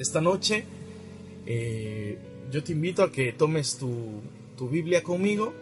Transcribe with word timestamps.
Esta 0.00 0.22
noche 0.22 0.64
eh, 1.44 2.16
yo 2.50 2.64
te 2.64 2.72
invito 2.72 3.02
a 3.02 3.12
que 3.12 3.34
tomes 3.34 3.76
tu, 3.76 4.22
tu 4.56 4.70
Biblia 4.70 5.02
conmigo 5.02 5.52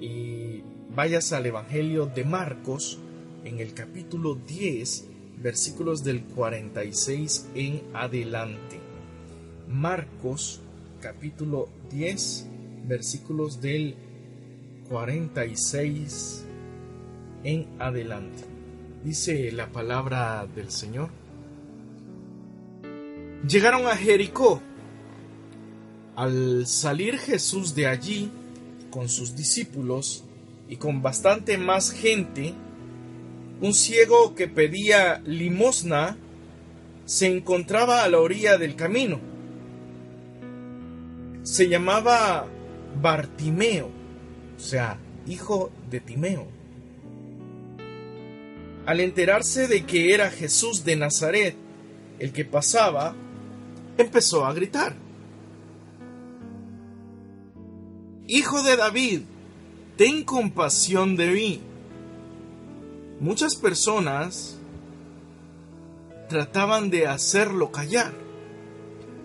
y 0.00 0.64
vayas 0.92 1.32
al 1.32 1.46
Evangelio 1.46 2.06
de 2.06 2.24
Marcos 2.24 2.98
en 3.44 3.60
el 3.60 3.72
capítulo 3.72 4.34
10, 4.34 5.04
versículos 5.40 6.02
del 6.02 6.24
46 6.24 7.50
en 7.54 7.82
adelante. 7.94 8.80
Marcos 9.68 10.62
capítulo 11.00 11.68
10, 11.92 12.48
versículos 12.88 13.60
del 13.60 13.94
46 14.88 16.44
en 17.44 17.68
adelante. 17.78 18.42
Dice 19.04 19.52
la 19.52 19.70
palabra 19.70 20.48
del 20.56 20.72
Señor. 20.72 21.19
Llegaron 23.46 23.86
a 23.86 23.96
Jericó. 23.96 24.60
Al 26.16 26.66
salir 26.66 27.18
Jesús 27.18 27.74
de 27.74 27.86
allí 27.86 28.30
con 28.90 29.08
sus 29.08 29.34
discípulos 29.34 30.24
y 30.68 30.76
con 30.76 31.00
bastante 31.00 31.56
más 31.56 31.90
gente, 31.92 32.52
un 33.62 33.72
ciego 33.72 34.34
que 34.34 34.46
pedía 34.46 35.22
limosna 35.24 36.18
se 37.06 37.26
encontraba 37.26 38.04
a 38.04 38.08
la 38.08 38.20
orilla 38.20 38.58
del 38.58 38.76
camino. 38.76 39.18
Se 41.42 41.68
llamaba 41.68 42.46
Bartimeo, 43.00 43.88
o 44.56 44.60
sea, 44.60 44.98
hijo 45.26 45.72
de 45.90 46.00
Timeo. 46.00 46.46
Al 48.84 49.00
enterarse 49.00 49.66
de 49.66 49.84
que 49.86 50.12
era 50.12 50.30
Jesús 50.30 50.84
de 50.84 50.96
Nazaret 50.96 51.56
el 52.18 52.32
que 52.32 52.44
pasaba, 52.44 53.16
empezó 54.00 54.44
a 54.44 54.52
gritar. 54.52 54.96
Hijo 58.26 58.62
de 58.62 58.76
David, 58.76 59.22
ten 59.96 60.24
compasión 60.24 61.16
de 61.16 61.30
mí. 61.30 61.60
Muchas 63.20 63.56
personas 63.56 64.58
trataban 66.28 66.90
de 66.90 67.06
hacerlo 67.06 67.72
callar, 67.72 68.12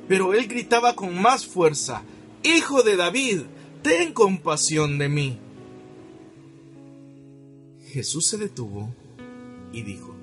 pero 0.08 0.34
él 0.34 0.48
gritaba 0.48 0.96
con 0.96 1.22
más 1.22 1.46
fuerza, 1.46 2.04
Hijo 2.46 2.84
de 2.84 2.96
David, 2.96 3.42
ten 3.82 4.14
compasión 4.14 5.00
de 5.00 5.10
mí. 5.10 5.40
Jesús 7.88 8.28
se 8.28 8.38
detuvo 8.38 8.94
y 9.74 9.82
dijo, 9.82 10.16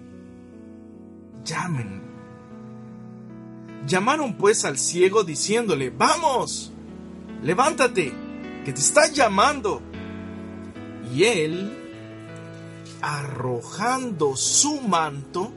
llamen. 1.44 2.11
Llamaron 3.86 4.36
pues 4.36 4.64
al 4.64 4.78
ciego 4.78 5.24
diciéndole, 5.24 5.90
vamos, 5.90 6.72
levántate, 7.42 8.12
que 8.64 8.72
te 8.72 8.80
está 8.80 9.10
llamando. 9.10 9.82
Y 11.14 11.24
él, 11.24 11.76
arrojando 13.00 14.36
su 14.36 14.80
manto, 14.80 15.52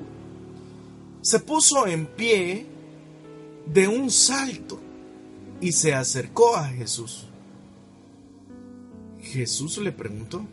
se 1.22 1.40
puso 1.40 1.88
en 1.88 2.08
pie 2.08 2.66
de 3.66 3.88
un 3.88 4.12
salto 4.12 4.80
y 5.62 5.72
se 5.72 5.94
acercó 5.94 6.56
a 6.56 6.68
Jesús. 6.68 7.26
Jesús 9.22 9.78
le 9.78 9.92
preguntó, 9.92 10.46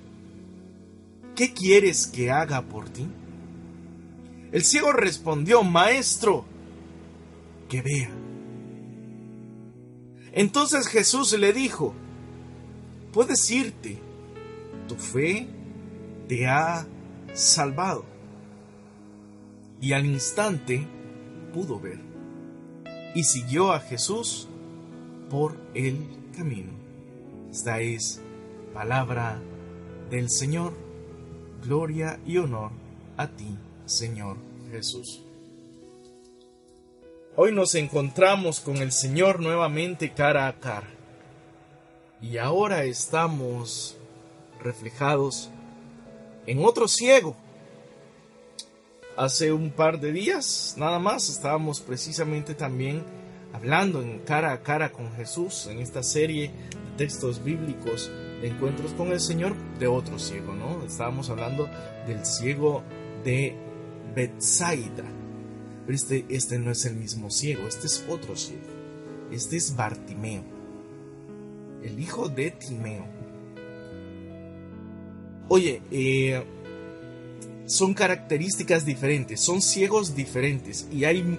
¿qué 1.34 1.52
quieres 1.52 2.06
que 2.06 2.30
haga 2.30 2.62
por 2.62 2.88
ti? 2.88 3.06
El 4.50 4.64
ciego 4.64 4.92
respondió, 4.92 5.62
Maestro, 5.62 6.44
que 7.72 7.80
vea. 7.80 8.10
Entonces 10.32 10.88
Jesús 10.88 11.32
le 11.32 11.54
dijo, 11.54 11.94
puedes 13.14 13.50
irte, 13.50 13.98
tu 14.86 14.94
fe 14.96 15.48
te 16.28 16.46
ha 16.46 16.86
salvado. 17.32 18.04
Y 19.80 19.94
al 19.94 20.04
instante 20.04 20.86
pudo 21.54 21.80
ver 21.80 21.98
y 23.14 23.24
siguió 23.24 23.72
a 23.72 23.80
Jesús 23.80 24.48
por 25.30 25.56
el 25.72 25.96
camino. 26.36 26.72
Esta 27.50 27.80
es 27.80 28.20
palabra 28.74 29.40
del 30.10 30.28
Señor. 30.28 30.74
Gloria 31.64 32.20
y 32.26 32.36
honor 32.36 32.72
a 33.16 33.28
ti, 33.28 33.56
Señor 33.86 34.36
Jesús. 34.70 35.22
Hoy 37.34 37.50
nos 37.50 37.74
encontramos 37.74 38.60
con 38.60 38.76
el 38.76 38.92
Señor 38.92 39.40
nuevamente 39.40 40.12
cara 40.12 40.48
a 40.48 40.60
cara. 40.60 40.90
Y 42.20 42.36
ahora 42.36 42.84
estamos 42.84 43.96
reflejados 44.62 45.48
en 46.46 46.62
otro 46.62 46.88
ciego. 46.88 47.34
Hace 49.16 49.50
un 49.50 49.70
par 49.70 49.98
de 49.98 50.12
días, 50.12 50.74
nada 50.76 50.98
más, 50.98 51.30
estábamos 51.30 51.80
precisamente 51.80 52.54
también 52.54 53.02
hablando 53.54 54.02
en 54.02 54.18
cara 54.18 54.52
a 54.52 54.62
cara 54.62 54.92
con 54.92 55.10
Jesús 55.14 55.68
en 55.68 55.80
esta 55.80 56.02
serie 56.02 56.48
de 56.48 56.96
textos 56.98 57.42
bíblicos 57.42 58.10
de 58.42 58.48
encuentros 58.48 58.92
con 58.92 59.10
el 59.10 59.20
Señor 59.20 59.56
de 59.78 59.86
otro 59.86 60.18
ciego, 60.18 60.52
¿no? 60.52 60.84
Estábamos 60.84 61.30
hablando 61.30 61.66
del 62.06 62.26
ciego 62.26 62.82
de 63.24 63.56
Bethsaida. 64.14 65.21
Pero 65.84 65.96
este, 65.96 66.24
este 66.28 66.58
no 66.58 66.70
es 66.70 66.84
el 66.84 66.96
mismo 66.96 67.30
ciego, 67.30 67.66
este 67.66 67.86
es 67.86 68.04
otro 68.08 68.36
ciego. 68.36 68.62
Este 69.30 69.56
es 69.56 69.74
Bartimeo, 69.74 70.42
el 71.82 71.98
hijo 71.98 72.28
de 72.28 72.50
Timeo. 72.50 73.06
Oye, 75.48 75.82
eh, 75.90 76.42
son 77.66 77.94
características 77.94 78.84
diferentes, 78.84 79.40
son 79.40 79.62
ciegos 79.62 80.14
diferentes 80.14 80.86
y 80.92 81.04
hay, 81.04 81.38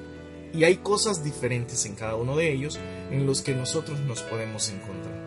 y 0.54 0.64
hay 0.64 0.78
cosas 0.78 1.24
diferentes 1.24 1.86
en 1.86 1.96
cada 1.96 2.16
uno 2.16 2.36
de 2.36 2.52
ellos 2.52 2.80
en 3.12 3.26
los 3.26 3.42
que 3.42 3.54
nosotros 3.54 4.00
nos 4.02 4.22
podemos 4.24 4.70
encontrar. 4.70 5.22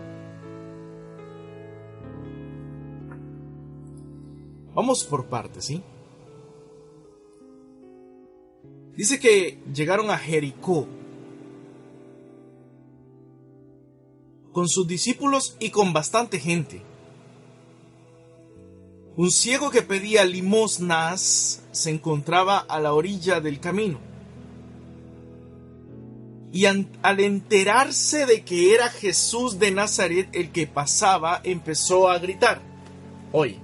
Vamos 4.75 5.05
por 5.05 5.27
partes, 5.27 5.65
¿sí? 5.65 5.83
Dice 8.97 9.21
que 9.21 9.59
llegaron 9.75 10.11
a 10.11 10.17
Jericó 10.17 10.89
con 14.53 14.69
sus 14.69 14.89
discípulos 14.89 15.55
y 15.61 15.69
con 15.69 15.93
bastante 15.93 16.41
gente. 16.41 16.83
Un 19.17 19.31
ciego 19.31 19.71
que 19.71 19.83
pedía 19.83 20.25
limosnas 20.25 21.63
se 21.73 21.91
encontraba 21.91 22.59
a 22.59 22.81
la 22.81 22.95
orilla 22.95 23.41
del 23.41 23.61
camino. 23.61 23.99
Y 26.53 26.65
al 26.65 27.21
enterarse 27.21 28.25
de 28.25 28.45
que 28.45 28.75
era 28.75 28.89
Jesús 28.89 29.59
de 29.59 29.73
Nazaret 29.73 30.31
el 30.33 30.53
que 30.53 30.67
pasaba, 30.67 31.43
empezó 31.45 32.09
a 32.09 32.19
gritar. 32.19 32.63
Hoy, 33.31 33.59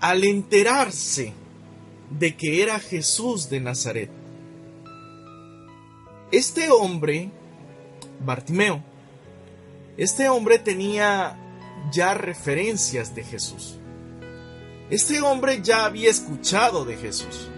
al 0.00 0.22
enterarse 0.24 1.32
de 2.18 2.36
que 2.36 2.62
era 2.62 2.78
Jesús 2.78 3.48
de 3.48 3.60
Nazaret. 3.60 4.10
Este 6.30 6.70
hombre, 6.70 7.30
Bartimeo, 8.24 8.82
este 9.96 10.28
hombre 10.28 10.58
tenía 10.58 11.38
ya 11.92 12.14
referencias 12.14 13.14
de 13.14 13.24
Jesús. 13.24 13.78
Este 14.90 15.20
hombre 15.20 15.60
ya 15.62 15.84
había 15.84 16.10
escuchado 16.10 16.84
de 16.84 16.96
Jesús. 16.96 17.48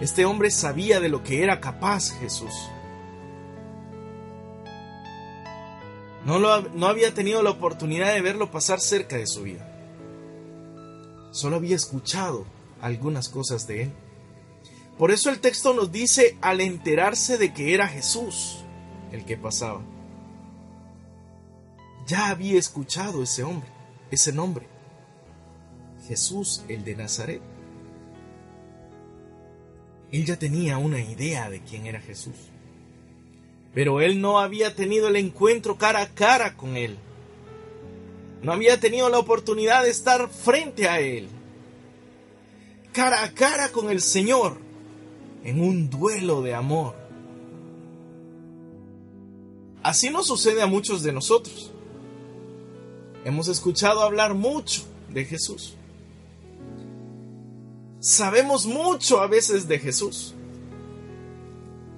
Este 0.00 0.24
hombre 0.24 0.50
sabía 0.50 1.00
de 1.00 1.08
lo 1.08 1.22
que 1.22 1.42
era 1.42 1.60
capaz 1.60 2.12
Jesús. 2.18 2.52
No, 6.24 6.38
lo, 6.38 6.62
no 6.62 6.86
había 6.86 7.14
tenido 7.14 7.42
la 7.42 7.50
oportunidad 7.50 8.12
de 8.12 8.22
verlo 8.22 8.50
pasar 8.50 8.80
cerca 8.80 9.16
de 9.16 9.26
su 9.26 9.42
vida. 9.42 9.68
Solo 11.32 11.56
había 11.56 11.76
escuchado 11.76 12.46
algunas 12.82 13.30
cosas 13.30 13.66
de 13.66 13.84
él. 13.84 13.92
Por 14.98 15.10
eso 15.10 15.30
el 15.30 15.40
texto 15.40 15.72
nos 15.72 15.90
dice 15.90 16.36
al 16.42 16.60
enterarse 16.60 17.38
de 17.38 17.54
que 17.54 17.72
era 17.72 17.88
Jesús 17.88 18.58
el 19.10 19.24
que 19.24 19.38
pasaba. 19.38 19.80
Ya 22.06 22.28
había 22.28 22.58
escuchado 22.58 23.22
ese 23.22 23.42
hombre, 23.42 23.68
ese 24.10 24.32
nombre. 24.32 24.66
Jesús 26.06 26.62
el 26.68 26.84
de 26.84 26.96
Nazaret. 26.96 27.40
Él 30.10 30.26
ya 30.26 30.38
tenía 30.38 30.76
una 30.76 31.00
idea 31.00 31.48
de 31.48 31.62
quién 31.62 31.86
era 31.86 32.00
Jesús. 32.00 32.34
Pero 33.72 34.00
él 34.00 34.20
no 34.20 34.40
había 34.40 34.74
tenido 34.74 35.08
el 35.08 35.16
encuentro 35.16 35.78
cara 35.78 36.02
a 36.02 36.08
cara 36.08 36.56
con 36.56 36.76
él. 36.76 36.98
No 38.42 38.52
había 38.52 38.78
tenido 38.80 39.08
la 39.08 39.18
oportunidad 39.18 39.84
de 39.84 39.90
estar 39.90 40.28
frente 40.28 40.88
a 40.88 41.00
él 41.00 41.28
cara 42.92 43.24
a 43.24 43.32
cara 43.32 43.70
con 43.70 43.90
el 43.90 44.00
Señor 44.00 44.58
en 45.44 45.60
un 45.60 45.90
duelo 45.90 46.42
de 46.42 46.54
amor 46.54 47.02
Así 49.82 50.10
nos 50.10 50.28
sucede 50.28 50.62
a 50.62 50.66
muchos 50.66 51.02
de 51.02 51.12
nosotros. 51.12 51.72
Hemos 53.24 53.48
escuchado 53.48 54.02
hablar 54.02 54.34
mucho 54.34 54.84
de 55.08 55.24
Jesús. 55.24 55.74
Sabemos 57.98 58.66
mucho 58.66 59.20
a 59.20 59.26
veces 59.26 59.66
de 59.66 59.78
Jesús. 59.78 60.34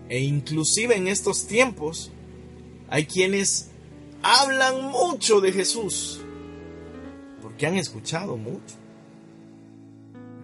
E 0.08 0.20
inclusive 0.20 0.96
en 0.96 1.08
estos 1.08 1.46
tiempos 1.46 2.11
hay 2.88 3.06
quienes 3.06 3.70
hablan 4.23 4.91
mucho 4.91 5.41
de 5.41 5.52
Jesús. 5.52 6.20
Porque 7.43 7.67
han 7.67 7.76
escuchado 7.76 8.38
mucho. 8.38 8.76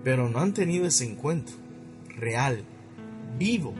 Pero 0.02 0.28
no 0.28 0.38
han 0.38 0.54
tenido 0.54 0.86
ese 0.86 1.04
encuentro 1.04 1.56
real, 2.16 2.64
vivo, 3.38 3.74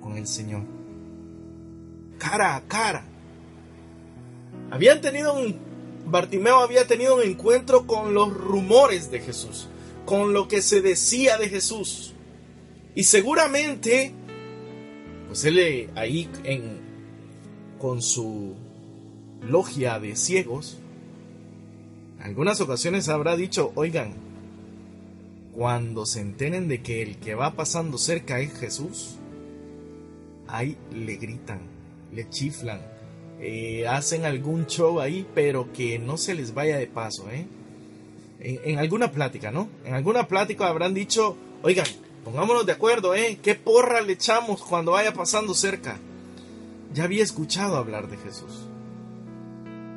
con 0.00 0.16
el 0.16 0.26
Señor. 0.26 0.62
Cara 2.18 2.56
a 2.56 2.62
cara. 2.62 3.04
Habían 4.70 5.00
tenido 5.00 5.34
un... 5.34 5.72
Bartimeo 6.04 6.58
había 6.58 6.86
tenido 6.86 7.16
un 7.16 7.22
encuentro 7.22 7.86
con 7.86 8.12
los 8.12 8.34
rumores 8.34 9.10
de 9.10 9.20
Jesús, 9.20 9.68
con 10.04 10.32
lo 10.32 10.48
que 10.48 10.60
se 10.60 10.82
decía 10.82 11.38
de 11.38 11.48
Jesús. 11.48 12.12
Y 12.94 13.04
seguramente, 13.04 14.12
pues 15.28 15.44
él 15.44 15.58
eh, 15.58 15.90
ahí 15.94 16.28
en, 16.42 16.80
con 17.78 18.02
su 18.02 18.54
logia 19.42 20.00
de 20.00 20.16
ciegos, 20.16 20.78
en 22.18 22.26
algunas 22.26 22.60
ocasiones 22.60 23.08
habrá 23.08 23.36
dicho, 23.36 23.72
oigan, 23.74 24.14
cuando 25.52 26.06
se 26.06 26.20
enteren 26.20 26.68
de 26.68 26.82
que 26.82 27.02
el 27.02 27.18
que 27.18 27.34
va 27.34 27.54
pasando 27.54 27.98
cerca 27.98 28.40
es 28.40 28.52
Jesús, 28.58 29.16
ahí 30.48 30.76
le 30.92 31.16
gritan, 31.16 31.60
le 32.12 32.28
chiflan, 32.28 32.80
eh, 33.40 33.86
hacen 33.86 34.24
algún 34.24 34.66
show 34.66 35.00
ahí, 35.00 35.26
pero 35.34 35.72
que 35.72 35.98
no 35.98 36.16
se 36.16 36.34
les 36.34 36.54
vaya 36.54 36.78
de 36.78 36.86
paso, 36.86 37.30
¿eh? 37.30 37.46
En, 38.40 38.60
en, 38.64 38.78
alguna 38.78 39.12
plática, 39.12 39.50
¿no? 39.50 39.68
En 39.84 39.94
alguna 39.94 40.26
plática 40.26 40.68
habrán 40.68 40.94
dicho, 40.94 41.36
oigan, 41.62 41.86
pongámonos 42.24 42.64
de 42.66 42.72
acuerdo, 42.72 43.14
¿eh? 43.14 43.38
¿Qué 43.42 43.54
porra 43.54 44.00
le 44.00 44.14
echamos 44.14 44.62
cuando 44.62 44.92
vaya 44.92 45.12
pasando 45.12 45.54
cerca? 45.54 45.98
Ya 46.94 47.04
había 47.04 47.22
escuchado 47.22 47.76
hablar 47.76 48.08
de 48.08 48.16
Jesús. 48.16 48.68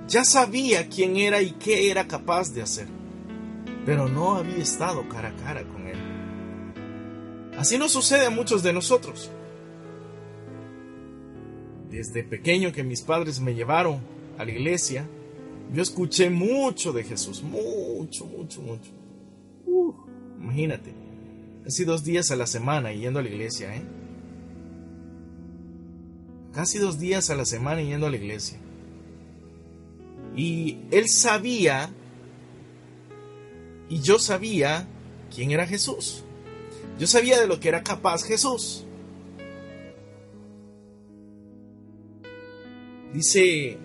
Ya 0.07 0.23
sabía 0.23 0.87
quién 0.87 1.17
era 1.17 1.41
y 1.41 1.51
qué 1.51 1.89
era 1.89 2.07
capaz 2.07 2.53
de 2.53 2.61
hacer, 2.61 2.87
pero 3.85 4.07
no 4.07 4.35
había 4.35 4.57
estado 4.57 5.07
cara 5.07 5.29
a 5.29 5.35
cara 5.35 5.63
con 5.63 5.87
él. 5.87 5.97
Así 7.57 7.77
nos 7.77 7.91
sucede 7.91 8.25
a 8.25 8.29
muchos 8.29 8.63
de 8.63 8.73
nosotros. 8.73 9.31
Desde 11.89 12.23
pequeño 12.23 12.71
que 12.71 12.83
mis 12.83 13.01
padres 13.01 13.39
me 13.39 13.55
llevaron 13.55 13.99
a 14.37 14.43
la 14.43 14.51
iglesia, 14.51 15.07
yo 15.73 15.81
escuché 15.81 16.29
mucho 16.29 16.91
de 16.93 17.03
Jesús, 17.03 17.43
mucho, 17.43 18.25
mucho, 18.25 18.61
mucho. 18.61 18.91
Imagínate, 20.39 20.93
casi 21.63 21.85
dos 21.85 22.03
días 22.03 22.31
a 22.31 22.35
la 22.35 22.45
semana 22.45 22.91
yendo 22.91 23.19
a 23.19 23.23
la 23.23 23.29
iglesia, 23.29 23.75
¿eh? 23.75 23.83
Casi 26.53 26.77
dos 26.77 26.99
días 26.99 27.29
a 27.29 27.35
la 27.35 27.45
semana 27.45 27.81
yendo 27.81 28.07
a 28.07 28.09
la 28.09 28.17
iglesia. 28.17 28.57
Y 30.35 30.77
él 30.91 31.09
sabía, 31.09 31.89
y 33.89 34.01
yo 34.01 34.19
sabía 34.19 34.87
quién 35.33 35.51
era 35.51 35.67
Jesús. 35.67 36.23
Yo 36.97 37.07
sabía 37.07 37.39
de 37.39 37.47
lo 37.47 37.59
que 37.59 37.69
era 37.69 37.83
capaz 37.83 38.23
Jesús. 38.23 38.85
Dice 43.13 43.77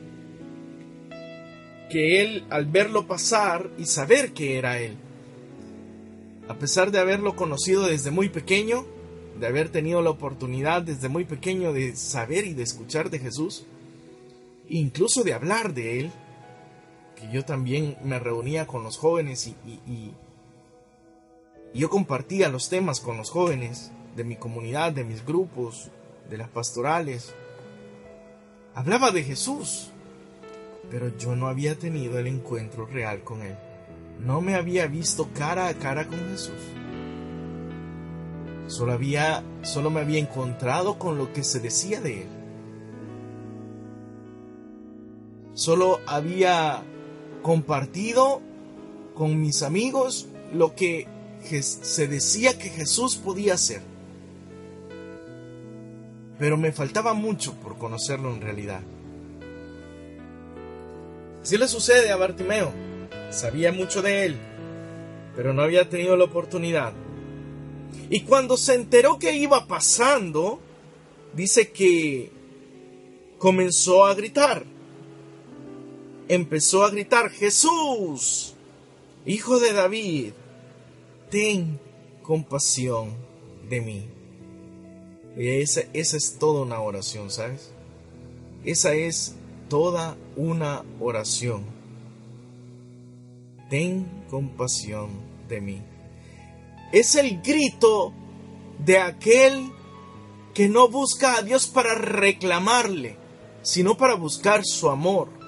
que 1.91 2.23
él, 2.23 2.45
al 2.51 2.67
verlo 2.67 3.07
pasar 3.07 3.71
y 3.79 3.85
saber 3.85 4.33
que 4.33 4.59
era 4.59 4.79
él, 4.81 4.97
a 6.49 6.55
pesar 6.55 6.91
de 6.91 6.99
haberlo 6.99 7.37
conocido 7.37 7.87
desde 7.87 8.11
muy 8.11 8.29
pequeño, 8.29 8.87
de 9.39 9.47
haber 9.47 9.71
tenido 9.71 10.03
la 10.03 10.11
oportunidad 10.11 10.83
desde 10.83 11.09
muy 11.09 11.25
pequeño 11.25 11.73
de 11.73 11.97
saber 11.97 12.45
y 12.45 12.55
de 12.55 12.63
escuchar 12.63 13.11
de 13.11 13.19
Jesús, 13.19 13.65
incluso 14.69 15.23
de 15.25 15.33
hablar 15.33 15.75
de 15.75 16.01
él, 16.01 16.13
yo 17.31 17.45
también 17.45 17.97
me 18.03 18.19
reunía 18.19 18.67
con 18.67 18.83
los 18.83 18.97
jóvenes 18.97 19.47
y, 19.47 19.57
y, 19.67 19.81
y, 19.91 20.15
yo 21.75 21.91
compartía 21.91 22.49
los 22.49 22.69
temas 22.69 23.01
con 23.01 23.17
los 23.17 23.31
jóvenes 23.31 23.93
de 24.17 24.25
mi 24.25 24.37
comunidad, 24.37 24.93
de 24.93 25.05
mis 25.05 25.25
grupos, 25.25 25.91
de 26.29 26.39
las 26.39 26.49
pastorales. 26.49 27.35
Hablaba 28.75 29.11
de 29.11 29.23
Jesús, 29.23 29.91
pero 30.91 31.17
yo 31.17 31.37
no 31.37 31.49
había 31.49 31.79
tenido 31.79 32.19
el 32.19 32.27
encuentro 32.27 32.87
real 32.87 33.23
con 33.23 33.43
Él. 33.43 33.57
No 34.19 34.41
me 34.41 34.55
había 34.55 34.87
visto 34.87 35.29
cara 35.35 35.69
a 35.69 35.75
cara 35.75 36.07
con 36.07 36.19
Jesús. 36.31 36.61
Solo, 38.67 38.93
había, 38.93 39.43
solo 39.63 39.91
me 39.91 40.01
había 40.01 40.21
encontrado 40.21 40.99
con 40.99 41.19
lo 41.19 41.33
que 41.33 41.43
se 41.43 41.61
decía 41.61 42.01
de 42.01 42.23
Él. 42.23 42.29
Solo 45.55 46.01
había 46.07 46.85
compartido 47.43 48.41
con 49.15 49.41
mis 49.41 49.63
amigos 49.63 50.29
lo 50.53 50.75
que 50.75 51.07
se 51.43 52.07
decía 52.07 52.59
que 52.59 52.69
Jesús 52.69 53.17
podía 53.17 53.55
hacer. 53.55 53.83
Pero 56.39 56.57
me 56.57 56.73
faltaba 56.73 57.15
mucho 57.15 57.55
por 57.55 57.77
conocerlo 57.77 58.33
en 58.33 58.41
realidad. 58.41 58.81
Así 61.43 61.57
le 61.57 61.69
sucede 61.69 62.11
a 62.11 62.17
Bartimeo. 62.17 62.73
Sabía 63.31 63.73
mucho 63.73 64.03
de 64.03 64.27
él, 64.27 64.37
pero 65.37 65.53
no 65.53 65.63
había 65.63 65.89
tenido 65.89 66.17
la 66.17 66.25
oportunidad. 66.25 66.93
Y 68.09 68.23
cuando 68.23 68.57
se 68.57 68.75
enteró 68.75 69.19
que 69.19 69.35
iba 69.35 69.67
pasando, 69.67 70.61
dice 71.35 71.71
que 71.71 72.31
comenzó 73.39 74.05
a 74.05 74.15
gritar 74.15 74.65
empezó 76.31 76.85
a 76.85 76.91
gritar, 76.91 77.29
Jesús, 77.29 78.55
hijo 79.27 79.59
de 79.59 79.73
David, 79.73 80.33
ten 81.29 81.81
compasión 82.23 83.17
de 83.69 83.81
mí. 83.81 84.07
Y 85.37 85.49
esa, 85.49 85.83
esa 85.93 86.17
es 86.17 86.39
toda 86.39 86.63
una 86.63 86.81
oración, 86.81 87.33
¿sabes? 87.33 87.73
Esa 88.65 88.95
es 88.95 89.35
toda 89.69 90.17
una 90.37 90.85
oración. 91.01 91.65
Ten 93.69 94.07
compasión 94.31 95.11
de 95.49 95.61
mí. 95.61 95.83
Es 96.93 97.17
el 97.17 97.43
grito 97.43 98.13
de 98.79 98.99
aquel 98.99 99.73
que 100.55 100.69
no 100.69 100.89
busca 100.89 101.39
a 101.39 101.43
Dios 101.43 101.67
para 101.67 101.97
reclamarle, 101.97 103.17
sino 103.63 103.97
para 103.97 104.15
buscar 104.15 104.65
su 104.65 104.89
amor 104.89 105.40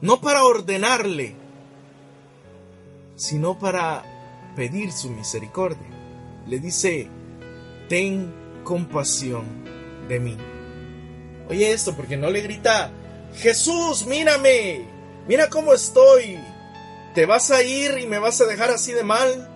no 0.00 0.20
para 0.20 0.44
ordenarle, 0.44 1.34
sino 3.16 3.58
para 3.58 4.04
pedir 4.56 4.92
su 4.92 5.10
misericordia. 5.10 5.88
Le 6.46 6.58
dice, 6.58 7.08
ten 7.88 8.32
compasión 8.64 9.44
de 10.08 10.20
mí. 10.20 10.36
Oye 11.48 11.72
esto, 11.72 11.94
porque 11.94 12.16
no 12.16 12.30
le 12.30 12.40
grita, 12.40 12.90
Jesús, 13.36 14.06
mírame, 14.06 14.86
mira 15.28 15.48
cómo 15.48 15.74
estoy. 15.74 16.38
¿Te 17.14 17.26
vas 17.26 17.50
a 17.50 17.62
ir 17.62 17.98
y 17.98 18.06
me 18.06 18.18
vas 18.18 18.40
a 18.40 18.46
dejar 18.46 18.70
así 18.70 18.92
de 18.92 19.04
mal? 19.04 19.50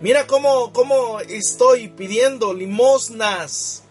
Mira 0.00 0.26
cómo, 0.26 0.72
cómo 0.72 1.18
estoy 1.20 1.88
pidiendo 1.88 2.52
limosnas. 2.52 3.82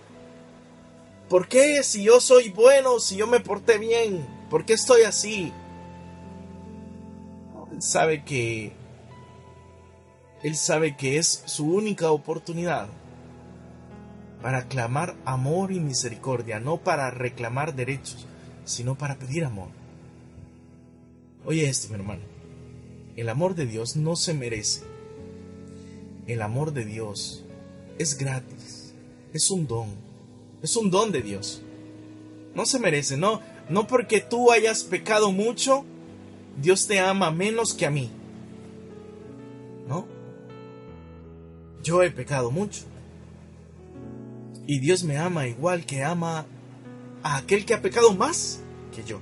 ¿Por 1.27 1.47
qué 1.47 1.83
si 1.83 2.03
yo 2.03 2.21
soy 2.21 2.49
bueno, 2.49 2.99
si 2.99 3.17
yo 3.17 3.27
me 3.27 3.39
porté 3.39 3.77
bien? 3.77 4.37
¿Por 4.50 4.66
qué 4.66 4.74
estoy 4.74 5.04
así? 5.04 5.51
Él 7.72 7.82
sabe 7.82 8.24
que 8.24 8.72
él 10.44 10.56
sabe 10.56 10.96
que 10.96 11.18
es 11.18 11.44
su 11.46 11.66
única 11.66 12.12
oportunidad 12.12 12.88
para 14.42 14.68
clamar 14.68 15.16
amor 15.25 15.72
y 15.72 15.80
misericordia, 15.80 16.60
no 16.60 16.77
para 16.77 17.10
reclamar 17.10 17.75
derechos, 17.75 18.27
sino 18.66 18.96
para 18.96 19.16
pedir 19.16 19.44
amor. 19.44 19.70
Oye 21.46 21.68
esto, 21.68 21.88
mi 21.89 21.96
hermano. 21.96 22.22
El 23.16 23.30
amor 23.30 23.56
de 23.56 23.66
Dios 23.66 23.96
no 23.96 24.16
se 24.16 24.34
merece. 24.34 24.84
El 26.27 26.42
amor 26.42 26.72
de 26.72 26.86
Dios 26.86 27.44
es 27.98 28.18
gratis. 28.18 28.94
Es 29.34 29.50
un 29.50 29.66
don. 29.66 29.88
Es 30.62 30.75
un 30.75 30.92
don 30.92 31.12
de 31.12 31.22
Dios. 31.22 31.62
No 32.54 32.66
se 32.66 32.80
merece, 32.80 33.18
no, 33.18 33.42
no 33.69 33.88
porque 33.88 34.21
tú 34.21 34.51
hayas 34.51 34.83
pecado 34.83 35.31
mucho, 35.31 35.86
Dios 36.62 36.88
te 36.88 37.00
ama 37.00 37.31
menos 37.31 37.74
que 37.74 37.86
a 37.86 37.91
mí. 37.91 38.09
¿No? 39.88 40.05
Yo 41.83 42.03
he 42.03 42.12
pecado 42.12 42.51
mucho. 42.51 42.83
Y 44.65 44.79
Dios 44.79 45.03
me 45.03 45.17
ama 45.17 45.47
igual 45.47 45.86
que 45.86 46.03
ama 46.03 46.45
a 47.24 47.38
aquel 47.38 47.65
que 47.65 47.74
ha 47.74 47.81
pecado 47.81 48.13
más 48.13 48.62
que 48.95 49.03
yo. 49.03 49.19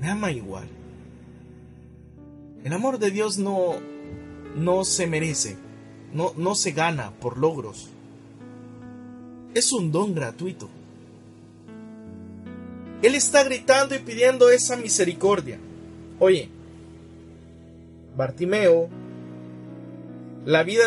Me 0.00 0.08
ama 0.08 0.30
igual. 0.32 0.68
El 2.64 2.72
amor 2.72 2.98
de 2.98 3.10
Dios 3.10 3.38
no, 3.38 3.74
no 4.54 4.84
se 4.84 5.06
merece, 5.06 5.56
no, 6.12 6.32
no 6.36 6.54
se 6.54 6.72
gana 6.72 7.10
por 7.10 7.38
logros. 7.38 7.88
Es 9.54 9.72
un 9.72 9.92
don 9.92 10.14
gratuito. 10.14 10.68
Él 13.02 13.14
está 13.14 13.44
gritando 13.44 13.94
y 13.94 13.98
pidiendo 13.98 14.50
esa 14.50 14.76
misericordia. 14.76 15.58
Oye, 16.18 16.50
Bartimeo, 18.16 18.88
la 20.44 20.62
vida 20.62 20.84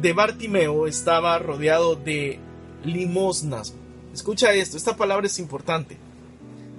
de, 0.00 0.12
Bartimeo 0.12 0.86
estaba 0.86 1.38
rodeado 1.38 1.96
de 1.96 2.38
limosnas. 2.84 3.74
Escucha 4.12 4.52
esto, 4.52 4.76
esta 4.76 4.96
palabra 4.96 5.26
es 5.26 5.38
importante. 5.38 5.96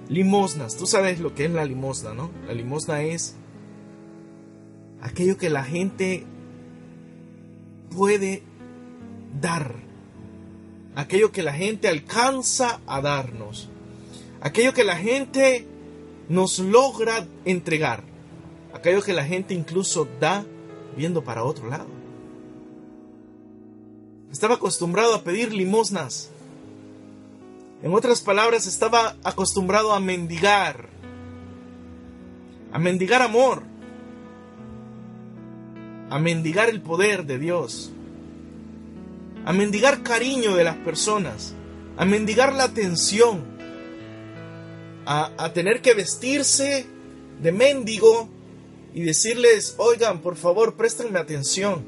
Limosnas, 0.08 0.76
tú 0.76 0.86
sabes 0.86 1.20
lo 1.20 1.34
que 1.34 1.46
es 1.46 1.50
la 1.50 1.64
limosna, 1.64 2.14
¿no? 2.14 2.30
La 2.46 2.54
limosna 2.54 3.02
es 3.02 3.36
aquello 5.00 5.36
que 5.36 5.50
la 5.50 5.64
gente 5.64 6.24
puede 7.90 8.42
dar, 9.40 9.74
aquello 10.94 11.32
que 11.32 11.42
la 11.42 11.52
gente 11.52 11.88
alcanza 11.88 12.80
a 12.86 13.00
darnos, 13.00 13.68
aquello 14.42 14.74
que 14.74 14.84
la 14.84 14.96
gente 14.96 15.66
nos 16.28 16.58
logra 16.58 17.26
entregar, 17.44 18.02
aquello 18.74 19.02
que 19.02 19.12
la 19.12 19.24
gente 19.24 19.54
incluso 19.54 20.06
da 20.20 20.44
viendo 20.96 21.22
para 21.22 21.44
otro 21.44 21.68
lado. 21.68 21.86
Estaba 24.30 24.54
acostumbrado 24.54 25.14
a 25.14 25.22
pedir 25.22 25.52
limosnas. 25.52 26.30
En 27.82 27.92
otras 27.94 28.20
palabras, 28.20 28.66
estaba 28.66 29.16
acostumbrado 29.24 29.92
a 29.92 30.00
mendigar, 30.00 30.88
a 32.72 32.78
mendigar 32.78 33.22
amor, 33.22 33.62
a 36.10 36.18
mendigar 36.18 36.68
el 36.68 36.80
poder 36.80 37.26
de 37.26 37.38
Dios, 37.38 37.92
a 39.44 39.52
mendigar 39.52 40.02
cariño 40.02 40.54
de 40.54 40.64
las 40.64 40.76
personas, 40.76 41.54
a 41.96 42.04
mendigar 42.04 42.52
la 42.52 42.64
atención, 42.64 43.51
a, 45.06 45.52
tener 45.52 45.80
que 45.82 45.94
vestirse 45.94 46.86
de 47.40 47.52
mendigo 47.52 48.28
y 48.94 49.02
decirles, 49.02 49.74
oigan, 49.78 50.20
por 50.20 50.36
favor, 50.36 50.74
préstenme 50.74 51.18
atención, 51.18 51.84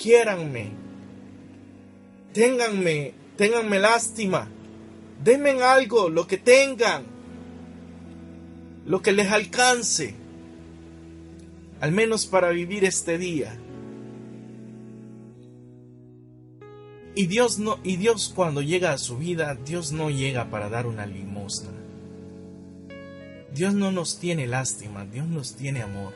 quiéranme, 0.00 0.70
ténganme, 2.32 3.14
ténganme 3.36 3.78
lástima, 3.78 4.48
denme 5.22 5.50
algo, 5.62 6.08
lo 6.08 6.26
que 6.26 6.38
tengan, 6.38 7.04
lo 8.84 9.02
que 9.02 9.12
les 9.12 9.30
alcance 9.30 10.14
al 11.80 11.92
menos 11.92 12.26
para 12.26 12.50
vivir 12.50 12.84
este 12.84 13.18
día. 13.18 13.58
Y 17.14 17.26
Dios 17.26 17.58
no 17.58 17.78
y 17.82 17.96
Dios 17.96 18.32
cuando 18.34 18.60
llega 18.60 18.92
a 18.92 18.98
su 18.98 19.16
vida, 19.16 19.54
Dios 19.54 19.92
no 19.92 20.10
llega 20.10 20.50
para 20.50 20.68
dar 20.68 20.86
una 20.86 21.06
limosna. 21.06 21.75
Dios 23.56 23.74
no 23.74 23.90
nos 23.90 24.20
tiene 24.20 24.46
lástima, 24.46 25.04
Dios 25.04 25.26
nos 25.26 25.56
tiene 25.56 25.82
amor. 25.82 26.12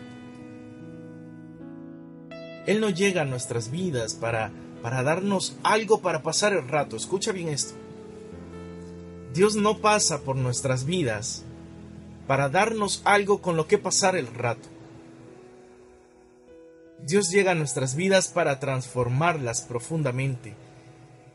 Él 2.67 2.81
no 2.81 2.91
llega 2.91 3.23
a 3.23 3.25
nuestras 3.25 3.73
vidas 3.73 4.15
para 4.15 4.53
para 4.83 5.03
darnos 5.03 5.57
algo 5.63 6.01
para 6.01 6.23
pasar 6.23 6.53
el 6.53 6.67
rato. 6.67 6.97
Escucha 6.97 7.33
bien 7.33 7.49
esto. 7.49 7.75
Dios 9.35 9.55
no 9.57 9.79
pasa 9.79 10.23
por 10.23 10.37
nuestras 10.37 10.85
vidas 10.85 11.45
para 12.27 12.49
darnos 12.49 13.03
algo 13.05 13.41
con 13.41 13.57
lo 13.57 13.67
que 13.67 13.79
pasar 13.79 14.17
el 14.17 14.27
rato. 14.27 14.69
Dios 17.03 17.31
llega 17.31 17.53
a 17.53 17.55
nuestras 17.55 17.95
vidas 17.95 18.29
para 18.29 18.61
transformarlas 18.61 19.63
profundamente, 19.63 20.55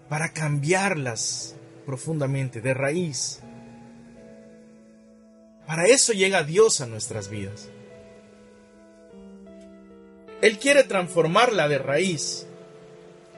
para 0.09 0.31
cambiarlas 0.31 1.55
profundamente, 1.85 2.61
de 2.61 2.73
raíz. 2.73 3.41
Para 5.67 5.85
eso 5.85 6.13
llega 6.13 6.43
Dios 6.43 6.81
a 6.81 6.85
nuestras 6.85 7.29
vidas. 7.29 7.69
Él 10.41 10.59
quiere 10.59 10.83
transformarla 10.83 11.67
de 11.67 11.79
raíz. 11.79 12.45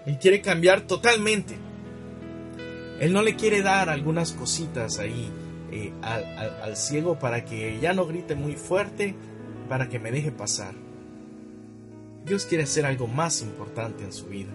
Él 0.05 0.17
quiere 0.17 0.41
cambiar 0.41 0.81
totalmente. 0.81 1.57
Él 2.99 3.13
no 3.13 3.21
le 3.21 3.35
quiere 3.35 3.61
dar 3.61 3.89
algunas 3.89 4.33
cositas 4.33 4.99
ahí 4.99 5.29
eh, 5.71 5.93
al, 6.01 6.25
al 6.61 6.77
ciego 6.77 7.19
para 7.19 7.45
que 7.45 7.79
ya 7.79 7.93
no 7.93 8.07
grite 8.07 8.35
muy 8.35 8.55
fuerte, 8.55 9.15
para 9.69 9.87
que 9.87 9.99
me 9.99 10.11
deje 10.11 10.31
pasar. 10.31 10.73
Dios 12.25 12.45
quiere 12.45 12.65
hacer 12.65 12.85
algo 12.85 13.07
más 13.07 13.41
importante 13.41 14.03
en 14.03 14.11
su 14.11 14.25
vida. 14.25 14.51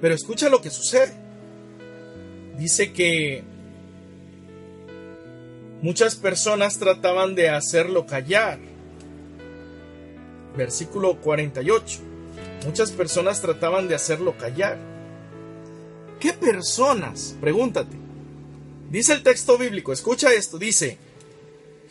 Pero 0.00 0.14
escucha 0.14 0.48
lo 0.48 0.60
que 0.60 0.70
sucede. 0.70 1.12
Dice 2.56 2.92
que 2.92 3.44
muchas 5.82 6.16
personas 6.16 6.78
trataban 6.78 7.34
de 7.34 7.48
hacerlo 7.48 8.06
callar. 8.06 8.58
Versículo 10.56 11.20
48. 11.20 12.00
Muchas 12.64 12.90
personas 12.90 13.40
trataban 13.40 13.88
de 13.88 13.94
hacerlo 13.94 14.36
callar. 14.36 14.78
¿Qué 16.20 16.32
personas? 16.32 17.36
Pregúntate. 17.40 17.96
Dice 18.90 19.12
el 19.12 19.22
texto 19.22 19.58
bíblico, 19.58 19.92
escucha 19.92 20.32
esto, 20.32 20.58
dice, 20.58 20.96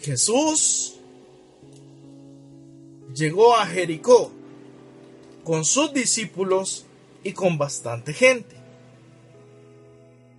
Jesús 0.02 0.96
llegó 3.14 3.56
a 3.56 3.66
Jericó 3.68 4.32
con 5.44 5.64
sus 5.64 5.94
discípulos 5.94 6.86
y 7.24 7.34
con 7.34 7.58
bastante 7.58 8.14
gente. 8.14 8.56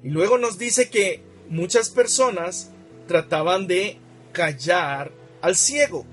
Y 0.02 0.10
luego 0.10 0.36
nos 0.36 0.58
dice 0.58 0.90
que 0.90 1.22
muchas 1.48 1.90
personas 1.90 2.70
trataban 3.08 3.66
de 3.66 3.98
callar 4.30 5.10
al 5.42 5.56
ciego. 5.56 6.04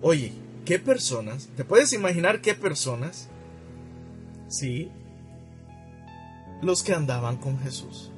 Oye, 0.00 0.32
¿qué 0.64 0.78
personas? 0.78 1.50
¿Te 1.56 1.64
puedes 1.64 1.92
imaginar 1.92 2.40
qué 2.40 2.54
personas? 2.54 3.28
Sí, 4.48 4.90
los 6.62 6.82
que 6.82 6.94
andaban 6.94 7.36
con 7.36 7.58
Jesús. 7.60 8.10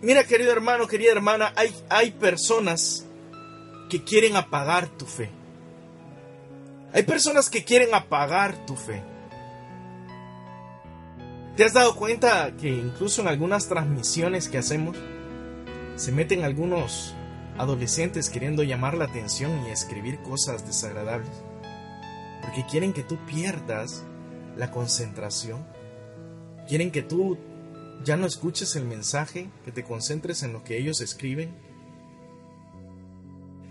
Mira, 0.00 0.24
querido 0.24 0.52
hermano, 0.52 0.86
querida 0.86 1.12
hermana, 1.12 1.52
hay, 1.56 1.74
hay 1.88 2.10
personas 2.12 3.06
que 3.88 4.02
quieren 4.02 4.36
apagar 4.36 4.88
tu 4.88 5.06
fe. 5.06 5.30
Hay 6.92 7.04
personas 7.04 7.48
que 7.48 7.64
quieren 7.64 7.94
apagar 7.94 8.66
tu 8.66 8.76
fe. 8.76 9.02
¿Te 11.56 11.64
has 11.64 11.74
dado 11.74 11.96
cuenta 11.96 12.56
que 12.56 12.70
incluso 12.70 13.20
en 13.20 13.28
algunas 13.28 13.68
transmisiones 13.68 14.48
que 14.48 14.56
hacemos 14.56 14.96
se 15.96 16.10
meten 16.10 16.44
algunos 16.44 17.14
adolescentes 17.58 18.30
queriendo 18.30 18.62
llamar 18.62 18.96
la 18.96 19.04
atención 19.04 19.66
y 19.66 19.70
escribir 19.70 20.22
cosas 20.22 20.66
desagradables? 20.66 21.30
Porque 22.40 22.64
quieren 22.64 22.94
que 22.94 23.02
tú 23.02 23.18
pierdas 23.26 24.02
la 24.56 24.70
concentración. 24.70 25.66
Quieren 26.68 26.90
que 26.90 27.02
tú 27.02 27.36
ya 28.02 28.16
no 28.16 28.26
escuches 28.26 28.74
el 28.74 28.86
mensaje, 28.86 29.50
que 29.66 29.72
te 29.72 29.84
concentres 29.84 30.42
en 30.42 30.54
lo 30.54 30.64
que 30.64 30.78
ellos 30.78 31.02
escriben. 31.02 31.54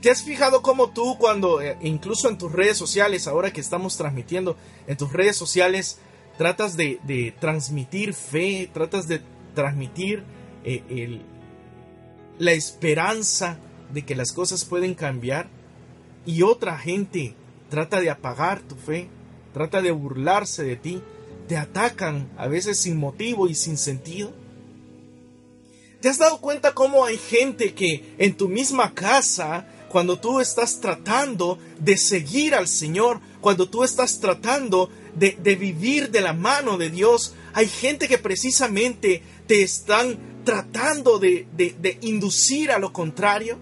¿Te 0.01 0.11
has 0.11 0.21
fijado 0.21 0.61
cómo 0.61 0.91
tú 0.91 1.17
cuando, 1.17 1.61
eh, 1.61 1.79
incluso 1.81 2.29
en 2.29 2.37
tus 2.37 2.51
redes 2.51 2.77
sociales, 2.77 3.27
ahora 3.27 3.51
que 3.51 3.61
estamos 3.61 3.97
transmitiendo, 3.97 4.55
en 4.85 4.97
tus 4.97 5.11
redes 5.11 5.35
sociales, 5.35 5.99
tratas 6.41 6.75
de, 6.75 7.35
transmitir 7.39 8.15
fe, 8.15 8.67
tratas 8.73 9.07
de 9.07 9.21
transmitir 9.53 10.23
eh, 10.63 11.21
la 12.39 12.53
esperanza 12.53 13.59
de 13.93 14.03
que 14.03 14.15
las 14.15 14.31
cosas 14.31 14.65
pueden 14.65 14.95
cambiar 14.95 15.49
y 16.25 16.41
otra 16.41 16.79
gente 16.79 17.35
trata 17.69 18.01
de 18.01 18.09
apagar 18.09 18.59
tu 18.59 18.73
fe, 18.73 19.07
trata 19.53 19.83
de 19.83 19.91
burlarse 19.91 20.63
de 20.63 20.77
ti, 20.77 21.03
te 21.47 21.57
atacan 21.57 22.27
a 22.39 22.47
veces 22.47 22.79
sin 22.79 22.97
motivo 22.97 23.47
y 23.47 23.53
sin 23.53 23.77
sentido? 23.77 24.33
¿Te 26.01 26.09
has 26.09 26.17
dado 26.17 26.41
cuenta 26.41 26.73
cómo 26.73 27.05
hay 27.05 27.19
gente 27.19 27.75
que 27.75 28.15
en 28.17 28.35
tu 28.35 28.49
misma 28.49 28.95
casa, 28.95 29.67
cuando 29.89 30.17
tú 30.17 30.39
estás 30.39 30.81
tratando 30.81 31.59
de 31.79 31.97
seguir 31.97 32.55
al 32.55 32.67
Señor, 32.67 33.19
cuando 33.41 33.69
tú 33.69 33.83
estás 33.83 34.19
tratando 34.19 34.89
de, 35.15 35.55
vivir 35.55 36.11
de 36.11 36.21
la 36.21 36.33
mano 36.33 36.77
de 36.77 36.89
Dios, 36.89 37.33
hay 37.53 37.67
gente 37.67 38.07
que 38.07 38.17
precisamente 38.17 39.21
te 39.47 39.63
están 39.63 40.43
tratando 40.43 41.19
de, 41.19 41.47
de 41.55 41.97
inducir 42.01 42.71
a 42.71 42.79
lo 42.79 42.93
contrario? 42.93 43.57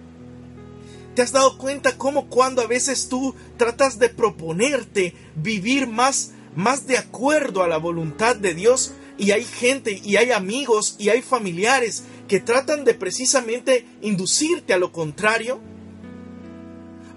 ¿Te 1.16 1.24
has 1.24 1.32
dado 1.32 1.58
cuenta 1.58 1.98
cómo 1.98 2.30
cuando 2.30 2.62
a 2.62 2.68
veces 2.68 3.10
tú 3.10 3.36
tratas 3.58 4.00
de 4.00 4.10
proponerte 4.10 5.14
vivir 5.36 5.88
más, 5.88 6.32
más 6.56 6.88
de 6.88 6.98
acuerdo 6.98 7.64
a 7.64 7.68
la 7.68 7.78
voluntad 7.78 8.36
de 8.36 8.54
Dios 8.54 8.94
y 9.18 9.32
hay 9.32 9.44
gente 9.44 10.00
y 10.02 10.16
hay 10.16 10.32
amigos 10.32 10.96
y 10.98 11.10
hay 11.10 11.22
familiares 11.22 12.04
que 12.30 12.40
tratan 12.40 12.86
de 12.86 12.94
precisamente 12.94 13.86
inducirte 14.02 14.74
a 14.74 14.78
lo 14.78 14.94
contrario? 14.94 15.60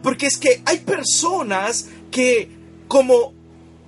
Porque 0.02 0.26
es 0.26 0.36
que 0.36 0.62
hay 0.64 0.78
personas 0.78 1.88
que 2.10 2.48
como 2.88 3.34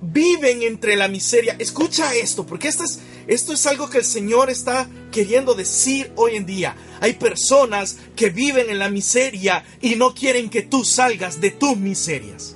viven 0.01 0.61
entre 0.61 0.95
la 0.95 1.07
miseria, 1.07 1.55
escucha 1.59 2.13
esto, 2.13 2.45
porque 2.45 2.67
esto 2.67 2.83
es, 2.83 2.99
esto 3.27 3.53
es 3.53 3.65
algo 3.65 3.89
que 3.89 3.99
el 3.99 4.05
Señor 4.05 4.49
está 4.49 4.89
queriendo 5.11 5.53
decir 5.53 6.11
hoy 6.15 6.35
en 6.35 6.45
día. 6.45 6.75
Hay 7.01 7.13
personas 7.13 7.97
que 8.15 8.29
viven 8.29 8.69
en 8.69 8.79
la 8.79 8.89
miseria 8.89 9.65
y 9.81 9.95
no 9.95 10.13
quieren 10.13 10.49
que 10.49 10.61
tú 10.61 10.83
salgas 10.83 11.41
de 11.41 11.51
tus 11.51 11.77
miserias. 11.77 12.55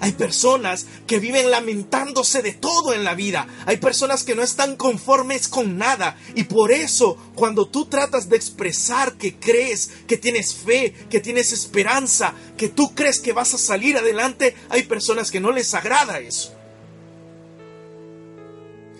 Hay 0.00 0.12
personas 0.12 0.86
que 1.06 1.20
viven 1.20 1.52
lamentándose 1.52 2.42
de 2.42 2.52
todo 2.52 2.92
en 2.92 3.04
la 3.04 3.14
vida. 3.14 3.46
Hay 3.66 3.76
personas 3.76 4.24
que 4.24 4.34
no 4.34 4.42
están 4.42 4.74
conformes 4.74 5.46
con 5.46 5.78
nada. 5.78 6.18
Y 6.34 6.42
por 6.42 6.72
eso, 6.72 7.16
cuando 7.36 7.68
tú 7.68 7.86
tratas 7.86 8.28
de 8.28 8.34
expresar 8.34 9.12
que 9.12 9.36
crees, 9.36 9.90
que 10.08 10.16
tienes 10.16 10.56
fe, 10.56 10.92
que 11.08 11.20
tienes 11.20 11.52
esperanza, 11.52 12.34
que 12.56 12.68
tú 12.68 12.96
crees 12.96 13.20
que 13.20 13.32
vas 13.32 13.54
a 13.54 13.58
salir 13.58 13.96
adelante, 13.96 14.56
hay 14.70 14.82
personas 14.82 15.30
que 15.30 15.38
no 15.38 15.52
les 15.52 15.72
agrada 15.72 16.18
eso. 16.18 16.52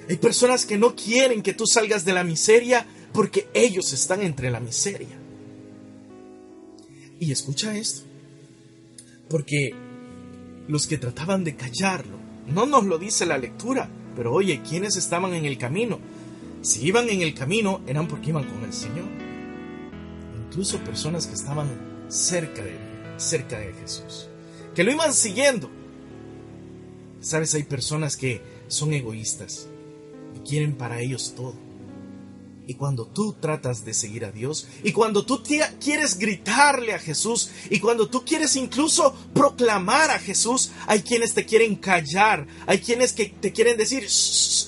Hay 0.09 0.17
personas 0.17 0.67
que 0.67 0.79
no 0.79 0.95
quieren 0.95 1.43
que 1.43 1.55
tú 1.55 1.67
salgas 1.67 2.05
de 2.05 2.13
la 2.13 2.25
miseria 2.25 2.87
porque 3.13 3.49
ellos 3.55 3.93
están 3.93 4.23
entre 4.23 4.51
la 4.51 4.61
miseria. 4.61 5.19
Y 7.21 7.31
escucha 7.31 7.77
esto. 7.77 8.03
Porque 9.29 9.73
los 10.69 10.87
que 10.87 10.99
trataban 10.99 11.45
de 11.45 11.55
callarlo, 11.55 12.19
no 12.49 12.67
nos 12.67 12.85
lo 12.85 12.99
dice 12.99 13.27
la 13.27 13.39
lectura, 13.39 13.89
pero 14.17 14.33
oye, 14.33 14.61
¿quiénes 14.69 14.97
estaban 14.97 15.35
en 15.35 15.45
el 15.45 15.57
camino? 15.57 16.01
Si 16.63 16.85
iban 16.87 17.09
en 17.09 17.23
el 17.23 17.35
camino 17.35 17.81
eran 17.87 18.09
porque 18.09 18.31
iban 18.31 18.45
con 18.45 18.65
el 18.65 18.73
Señor. 18.73 19.09
Incluso 20.47 20.79
personas 20.79 21.27
que 21.27 21.35
estaban 21.35 21.69
cerca 22.09 22.63
de 22.63 22.93
cerca 23.17 23.59
de 23.59 23.73
Jesús, 23.75 24.29
que 24.75 24.85
lo 24.85 24.91
iban 24.91 25.15
siguiendo. 25.15 25.71
Sabes, 27.21 27.55
hay 27.55 27.63
personas 27.63 28.17
que 28.17 28.41
son 28.67 28.93
egoístas 28.93 29.69
quieren 30.47 30.75
para 30.75 31.01
ellos 31.01 31.35
todo. 31.37 31.55
Y 32.65 32.75
cuando 32.75 33.07
tú 33.07 33.35
tratas 33.41 33.85
de 33.85 33.93
seguir 33.93 34.25
a 34.25 34.31
Dios, 34.31 34.69
y 34.85 34.93
cuando 34.93 35.27
tú 35.27 35.43
quieres 35.81 36.17
gritarle 36.17 36.95
a 36.95 36.99
Jesús, 37.01 37.51
y 37.71 37.81
cuando 37.81 38.09
tú 38.09 38.25
quieres 38.25 38.55
incluso 38.55 39.15
proclamar 39.35 40.11
a 40.13 40.21
Jesús, 40.21 40.71
hay 40.87 41.03
quienes 41.03 41.35
te 41.35 41.45
quieren 41.45 41.75
callar, 41.75 42.47
hay 42.67 42.79
quienes 42.79 43.13
que 43.13 43.27
te 43.27 43.53
quieren 43.53 43.77
decir, 43.77 44.07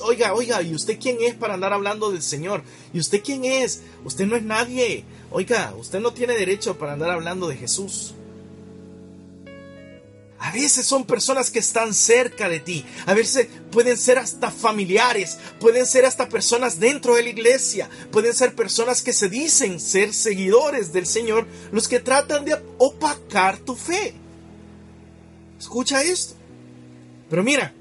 oiga, 0.03 0.35
oiga, 0.35 0.61
¿y 0.63 0.75
usted 0.75 0.99
quién 1.01 1.19
es 1.21 1.35
para 1.35 1.55
andar 1.55 1.73
hablando 1.73 2.11
del 2.11 2.23
Señor? 2.23 2.65
¿Y 2.93 2.99
usted 2.99 3.23
quién 3.23 3.45
es? 3.45 3.83
Usted 4.05 4.27
no 4.27 4.35
es 4.35 4.43
nadie. 4.43 5.05
Oiga, 5.31 5.73
usted 5.79 6.01
no 6.01 6.13
tiene 6.13 6.35
derecho 6.35 6.77
para 6.77 6.95
andar 6.95 7.11
hablando 7.11 7.47
de 7.47 7.57
Jesús. 7.57 8.15
A 10.45 10.51
veces 10.51 10.85
son 10.85 11.07
personas 11.07 11.51
que 11.51 11.59
están 11.59 11.95
cerca 11.95 12.51
de 12.51 12.61
ti. 12.61 12.85
A 13.07 13.15
veces 13.15 13.49
pueden 13.71 13.97
ser 13.97 14.19
hasta 14.19 14.51
familiares. 14.51 15.39
Pueden 15.59 15.87
ser 15.87 16.05
hasta 16.05 16.29
personas 16.29 16.79
dentro 16.79 17.15
de 17.15 17.23
la 17.23 17.31
iglesia. 17.31 17.89
Pueden 18.11 18.35
ser 18.35 18.55
personas 18.55 19.01
que 19.01 19.15
se 19.15 19.31
dicen 19.31 19.81
ser 19.81 20.13
seguidores 20.13 20.93
del 20.93 21.07
Señor. 21.07 21.47
Los 21.73 21.89
que 21.89 21.99
tratan 21.99 22.45
de 22.45 22.63
opacar 22.77 23.57
tu 23.57 23.75
fe. 23.75 24.13
Escucha 25.59 26.03
esto. 26.03 26.35
Pero 27.31 27.43
mira, 27.43 27.73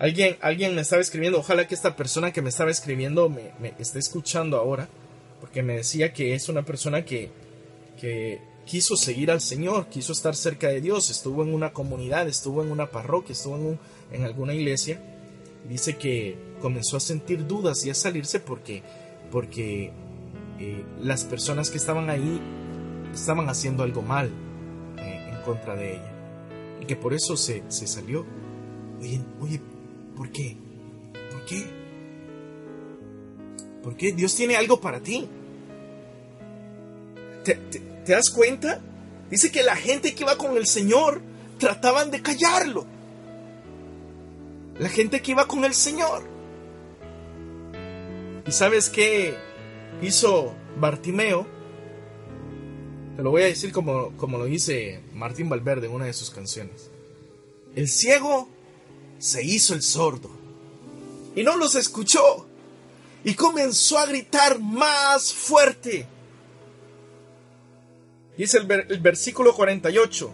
alguien, 0.00 0.36
alguien 0.40 0.74
me 0.74 0.80
estaba 0.80 1.00
escribiendo. 1.00 1.38
Ojalá 1.38 1.68
que 1.68 1.76
esta 1.76 1.94
persona 1.94 2.32
que 2.32 2.42
me 2.42 2.48
estaba 2.48 2.72
escribiendo 2.72 3.28
me, 3.28 3.52
esté 3.78 4.00
escuchando 4.00 4.56
ahora. 4.56 4.88
Porque 5.40 5.62
me 5.62 5.76
decía 5.76 6.12
que 6.12 6.34
es 6.34 6.48
una 6.48 6.62
persona 6.62 7.04
que, 7.04 7.30
que 8.00 8.40
quiso 8.66 8.96
seguir 8.96 9.30
al 9.30 9.40
Señor, 9.40 9.86
quiso 9.86 10.12
estar 10.12 10.34
cerca 10.34 10.68
de 10.68 10.80
Dios, 10.80 11.08
estuvo 11.08 11.42
en 11.42 11.54
una 11.54 11.72
comunidad, 11.72 12.28
estuvo 12.28 12.62
en 12.62 12.70
una 12.70 12.90
parroquia, 12.90 13.32
estuvo 13.32 13.78
en, 14.12 14.24
alguna 14.24 14.52
iglesia. 14.52 15.00
Dice 15.68 15.96
que 15.96 16.36
comenzó 16.60 16.96
a 16.96 17.00
sentir 17.00 17.46
dudas 17.46 17.86
y 17.86 17.90
a 17.90 17.94
salirse 17.94 18.40
porque, 18.40 18.82
porque 19.30 19.92
eh, 20.58 20.84
las 21.00 21.24
personas 21.24 21.70
que 21.70 21.78
estaban 21.78 22.10
ahí 22.10 22.40
estaban 23.14 23.48
haciendo 23.48 23.82
algo 23.82 24.02
mal 24.02 24.30
eh, 24.98 25.30
en 25.32 25.42
contra 25.42 25.74
de 25.76 25.94
ella. 25.94 26.12
Y 26.82 26.86
que 26.86 26.96
por 26.96 27.14
eso 27.14 27.36
se, 27.36 27.62
salió. 27.70 28.26
Oye, 29.00 29.20
oye, 29.40 29.60
¿por 30.16 30.30
qué? 30.30 30.56
¿Por 31.30 31.44
qué? 31.44 31.64
¿Por 33.82 33.96
qué? 33.96 34.12
Dios 34.12 34.34
tiene 34.34 34.56
algo 34.56 34.80
para 34.80 35.00
ti. 35.00 35.28
¿Te 37.44 37.95
das 38.12 38.30
cuenta? 38.30 38.80
Dice 39.30 39.50
que 39.50 39.62
la 39.62 39.76
gente 39.76 40.14
que 40.14 40.22
iba 40.22 40.36
con 40.38 40.56
el 40.56 40.66
Señor 40.66 41.20
trataban 41.58 42.10
de 42.10 42.22
callarlo. 42.22 42.86
La 44.78 44.88
gente 44.88 45.22
que 45.22 45.32
iba 45.32 45.48
con 45.48 45.64
el 45.64 45.74
Señor. 45.74 46.22
¿Y 48.46 48.52
sabes 48.52 48.88
qué 48.90 49.34
hizo 50.02 50.54
Bartimeo? 50.78 51.46
Te 53.16 53.22
lo 53.22 53.30
voy 53.30 53.42
a 53.42 53.46
decir 53.46 53.72
como, 53.72 54.12
como 54.16 54.38
lo 54.38 54.44
dice 54.44 55.00
Martín 55.14 55.48
Valverde 55.48 55.86
en 55.86 55.94
una 55.94 56.04
de 56.04 56.12
sus 56.12 56.30
canciones. 56.30 56.90
El 57.74 57.88
ciego 57.88 58.48
se 59.18 59.42
hizo 59.42 59.74
el 59.74 59.82
sordo 59.82 60.30
y 61.34 61.42
no 61.42 61.56
los 61.56 61.74
escuchó 61.74 62.46
y 63.24 63.34
comenzó 63.34 63.98
a 63.98 64.06
gritar 64.06 64.60
más 64.60 65.32
fuerte 65.32 66.06
Dice 68.36 68.58
el, 68.58 69.00
versículo 69.00 69.54
48. 69.54 70.30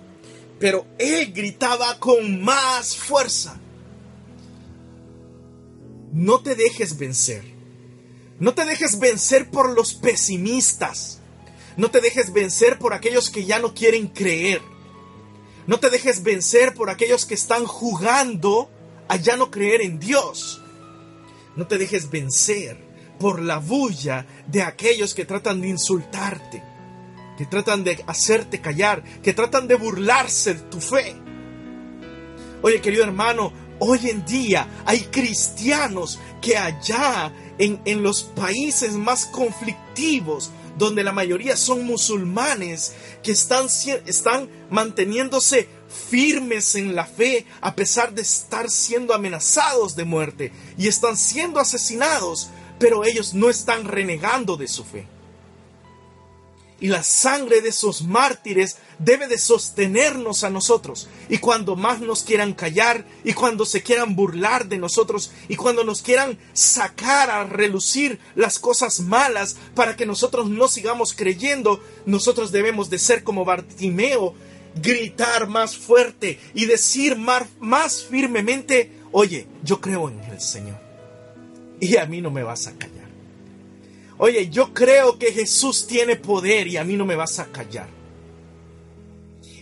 Pero 0.59 0.87
él 0.99 1.33
gritaba 1.33 1.99
con 1.99 2.43
más 2.43 2.97
fuerza. 2.97 3.59
No 6.13 6.41
te 6.43 6.55
dejes 6.55 6.99
vencer. 6.99 7.43
No 8.39 8.55
te 8.55 8.65
dejes 8.65 8.99
vencer 8.99 9.51
por 9.51 9.71
los 9.71 9.95
pesimistas. 9.95 11.21
No 11.77 11.91
te 11.91 12.01
dejes 12.01 12.33
vencer 12.33 12.79
por 12.79 12.93
aquellos 12.93 13.31
que 13.31 13.45
ya 13.45 13.59
no 13.59 13.75
quieren 13.75 14.09
creer. 14.09 14.61
No 15.67 15.79
te 15.79 15.91
dejes 15.91 16.23
vencer 16.23 16.75
por 16.75 16.91
aquellos 16.91 17.25
que 17.25 17.35
están 17.35 17.67
jugando 17.67 18.69
a 19.09 19.17
ya 19.17 19.37
no 19.37 19.51
creer 19.51 19.81
en 19.81 19.99
Dios. 19.99 20.61
No 21.57 21.67
te 21.67 21.79
dejes 21.79 22.11
vencer 22.11 22.77
por 23.19 23.41
la 23.41 23.59
bulla 23.59 24.27
de 24.49 24.63
aquellos 24.63 25.15
que 25.15 25.25
tratan 25.25 25.61
de 25.61 25.69
insultarte 25.69 26.72
que 27.37 27.47
tratan 27.47 27.85
de 27.85 28.03
hacerte 28.07 28.61
callar, 28.61 29.03
que 29.23 29.33
tratan 29.33 29.67
de 29.69 29.75
burlarse 29.75 30.55
de 30.55 30.61
tu 30.63 30.81
fe. 30.81 31.15
Oye, 32.63 32.81
querido 32.81 33.05
hermano, 33.05 33.53
hoy 33.79 34.11
en 34.11 34.25
día 34.25 34.69
hay 34.85 35.01
cristianos 35.01 36.19
que 36.41 36.57
allá 36.57 37.33
en, 37.59 37.81
en 37.85 38.03
los 38.03 38.23
países 38.23 38.93
más 38.93 39.27
conflictivos, 39.27 40.51
donde 40.79 41.03
la 41.03 41.13
mayoría 41.13 41.57
son 41.57 41.85
musulmanes, 41.85 42.95
que 43.23 43.33
están, 43.33 43.67
están 44.07 44.49
manteniéndose 44.71 45.69
firmes 46.09 46.75
en 46.75 46.95
la 46.95 47.05
fe 47.05 47.47
a 47.61 47.75
pesar 47.75 48.15
de 48.15 48.23
estar 48.23 48.71
siendo 48.71 49.15
amenazados 49.15 49.95
de 49.97 50.05
muerte 50.05 50.53
y 50.79 50.89
están 50.89 51.17
siendo 51.17 51.61
asesinados, 51.61 52.51
pero 52.79 53.05
ellos 53.05 53.35
no 53.35 53.51
están 53.51 53.85
renegando 53.85 54.57
de 54.57 54.69
su 54.69 54.85
fe 54.85 55.07
y 56.83 56.89
la 56.89 57.05
sangre 57.05 57.61
de 57.61 57.69
esos 57.69 58.03
mártires 58.03 58.77
debe 58.99 59.29
de 59.29 59.39
sostenernos 59.39 60.43
a 60.43 60.51
nosotros. 60.51 61.09
Y 61.29 61.39
cuando 61.39 61.77
más 61.77 62.01
nos 62.01 62.25
quieran 62.25 62.55
callar 62.55 63.07
y 63.23 63.35
cuando 63.35 63.65
se 63.65 63.85
quieran 63.85 64.17
burlar 64.17 64.67
de 64.67 64.79
nosotros 64.79 65.31
y 65.49 65.55
cuando 65.55 65.85
nos 65.85 66.03
quieran 66.03 66.39
sacar 66.53 67.31
a 67.31 67.45
relucir 67.45 68.19
las 68.35 68.59
cosas 68.59 68.99
malas 68.99 69.57
para 69.77 69.95
que 69.95 70.07
nosotros 70.07 70.51
no 70.51 70.67
sigamos 70.67 71.15
creyendo, 71.15 71.81
nosotros 72.05 72.51
debemos 72.51 72.91
de 72.91 72.99
ser 72.99 73.23
como 73.23 73.45
Bartimeo, 73.45 74.35
gritar 74.75 75.47
más 75.47 75.77
fuerte 75.77 76.41
y 76.53 76.65
decir 76.65 77.17
más, 77.17 77.45
más 77.61 78.03
firmemente, 78.03 78.91
oye, 79.13 79.47
yo 79.63 79.81
creo 79.81 80.09
en 80.09 80.19
el 80.25 80.41
Señor 80.41 80.81
y 81.79 81.97
a 81.97 82.07
mí 82.07 82.21
no 82.21 82.33
me 82.33 82.43
vas 82.43 82.67
a 82.67 82.73
callar. 82.73 83.02
Oye, 84.19 84.49
yo 84.51 84.73
creo 84.73 85.19
que 85.19 85.33
Jesús 85.33 85.87
tiene 85.87 86.17
poder 86.17 86.67
y 86.67 86.77
a 86.77 86.85
mí 86.85 86.97
no 86.97 87.05
me 87.05 87.17
vas 87.17 87.39
a 87.39 87.47
callar. 87.47 88.02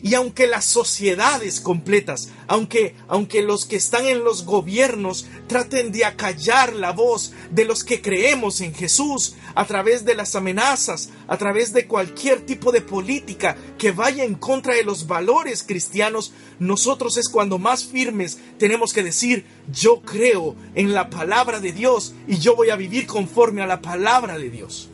Y 0.02 0.14
aunque 0.14 0.46
las 0.46 0.64
sociedades 0.64 1.60
completas, 1.60 2.30
aunque, 2.46 2.94
aunque 3.06 3.42
los 3.42 3.66
que 3.66 3.76
están 3.76 4.06
en 4.06 4.24
los 4.24 4.44
gobiernos 4.44 5.26
traten 5.46 5.92
de 5.92 6.04
acallar 6.04 6.74
la 6.74 6.92
voz 6.92 7.32
de 7.50 7.64
los 7.66 7.84
que 7.84 8.00
creemos 8.00 8.60
en 8.62 8.74
Jesús 8.74 9.34
a 9.54 9.66
través 9.66 10.04
de 10.04 10.14
las 10.14 10.34
amenazas, 10.36 11.10
a 11.28 11.36
través 11.36 11.72
de 11.72 11.86
cualquier 11.86 12.40
tipo 12.46 12.72
de 12.72 12.80
política 12.80 13.56
que 13.76 13.92
vaya 13.92 14.24
en 14.24 14.36
contra 14.36 14.74
de 14.74 14.84
los 14.84 15.06
valores 15.06 15.62
cristianos, 15.62 16.32
nosotros 16.58 17.18
es 17.18 17.28
cuando 17.28 17.58
más 17.58 17.84
firmes 17.84 18.38
tenemos 18.58 18.92
que 18.92 19.02
decir, 19.02 19.44
yo 19.70 20.00
creo 20.00 20.56
en 20.74 20.94
la 20.94 21.10
palabra 21.10 21.60
de 21.60 21.72
Dios 21.72 22.14
y 22.26 22.38
yo 22.38 22.56
voy 22.56 22.70
a 22.70 22.76
vivir 22.76 23.06
conforme 23.06 23.62
a 23.62 23.66
la 23.66 23.82
palabra 23.82 24.38
de 24.38 24.48
Dios. 24.48 24.88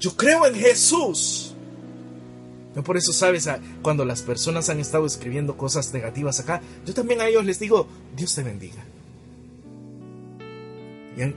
Yo 0.00 0.16
creo 0.16 0.46
en 0.46 0.54
Jesús 0.54 1.47
por 2.82 2.96
eso, 2.96 3.12
sabes, 3.12 3.48
cuando 3.82 4.04
las 4.04 4.22
personas 4.22 4.68
han 4.68 4.78
estado 4.80 5.06
escribiendo 5.06 5.56
cosas 5.56 5.92
negativas 5.92 6.40
acá, 6.40 6.60
yo 6.86 6.94
también 6.94 7.20
a 7.20 7.26
ellos 7.26 7.44
les 7.44 7.58
digo, 7.58 7.88
Dios 8.16 8.34
te 8.34 8.42
bendiga. 8.42 8.84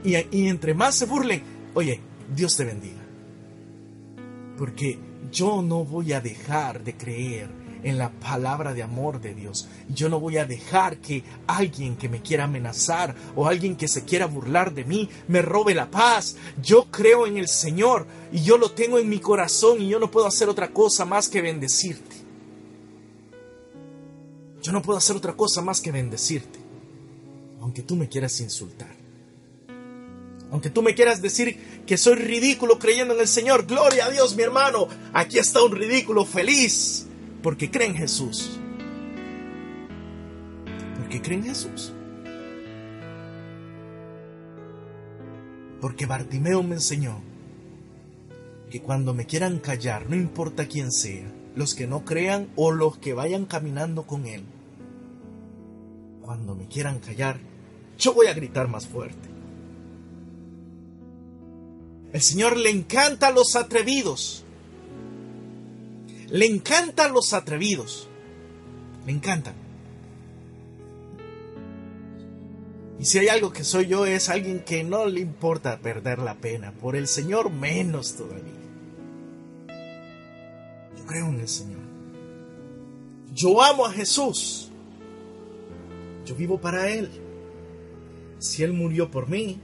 Y, 0.04 0.16
y 0.30 0.48
entre 0.48 0.74
más 0.74 0.94
se 0.94 1.06
burlen, 1.06 1.42
oye, 1.74 2.00
Dios 2.34 2.56
te 2.56 2.64
bendiga. 2.64 3.02
Porque 4.56 4.98
yo 5.32 5.62
no 5.62 5.84
voy 5.84 6.12
a 6.12 6.20
dejar 6.20 6.84
de 6.84 6.94
creer 6.94 7.61
en 7.82 7.98
la 7.98 8.10
palabra 8.10 8.72
de 8.72 8.82
amor 8.82 9.20
de 9.20 9.34
Dios. 9.34 9.68
Yo 9.88 10.08
no 10.08 10.20
voy 10.20 10.36
a 10.38 10.46
dejar 10.46 10.98
que 10.98 11.24
alguien 11.46 11.96
que 11.96 12.08
me 12.08 12.22
quiera 12.22 12.44
amenazar 12.44 13.14
o 13.34 13.46
alguien 13.46 13.76
que 13.76 13.88
se 13.88 14.04
quiera 14.04 14.26
burlar 14.26 14.72
de 14.72 14.84
mí 14.84 15.08
me 15.28 15.42
robe 15.42 15.74
la 15.74 15.90
paz. 15.90 16.36
Yo 16.62 16.84
creo 16.90 17.26
en 17.26 17.36
el 17.36 17.48
Señor 17.48 18.06
y 18.32 18.42
yo 18.42 18.56
lo 18.58 18.70
tengo 18.70 18.98
en 18.98 19.08
mi 19.08 19.18
corazón 19.18 19.82
y 19.82 19.88
yo 19.88 19.98
no 19.98 20.10
puedo 20.10 20.26
hacer 20.26 20.48
otra 20.48 20.68
cosa 20.72 21.04
más 21.04 21.28
que 21.28 21.42
bendecirte. 21.42 22.16
Yo 24.62 24.70
no 24.70 24.80
puedo 24.80 24.98
hacer 24.98 25.16
otra 25.16 25.34
cosa 25.34 25.60
más 25.60 25.80
que 25.80 25.90
bendecirte, 25.90 26.60
aunque 27.60 27.82
tú 27.82 27.96
me 27.96 28.08
quieras 28.08 28.40
insultar. 28.40 29.02
Aunque 30.52 30.70
tú 30.70 30.82
me 30.82 30.94
quieras 30.94 31.22
decir 31.22 31.82
que 31.86 31.96
soy 31.96 32.14
ridículo 32.14 32.78
creyendo 32.78 33.14
en 33.14 33.20
el 33.20 33.26
Señor, 33.26 33.66
gloria 33.66 34.04
a 34.04 34.10
Dios 34.10 34.36
mi 34.36 34.42
hermano, 34.42 34.86
aquí 35.14 35.38
está 35.38 35.62
un 35.64 35.72
ridículo 35.72 36.24
feliz 36.26 37.06
porque 37.42 37.70
cree 37.70 37.88
en 37.88 37.96
Jesús. 37.96 38.58
Porque 40.98 41.20
cree 41.20 41.38
en 41.38 41.44
Jesús. 41.44 41.92
Porque 45.80 46.06
Bartimeo 46.06 46.62
me 46.62 46.76
enseñó 46.76 47.20
que 48.70 48.80
cuando 48.80 49.12
me 49.12 49.26
quieran 49.26 49.58
callar, 49.58 50.08
no 50.08 50.16
importa 50.16 50.66
quién 50.66 50.92
sea, 50.92 51.26
los 51.56 51.74
que 51.74 51.86
no 51.86 52.04
crean 52.04 52.48
o 52.56 52.70
los 52.70 52.98
que 52.98 53.12
vayan 53.12 53.44
caminando 53.44 54.04
con 54.04 54.26
él, 54.26 54.44
cuando 56.22 56.54
me 56.54 56.66
quieran 56.68 57.00
callar, 57.00 57.38
yo 57.98 58.14
voy 58.14 58.28
a 58.28 58.34
gritar 58.34 58.68
más 58.68 58.86
fuerte. 58.86 59.28
El 62.12 62.20
Señor 62.20 62.56
le 62.56 62.70
encanta 62.70 63.28
a 63.28 63.32
los 63.32 63.56
atrevidos. 63.56 64.44
Le 66.32 66.46
encantan 66.46 67.12
los 67.12 67.34
atrevidos. 67.34 68.08
Me 69.04 69.12
encantan. 69.12 69.54
Y 72.98 73.04
si 73.04 73.18
hay 73.18 73.28
algo 73.28 73.52
que 73.52 73.64
soy 73.64 73.86
yo 73.86 74.06
es 74.06 74.30
alguien 74.30 74.60
que 74.60 74.82
no 74.82 75.04
le 75.04 75.20
importa 75.20 75.78
perder 75.80 76.20
la 76.20 76.36
pena. 76.36 76.72
Por 76.72 76.96
el 76.96 77.06
Señor 77.06 77.50
menos 77.50 78.14
todavía. 78.14 78.62
Yo 80.96 81.06
creo 81.06 81.26
en 81.26 81.40
el 81.40 81.48
Señor. 81.48 81.82
Yo 83.34 83.62
amo 83.62 83.84
a 83.84 83.92
Jesús. 83.92 84.70
Yo 86.24 86.34
vivo 86.34 86.58
para 86.58 86.88
Él. 86.88 87.10
Si 88.38 88.62
Él 88.62 88.72
murió 88.72 89.10
por 89.10 89.28
mí, 89.28 89.60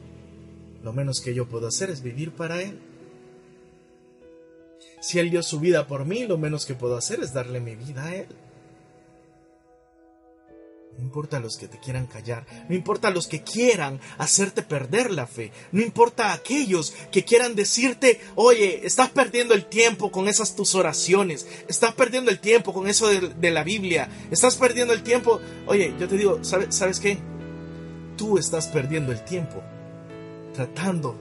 lo 0.85 0.93
menos 0.93 1.23
que 1.23 1.33
yo 1.33 1.49
puedo 1.49 1.67
hacer 1.67 1.89
es 1.89 2.03
vivir 2.03 2.33
para 2.33 2.61
Él. 2.61 2.79
Si 5.01 5.19
Él 5.19 5.31
dio 5.31 5.43
su 5.43 5.61
vida 5.61 5.87
por 5.87 6.05
mí, 6.05 6.27
lo 6.27 6.39
menos 6.39 6.67
que 6.67 6.75
puedo 6.75 6.97
hacer 6.97 7.21
es 7.21 7.33
darle 7.33 7.61
mi 7.61 7.77
vida 7.77 8.05
a 8.05 8.15
Él. 8.15 8.27
No 10.99 11.05
importa 11.05 11.39
los 11.39 11.57
que 11.57 11.69
te 11.69 11.79
quieran 11.79 12.07
callar, 12.07 12.45
no 12.69 12.75
importa 12.75 13.11
los 13.11 13.29
que 13.29 13.43
quieran 13.45 14.01
hacerte 14.19 14.63
perder 14.63 15.13
la 15.13 15.29
fe, 15.29 15.53
no 15.71 15.81
importa 15.81 16.33
aquellos 16.33 16.93
que 17.13 17.25
quieran 17.25 17.55
decirte, 17.55 18.21
oye, 18.35 18.85
estás 18.85 19.11
perdiendo 19.11 19.55
el 19.55 19.67
tiempo 19.67 20.11
con 20.11 20.27
esas 20.27 20.57
tus 20.57 20.75
oraciones, 20.75 21.47
estás 21.69 21.95
perdiendo 21.95 22.33
el 22.33 22.41
tiempo 22.41 22.75
con 22.75 22.89
eso 22.89 23.07
de, 23.07 23.51
la 23.53 23.63
Biblia, 23.63 24.09
estás 24.33 24.57
perdiendo 24.57 24.93
el 24.93 25.05
tiempo, 25.05 25.41
oye, 25.67 25.95
yo 26.01 26.09
te 26.09 26.17
digo, 26.17 26.43
¿sabes, 26.43 26.75
¿sabes 26.75 26.99
qué? 26.99 27.17
Tú 28.17 28.37
estás 28.37 28.67
perdiendo 28.67 29.13
el 29.13 29.25
tiempo 29.25 29.63
tratando 30.53 31.17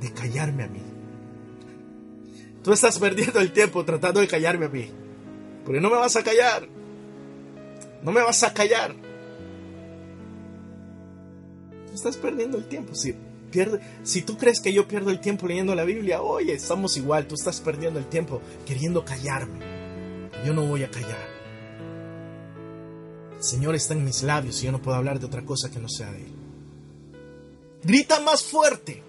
de 0.00 0.12
callarme 0.12 0.62
a 0.62 0.68
mí. 0.68 0.85
Tú 2.66 2.72
estás 2.72 2.98
perdiendo 2.98 3.38
el 3.38 3.52
tiempo 3.52 3.84
tratando 3.84 4.18
de 4.18 4.26
callarme 4.26 4.66
a 4.66 4.68
mí. 4.68 4.90
Porque 5.64 5.80
no 5.80 5.88
me 5.88 5.94
vas 5.94 6.16
a 6.16 6.24
callar. 6.24 6.66
No 8.02 8.10
me 8.10 8.20
vas 8.20 8.42
a 8.42 8.52
callar. 8.52 8.92
Tú 11.86 11.94
estás 11.94 12.16
perdiendo 12.16 12.58
el 12.58 12.66
tiempo. 12.66 12.92
Si, 12.96 13.14
pierde, 13.52 13.78
si 14.02 14.22
tú 14.22 14.36
crees 14.36 14.60
que 14.60 14.72
yo 14.72 14.88
pierdo 14.88 15.10
el 15.10 15.20
tiempo 15.20 15.46
leyendo 15.46 15.76
la 15.76 15.84
Biblia, 15.84 16.22
oye, 16.22 16.54
estamos 16.54 16.96
igual. 16.96 17.28
Tú 17.28 17.36
estás 17.36 17.60
perdiendo 17.60 18.00
el 18.00 18.06
tiempo 18.06 18.42
queriendo 18.66 19.04
callarme. 19.04 19.60
Yo 20.44 20.52
no 20.52 20.66
voy 20.66 20.82
a 20.82 20.90
callar. 20.90 21.28
El 23.36 23.44
Señor 23.44 23.76
está 23.76 23.94
en 23.94 24.04
mis 24.04 24.24
labios 24.24 24.60
y 24.60 24.66
yo 24.66 24.72
no 24.72 24.82
puedo 24.82 24.96
hablar 24.96 25.20
de 25.20 25.26
otra 25.26 25.44
cosa 25.44 25.70
que 25.70 25.78
no 25.78 25.88
sea 25.88 26.10
de 26.10 26.22
Él. 26.22 26.32
Grita 27.84 28.18
más 28.18 28.42
fuerte. 28.42 29.04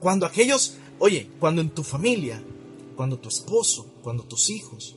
Cuando 0.00 0.24
aquellos 0.24 0.78
Oye, 1.04 1.28
cuando 1.40 1.60
en 1.60 1.70
tu 1.70 1.82
familia, 1.82 2.40
cuando 2.94 3.18
tu 3.18 3.28
esposo, 3.28 3.92
cuando 4.04 4.22
tus 4.22 4.50
hijos 4.50 4.96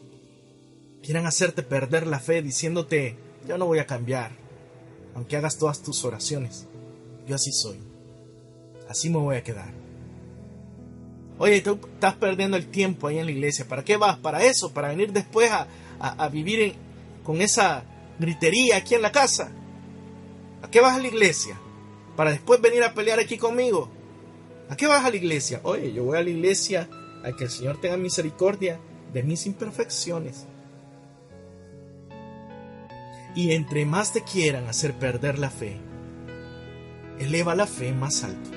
quieran 1.01 1.25
hacerte 1.25 1.63
perder 1.63 2.05
la 2.05 2.19
fe 2.19 2.43
diciéndote, 2.43 3.17
yo 3.47 3.57
no 3.57 3.65
voy 3.65 3.79
a 3.79 3.87
cambiar, 3.87 4.29
aunque 5.15 5.35
hagas 5.35 5.57
todas 5.57 5.81
tus 5.81 6.05
oraciones, 6.05 6.67
yo 7.25 7.33
así 7.33 7.51
soy, 7.51 7.79
así 8.87 9.09
me 9.09 9.17
voy 9.17 9.37
a 9.37 9.43
quedar. 9.43 9.73
Oye, 11.39 11.61
tú 11.61 11.79
estás 11.95 12.13
perdiendo 12.13 12.55
el 12.55 12.67
tiempo 12.67 13.07
ahí 13.07 13.17
en 13.17 13.25
la 13.25 13.31
iglesia, 13.31 13.67
¿para 13.67 13.83
qué 13.83 13.97
vas? 13.97 14.19
Para 14.19 14.43
eso, 14.43 14.71
para 14.73 14.89
venir 14.89 15.11
después 15.11 15.49
a, 15.51 16.29
vivir 16.29 16.75
con 17.23 17.41
esa 17.41 17.83
gritería 18.19 18.77
aquí 18.77 18.93
en 18.93 19.01
la 19.01 19.11
casa. 19.11 19.51
¿A 20.61 20.69
qué 20.69 20.81
vas 20.81 20.97
a 20.97 20.99
la 20.99 21.07
iglesia? 21.07 21.59
Para 22.15 22.29
después 22.29 22.61
venir 22.61 22.83
a 22.83 22.93
pelear 22.93 23.19
aquí 23.19 23.39
conmigo. 23.39 23.89
¿A 24.69 24.75
qué 24.75 24.87
vas 24.87 25.05
a 25.05 25.09
la 25.09 25.15
iglesia? 25.15 25.59
Oye, 25.63 25.93
yo 25.93 26.03
voy 26.03 26.17
a 26.17 26.23
la 26.23 26.29
iglesia 26.29 26.89
a 27.23 27.31
que 27.31 27.45
el 27.45 27.49
Señor 27.49 27.79
tenga 27.79 27.97
misericordia 27.97 28.79
de 29.13 29.23
mis 29.23 29.45
imperfecciones. 29.45 30.45
Y 33.35 33.51
entre 33.51 33.85
más 33.85 34.13
te 34.13 34.23
quieran 34.23 34.67
hacer 34.67 34.93
perder 34.93 35.39
la 35.39 35.49
fe, 35.49 35.77
eleva 37.19 37.55
la 37.55 37.67
fe 37.67 37.91
más 37.93 38.23
alto. 38.23 38.49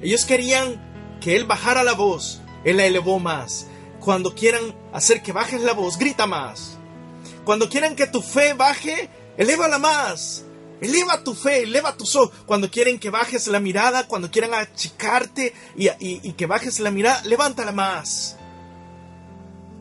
Ellos 0.00 0.24
querían 0.24 1.18
que 1.20 1.36
Él 1.36 1.44
bajara 1.44 1.82
la 1.82 1.94
voz, 1.94 2.40
Él 2.64 2.76
la 2.76 2.86
elevó 2.86 3.18
más. 3.18 3.66
Cuando 4.00 4.34
quieran 4.34 4.62
hacer 4.92 5.22
que 5.22 5.32
bajes 5.32 5.62
la 5.62 5.72
voz, 5.72 5.98
grita 5.98 6.26
más. 6.26 6.78
Cuando 7.44 7.68
quieran 7.68 7.96
que 7.96 8.06
tu 8.06 8.22
fe 8.22 8.54
baje, 8.54 9.08
elévala 9.36 9.78
más. 9.78 10.45
Eleva 10.80 11.24
tu 11.24 11.34
fe, 11.34 11.62
eleva 11.62 11.96
tus 11.96 12.16
ojos. 12.16 12.36
Cuando 12.44 12.70
quieren 12.70 12.98
que 12.98 13.10
bajes 13.10 13.46
la 13.48 13.60
mirada, 13.60 14.06
cuando 14.06 14.30
quieran 14.30 14.54
achicarte 14.54 15.54
y, 15.74 16.32
que 16.32 16.46
bajes 16.46 16.80
la 16.80 16.90
mirada, 16.90 17.22
levántala 17.24 17.72
más. 17.72 18.36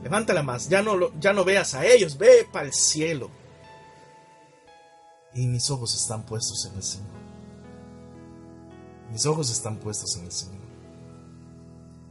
Levántala 0.04 0.42
más. 0.42 0.70
Ya 0.70 0.82
no, 0.82 1.12
ya 1.20 1.34
no 1.34 1.44
veas 1.44 1.74
a 1.74 1.86
ellos, 1.86 2.18
ve 2.18 2.48
para 2.52 2.68
el 2.68 2.74
cielo. 2.74 3.30
Y 5.34 5.48
mis 5.48 5.70
ojos 5.70 5.94
están 5.96 6.26
puestos 6.26 6.66
en 6.66 6.76
el 6.78 6.84
Señor. 6.84 7.26
Mis 9.12 9.26
ojos 9.26 9.52
están 9.52 9.78
puestos 9.78 10.16
en 10.16 10.26
el 10.26 10.32
Señor. 10.32 10.66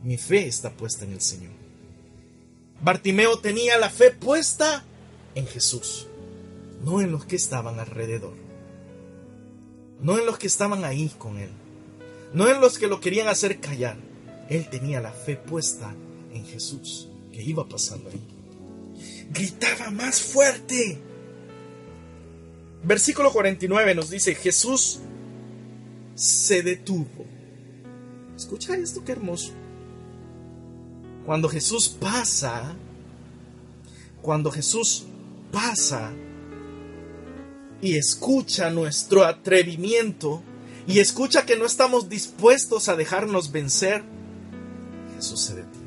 Mi 0.03 0.18
fe 0.18 0.47
está 0.47 0.70
puesta 0.70 1.07
en 1.07 1.12
el 1.12 1.23
Señor. 1.23 1.53
Bartimeo 2.83 3.38
tenía 3.38 3.79
la 3.79 3.88
fe 3.88 4.11
puesta 4.11 4.85
en 5.35 5.47
Jesús, 5.47 6.07
no 6.83 7.01
en 7.01 7.11
los 7.12 7.25
que 7.25 7.37
estaban 7.37 7.81
alrededor 7.81 8.44
no 10.01 10.19
en 10.19 10.27
los 10.27 10.39
que 10.39 10.47
estaban 10.47 10.85
ahí 10.85 11.11
con 11.19 11.39
él, 11.39 11.51
no 12.33 12.49
en 12.49 12.61
los 12.61 12.79
que 12.79 12.87
lo 12.87 13.01
querían 13.01 13.29
hacer 13.29 13.61
callar. 13.61 13.97
Él 14.49 14.69
tenía 14.69 15.01
la 15.01 15.13
fe 15.13 15.37
puesta 15.37 15.95
en 16.33 16.45
Jesús, 16.45 17.09
que 17.33 17.43
iba 17.43 17.67
pasando 17.69 18.11
ahí. 18.11 18.21
Gritaba 19.31 19.91
más 19.91 20.21
fuerte. 20.21 21.01
Versículo 22.83 23.33
49 23.33 23.95
nos 23.95 24.11
dice, 24.11 24.35
Jesús 24.35 25.01
se 26.15 26.63
detuvo. 26.63 27.25
Escucha 28.37 28.77
esto, 28.77 29.03
qué 29.05 29.13
hermoso. 29.13 29.53
Cuando 31.25 31.49
Jesús 31.49 31.89
pasa, 31.89 32.77
cuando 34.21 34.51
Jesús 34.51 35.07
pasa 35.51 36.13
y 37.81 37.97
escucha 37.97 38.71
nuestro 38.71 39.25
atrevimiento 39.25 40.43
y 40.87 40.99
escucha 40.99 41.47
que 41.47 41.57
no 41.57 41.65
estamos 41.65 42.09
dispuestos 42.09 42.89
a 42.89 42.97
dejarnos 42.97 43.53
vencer, 43.53 44.03
Jesús 45.17 45.41
se 45.41 45.55
detiene. 45.55 45.85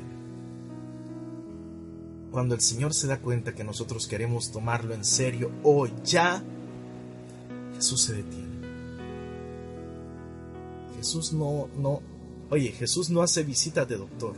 Cuando 2.30 2.54
el 2.54 2.60
Señor 2.60 2.94
se 2.94 3.06
da 3.06 3.18
cuenta 3.18 3.54
que 3.54 3.64
nosotros 3.64 4.06
queremos 4.06 4.50
tomarlo 4.50 4.94
en 4.94 5.04
serio 5.04 5.50
hoy, 5.62 5.92
ya, 6.04 6.42
Jesús 7.76 8.02
se 8.02 8.14
detiene. 8.14 8.48
Jesús 10.96 11.32
no, 11.32 11.68
no, 11.78 12.02
oye, 12.50 12.72
Jesús 12.72 13.08
no 13.08 13.22
hace 13.22 13.44
visitas 13.44 13.88
de 13.88 13.96
doctor. 13.96 14.34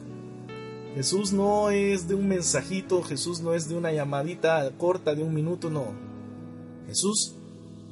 Jesús 0.95 1.33
no 1.33 1.71
es 1.71 2.07
de 2.07 2.15
un 2.15 2.29
mensajito, 2.29 3.03
Jesús 3.03 3.41
no 3.41 3.55
es 3.55 3.69
de 3.69 3.77
una 3.77 3.93
llamadita 3.93 4.71
corta 4.77 5.15
de 5.15 5.23
un 5.23 5.33
minuto, 5.33 5.71
no. 5.71 5.93
Jesús 6.87 7.37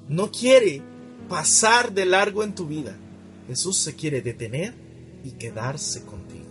no 0.08 0.30
quiere 0.30 0.82
pasar 1.28 1.92
de 1.92 2.06
largo 2.06 2.42
en 2.42 2.54
tu 2.54 2.66
vida. 2.66 2.96
Jesús 3.46 3.76
se 3.78 3.94
quiere 3.94 4.22
detener 4.22 4.74
y 5.24 5.32
quedarse 5.32 6.04
contigo. 6.04 6.46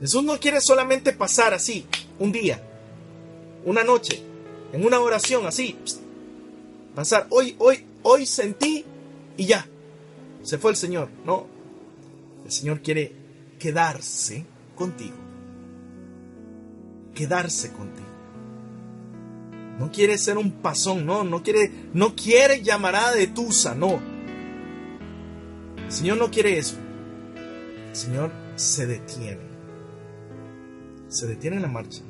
Jesús 0.00 0.22
no 0.22 0.38
quiere 0.38 0.60
solamente 0.60 1.12
pasar 1.12 1.54
así, 1.54 1.86
un 2.18 2.30
día, 2.30 2.62
una 3.64 3.82
noche, 3.82 4.22
en 4.72 4.84
una 4.84 5.00
oración 5.00 5.46
así. 5.46 5.76
Pasar, 6.94 7.26
hoy, 7.30 7.56
hoy, 7.58 7.84
hoy 8.02 8.26
sentí 8.26 8.84
y 9.36 9.46
ya. 9.46 9.66
Se 10.42 10.58
fue 10.58 10.70
el 10.70 10.76
Señor. 10.76 11.08
No. 11.24 11.46
El 12.44 12.52
Señor 12.52 12.80
quiere 12.80 13.12
quedarse 13.58 14.44
contigo. 14.74 15.16
Quedarse 17.14 17.72
contigo. 17.72 18.05
No 19.78 19.92
quiere 19.92 20.16
ser 20.16 20.38
un 20.38 20.50
pasón, 20.50 21.04
no, 21.04 21.22
no 21.22 21.42
quiere, 21.42 21.70
no 21.92 22.14
quiere 22.16 22.62
llamarada 22.62 23.12
de 23.12 23.26
tusa, 23.26 23.74
no. 23.74 24.00
El 25.84 25.92
Señor 25.92 26.16
no 26.16 26.30
quiere 26.30 26.58
eso. 26.58 26.76
El 27.90 27.96
Señor 27.96 28.32
se 28.56 28.86
detiene. 28.86 29.46
Se 31.08 31.26
detiene 31.26 31.56
en 31.56 31.62
la 31.62 31.68
marcha. 31.68 32.00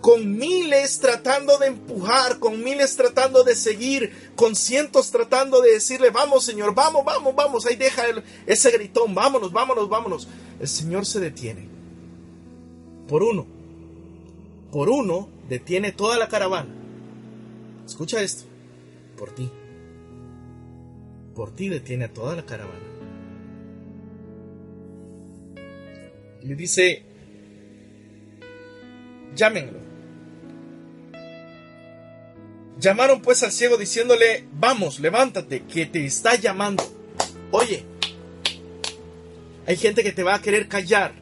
Con 0.00 0.36
miles 0.36 0.98
tratando 0.98 1.58
de 1.58 1.66
empujar, 1.68 2.38
con 2.38 2.64
miles 2.64 2.96
tratando 2.96 3.44
de 3.44 3.54
seguir, 3.54 4.32
con 4.34 4.56
cientos 4.56 5.10
tratando 5.10 5.60
de 5.60 5.72
decirle, 5.72 6.10
vamos 6.10 6.44
Señor, 6.44 6.74
vamos, 6.74 7.04
vamos, 7.04 7.34
vamos, 7.34 7.66
ahí 7.66 7.76
deja 7.76 8.04
ese 8.46 8.70
gritón, 8.70 9.14
vámonos, 9.14 9.52
vámonos, 9.52 9.88
vámonos. 9.88 10.26
El 10.58 10.68
Señor 10.68 11.06
se 11.06 11.20
detiene. 11.20 11.68
Por 13.06 13.22
uno. 13.22 13.46
Por 14.72 14.88
uno 14.88 15.39
detiene 15.50 15.90
toda 15.90 16.16
la 16.16 16.28
caravana. 16.28 16.70
Escucha 17.84 18.22
esto. 18.22 18.44
Por 19.18 19.34
ti. 19.34 19.50
Por 21.34 21.54
ti 21.54 21.68
detiene 21.68 22.04
a 22.04 22.12
toda 22.12 22.36
la 22.36 22.46
caravana. 22.46 22.78
Le 26.42 26.54
dice, 26.54 27.02
llámenlo. 29.34 29.78
Llamaron 32.78 33.20
pues 33.20 33.42
al 33.42 33.52
ciego 33.52 33.76
diciéndole, 33.76 34.46
vamos, 34.52 35.00
levántate, 35.00 35.64
que 35.64 35.84
te 35.84 36.06
está 36.06 36.36
llamando. 36.36 36.82
Oye, 37.50 37.84
hay 39.66 39.76
gente 39.76 40.02
que 40.02 40.12
te 40.12 40.22
va 40.22 40.36
a 40.36 40.40
querer 40.40 40.68
callar. 40.68 41.12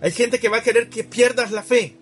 Hay 0.00 0.12
gente 0.12 0.38
que 0.38 0.48
va 0.48 0.58
a 0.58 0.62
querer 0.62 0.88
que 0.88 1.02
pierdas 1.02 1.50
la 1.50 1.62
fe. 1.62 1.97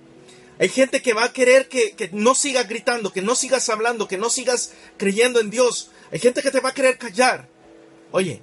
Hay 0.58 0.68
gente 0.68 1.02
que 1.02 1.12
va 1.12 1.24
a 1.24 1.32
querer 1.32 1.68
que, 1.68 1.92
que, 1.92 2.08
no 2.12 2.34
sigas 2.34 2.68
gritando, 2.68 3.12
que 3.12 3.22
no 3.22 3.34
sigas 3.34 3.68
hablando, 3.68 4.08
que 4.08 4.16
no 4.16 4.30
sigas 4.30 4.72
creyendo 4.96 5.40
en 5.40 5.50
Dios. 5.50 5.90
Hay 6.10 6.18
gente 6.18 6.42
que 6.42 6.50
te 6.50 6.60
va 6.60 6.70
a 6.70 6.74
querer 6.74 6.96
callar. 6.96 7.48
Oye, 8.10 8.40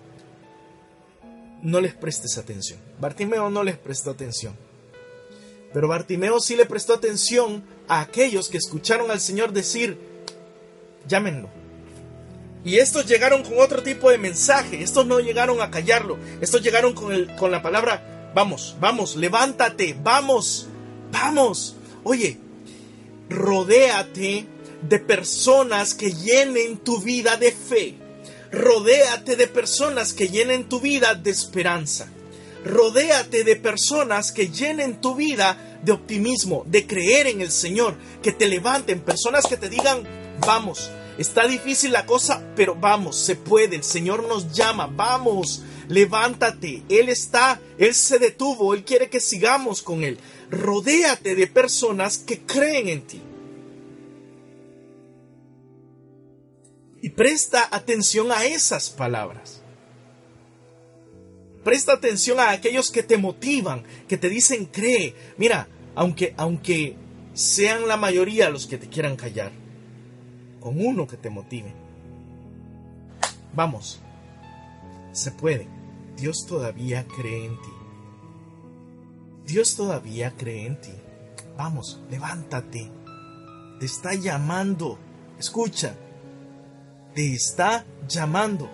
no 1.64 1.82
les 1.82 1.94
prestes 1.94 2.38
atención. 2.38 2.80
Bartimeo 3.00 3.50
no 3.50 3.64
les 3.64 3.78
prestó 3.78 4.12
atención. 4.12 4.56
Pero 5.74 5.88
Bartimeo 5.88 6.40
sí 6.40 6.56
le 6.56 6.68
prestó 6.68 6.94
atención 6.94 7.64
a 7.88 8.02
aquellos 8.02 8.50
que 8.50 8.58
escucharon 8.58 9.10
al 9.10 9.20
Señor 9.20 9.54
decir, 9.54 9.98
llámenlo. 11.08 11.50
Y 12.64 12.78
estos 12.78 13.06
llegaron 13.06 13.44
con 13.44 13.60
otro 13.60 13.82
tipo 13.82 14.10
de 14.10 14.18
mensaje. 14.18 14.84
Estos 14.84 15.06
no 15.06 15.20
llegaron 15.20 15.62
a 15.62 15.72
callarlo. 15.72 16.18
Estos 16.42 16.62
llegaron 16.62 16.94
con, 16.94 17.12
el, 17.12 17.36
con 17.36 17.52
la 17.52 17.62
palabra, 17.62 18.32
vamos, 18.34 18.76
vamos, 18.80 19.16
levántate, 19.16 19.98
vamos, 20.02 20.68
vamos. 21.12 21.76
Oye, 22.04 22.38
rodéate 23.30 24.46
de 24.82 25.00
personas 25.00 25.94
que 25.94 26.12
llenen 26.12 26.78
tu 26.78 27.00
vida 27.00 27.38
de 27.38 27.52
fe. 27.52 27.96
Rodéate 28.52 29.36
de 29.36 29.48
personas 29.48 30.14
que 30.14 30.28
llenen 30.28 30.70
tu 30.70 30.80
vida 30.80 31.16
de 31.16 31.32
esperanza. 31.32 32.08
Rodéate 32.66 33.44
de 33.44 33.56
personas 33.56 34.32
que 34.32 34.50
llenen 34.50 35.02
tu 35.02 35.16
vida 35.16 35.80
de 35.84 35.92
optimismo, 35.92 36.64
de 36.68 36.88
creer 36.88 37.28
en 37.28 37.42
el 37.42 37.52
Señor, 37.52 37.96
que 38.22 38.32
te 38.32 38.48
levanten, 38.48 39.02
personas 39.02 39.48
que 39.48 39.58
te 39.58 39.70
digan, 39.70 40.04
vamos, 40.40 40.90
está 41.18 41.46
difícil 41.46 41.92
la 41.92 42.06
cosa, 42.06 42.42
pero 42.56 42.76
vamos, 42.76 43.18
se 43.18 43.36
puede, 43.36 43.76
el 43.76 43.84
Señor 43.84 44.28
nos 44.28 44.54
llama, 44.54 44.88
vamos, 44.88 45.62
levántate, 45.88 46.84
Él 46.90 47.10
está, 47.10 47.60
Él 47.78 47.94
se 47.94 48.20
detuvo, 48.20 48.74
Él 48.74 48.84
quiere 48.84 49.10
que 49.10 49.20
sigamos 49.20 49.82
con 49.82 50.04
Él. 50.04 50.18
Rodéate 50.50 51.36
de 51.36 51.48
personas 51.48 52.18
que 52.18 52.42
creen 52.42 52.90
en 52.90 53.02
ti. 53.02 53.22
Y 57.02 57.10
presta 57.10 57.68
atención 57.72 58.32
a 58.32 58.46
esas 58.46 58.90
palabras. 58.90 59.62
Presta 61.64 61.94
atención 61.94 62.40
a 62.40 62.52
aquellos 62.52 62.92
que 62.92 63.04
te 63.04 63.18
motivan, 63.18 63.84
que 64.08 64.18
te 64.18 64.30
dicen 64.30 64.66
cree. 64.66 65.16
Mira, 65.38 65.68
aunque, 65.96 66.34
aunque 66.38 66.96
sean 67.34 67.88
la 67.88 67.98
mayoría 67.98 68.50
los 68.50 68.68
que 68.68 68.78
te 68.78 68.88
quieran 68.88 69.16
callar, 69.16 69.52
con 70.60 70.80
uno 70.80 71.08
que 71.08 71.18
te 71.18 71.30
motive. 71.30 71.74
Vamos, 73.54 74.00
se 75.14 75.32
puede. 75.32 75.68
Dios 76.18 76.46
todavía 76.46 77.06
cree 77.08 77.46
en 77.46 77.62
ti. 77.62 77.74
Dios 79.48 79.76
todavía 79.76 80.34
cree 80.38 80.68
en 80.68 80.82
ti. 80.82 80.94
Vamos, 81.58 82.02
levántate. 82.10 82.92
Te 83.80 83.86
está 83.86 84.14
llamando. 84.16 85.00
Escucha. 85.40 85.96
Te 87.16 87.34
está 87.34 87.86
llamando. 88.08 88.70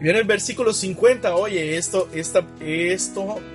Viene 0.00 0.18
el 0.18 0.26
versículo 0.26 0.72
50. 0.72 1.36
Oye, 1.36 1.76
esto, 1.76 2.08
esto 2.12 2.44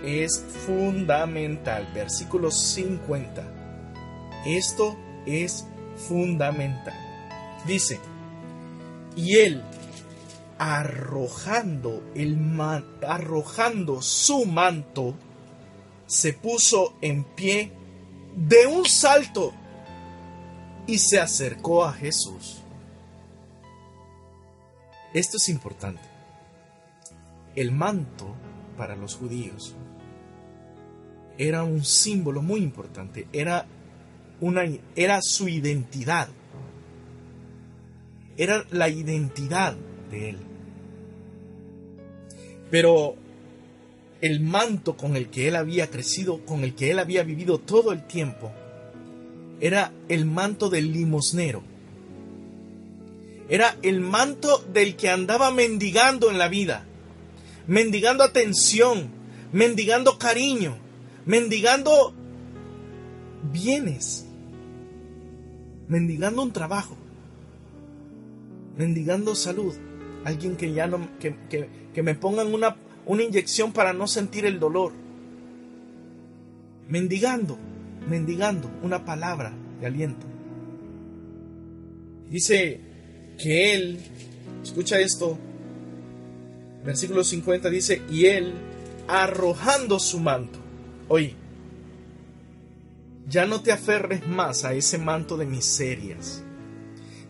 es 0.05 0.45
fundamental. 0.65 1.91
Versículo 1.93 2.51
50. 2.51 3.43
Esto 4.45 4.97
es 5.25 5.65
fundamental. 6.07 6.95
Dice, 7.65 7.99
y 9.15 9.37
él 9.37 9.61
arrojando 10.59 12.03
el 12.15 12.37
arrojando 13.07 14.01
su 14.01 14.45
manto 14.45 15.15
se 16.07 16.33
puso 16.33 16.95
en 17.01 17.23
pie 17.23 17.71
de 18.35 18.65
un 18.67 18.85
salto 18.85 19.53
y 20.87 20.97
se 20.99 21.19
acercó 21.19 21.85
a 21.85 21.93
Jesús. 21.93 22.61
Esto 25.13 25.37
es 25.37 25.49
importante. 25.49 26.01
El 27.55 27.71
manto 27.71 28.35
para 28.77 28.95
los 28.95 29.15
judíos 29.15 29.75
era 31.37 31.63
un 31.63 31.83
símbolo 31.83 32.41
muy 32.41 32.61
importante, 32.61 33.27
era 33.33 33.65
una 34.39 34.63
era 34.95 35.21
su 35.21 35.47
identidad. 35.47 36.29
Era 38.37 38.63
la 38.69 38.87
identidad 38.87 39.75
de 40.11 40.29
él. 40.29 40.46
Pero 42.69 43.15
el 44.21 44.39
manto 44.39 44.97
con 44.97 45.15
el 45.15 45.29
que 45.29 45.47
él 45.47 45.55
había 45.55 45.89
crecido, 45.89 46.45
con 46.45 46.63
el 46.63 46.75
que 46.75 46.91
él 46.91 46.99
había 46.99 47.23
vivido 47.23 47.59
todo 47.59 47.91
el 47.91 48.05
tiempo, 48.05 48.51
era 49.59 49.91
el 50.09 50.25
manto 50.25 50.69
del 50.69 50.91
limosnero. 50.91 51.63
Era 53.49 53.77
el 53.81 54.01
manto 54.01 54.63
del 54.73 54.95
que 54.95 55.09
andaba 55.09 55.51
mendigando 55.51 56.29
en 56.29 56.37
la 56.37 56.49
vida, 56.49 56.85
mendigando 57.65 58.23
atención, 58.23 59.09
mendigando 59.53 60.17
cariño, 60.17 60.77
mendigando 61.25 62.13
bienes, 63.53 64.25
mendigando 65.87 66.41
un 66.41 66.51
trabajo, 66.51 66.97
mendigando 68.77 69.33
salud 69.33 69.73
alguien 70.27 70.57
que 70.57 70.73
ya 70.73 70.87
no, 70.87 71.07
que, 71.19 71.69
me 72.03 72.15
pongan 72.15 72.53
una, 72.53 72.75
una 73.05 73.23
inyección 73.23 73.73
para 73.73 73.93
no 73.93 74.07
sentir 74.07 74.45
el 74.45 74.59
dolor. 74.59 74.91
Mendigando, 76.87 77.57
mendigando 78.09 78.69
una 78.81 79.03
palabra 79.03 79.53
de 79.79 79.87
aliento. 79.87 80.25
Dice 82.29 82.79
que 83.37 83.73
él, 83.73 83.99
escucha 84.63 84.99
esto, 84.99 85.37
versículo 86.85 87.23
50 87.23 87.69
dice, 87.69 88.01
y 88.09 88.25
él 88.25 88.53
arrojando 89.07 89.99
su 89.99 90.19
manto. 90.19 90.59
Oye, 91.07 91.35
ya 93.27 93.45
no 93.45 93.61
te 93.61 93.71
aferres 93.71 94.25
más 94.27 94.63
a 94.63 94.73
ese 94.73 94.97
manto 94.97 95.37
de 95.37 95.45
miserias. 95.45 96.43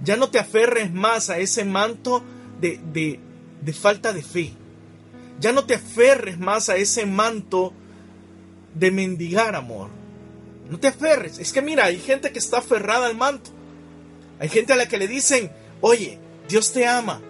Ya 0.04 0.16
no 0.16 0.30
te 0.30 0.40
aferres 0.40 0.94
más 0.94 1.30
a 1.30 1.40
ese 1.40 1.66
manto 1.66 2.24
de, 2.62 2.80
de, 2.94 3.20
de 3.62 3.74
falta 3.74 4.14
de 4.14 4.24
fe. 4.24 4.54
Ya 5.40 5.52
no 5.52 5.66
te 5.66 5.76
aferres 5.76 6.40
más 6.40 6.70
a 6.70 6.78
ese 6.78 7.06
manto 7.06 7.74
de 8.74 8.92
mendigar 8.92 9.56
amor. 9.56 9.90
No 10.70 10.80
te 10.80 10.88
aferres. 10.88 11.40
Es 11.40 11.54
que 11.54 11.62
mira, 11.62 11.86
hay 11.86 12.00
gente 12.00 12.32
que 12.32 12.40
está 12.40 12.58
aferrada 12.58 13.08
al 13.08 13.16
manto. 13.16 13.52
Hay 14.40 14.50
gente 14.50 14.74
a 14.74 14.76
la 14.76 14.88
que 14.88 14.98
le 14.98 15.08
dicen, 15.08 15.52
oye, 15.82 16.20
Dios 16.48 16.72
te 16.72 16.86
ama, 16.86 17.22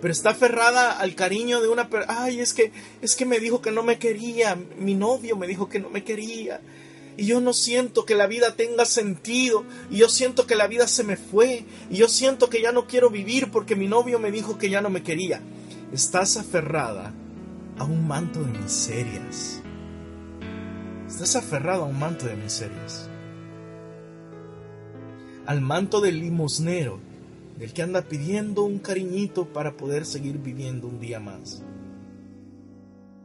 pero 0.00 0.12
está 0.12 0.30
aferrada 0.30 0.92
al 0.92 1.14
cariño 1.14 1.60
de 1.60 1.68
una 1.68 1.88
persona. 1.88 2.22
Ay, 2.24 2.40
es 2.40 2.54
que, 2.54 2.72
es 3.02 3.16
que 3.16 3.26
me 3.26 3.40
dijo 3.40 3.60
que 3.60 3.70
no 3.70 3.82
me 3.82 3.98
quería, 3.98 4.56
mi 4.78 4.94
novio 4.94 5.36
me 5.36 5.46
dijo 5.46 5.68
que 5.68 5.80
no 5.80 5.90
me 5.90 6.04
quería. 6.04 6.60
Y 7.16 7.26
yo 7.26 7.40
no 7.40 7.52
siento 7.52 8.04
que 8.04 8.14
la 8.14 8.26
vida 8.26 8.56
tenga 8.56 8.84
sentido, 8.84 9.64
y 9.90 9.98
yo 9.98 10.08
siento 10.08 10.46
que 10.46 10.56
la 10.56 10.66
vida 10.66 10.86
se 10.86 11.04
me 11.04 11.16
fue, 11.16 11.64
y 11.90 11.96
yo 11.96 12.08
siento 12.08 12.50
que 12.50 12.60
ya 12.60 12.72
no 12.72 12.86
quiero 12.86 13.10
vivir 13.10 13.50
porque 13.50 13.76
mi 13.76 13.86
novio 13.86 14.18
me 14.18 14.32
dijo 14.32 14.58
que 14.58 14.70
ya 14.70 14.80
no 14.80 14.90
me 14.90 15.02
quería. 15.02 15.40
Estás 15.92 16.36
aferrada 16.36 17.14
a 17.78 17.84
un 17.84 18.06
manto 18.06 18.42
de 18.42 18.58
miserias. 18.58 19.60
Estás 21.06 21.36
aferrado 21.36 21.84
a 21.84 21.86
un 21.86 21.98
manto 21.98 22.26
de 22.26 22.34
miserias 22.34 23.08
al 25.46 25.60
manto 25.60 26.00
del 26.00 26.20
limosnero, 26.20 27.00
del 27.58 27.72
que 27.72 27.82
anda 27.82 28.02
pidiendo 28.02 28.64
un 28.64 28.78
cariñito 28.78 29.46
para 29.46 29.76
poder 29.76 30.06
seguir 30.06 30.38
viviendo 30.38 30.88
un 30.88 30.98
día 31.00 31.20
más. 31.20 31.62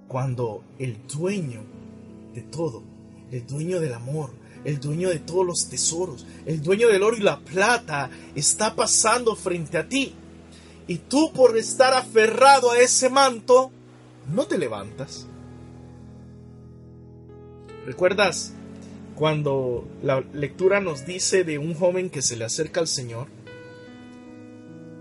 Cuando 0.07 0.63
el 0.77 0.97
dueño 1.07 1.61
de 2.33 2.41
todo, 2.41 2.83
el 3.31 3.45
dueño 3.45 3.79
del 3.79 3.93
amor, 3.93 4.31
el 4.63 4.79
dueño 4.79 5.09
de 5.09 5.19
todos 5.19 5.45
los 5.45 5.69
tesoros, 5.69 6.25
el 6.45 6.61
dueño 6.61 6.87
del 6.87 7.03
oro 7.03 7.17
y 7.17 7.21
la 7.21 7.39
plata, 7.39 8.09
está 8.35 8.75
pasando 8.75 9.35
frente 9.35 9.77
a 9.77 9.87
ti. 9.87 10.13
Y 10.87 10.97
tú 10.97 11.31
por 11.33 11.57
estar 11.57 11.93
aferrado 11.93 12.71
a 12.71 12.79
ese 12.79 13.09
manto, 13.09 13.71
no 14.33 14.45
te 14.45 14.57
levantas. 14.57 15.27
¿Recuerdas 17.85 18.53
cuando 19.15 19.87
la 20.01 20.21
lectura 20.33 20.79
nos 20.79 21.05
dice 21.05 21.43
de 21.43 21.57
un 21.57 21.73
joven 21.73 22.09
que 22.09 22.21
se 22.21 22.37
le 22.37 22.45
acerca 22.45 22.79
al 22.79 22.87
Señor 22.87 23.27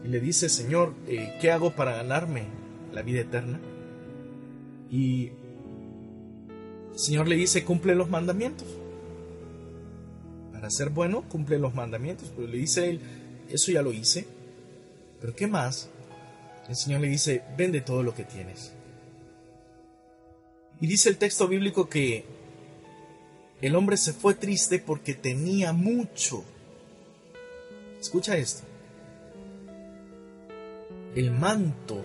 y 0.05 0.09
le 0.09 0.21
dice, 0.21 0.49
Señor, 0.49 0.95
eh, 1.07 1.37
¿qué 1.41 1.51
hago 1.51 1.75
para 1.75 1.97
ganarme 1.97 2.45
la 2.93 3.03
vida 3.03 3.21
eterna? 3.21 3.61
Y 4.91 5.33
el 6.98 7.04
Señor 7.04 7.28
le 7.28 7.37
dice, 7.37 7.64
cumple 7.64 7.94
los 7.94 8.11
mandamientos. 8.11 8.66
Para 10.52 10.68
ser 10.68 10.90
bueno, 10.90 11.22
cumple 11.28 11.56
los 11.56 11.72
mandamientos. 11.72 12.32
Pero 12.34 12.48
le 12.48 12.58
dice 12.58 12.90
él, 12.90 13.00
eso 13.48 13.70
ya 13.70 13.82
lo 13.82 13.92
hice. 13.92 14.26
Pero 15.20 15.32
¿qué 15.37 15.46
más? 15.46 15.88
El 16.68 16.74
Señor 16.74 17.00
le 17.00 17.06
dice, 17.06 17.44
vende 17.56 17.82
todo 17.82 18.02
lo 18.02 18.16
que 18.16 18.24
tienes. 18.24 18.72
Y 20.80 20.88
dice 20.88 21.08
el 21.08 21.18
texto 21.18 21.46
bíblico 21.46 21.88
que 21.88 22.24
el 23.62 23.76
hombre 23.76 23.96
se 23.96 24.12
fue 24.12 24.34
triste 24.34 24.80
porque 24.80 25.14
tenía 25.14 25.72
mucho. 25.72 26.42
Escucha 28.00 28.37
esto. 28.37 28.64
El 31.14 31.30
manto 31.30 32.02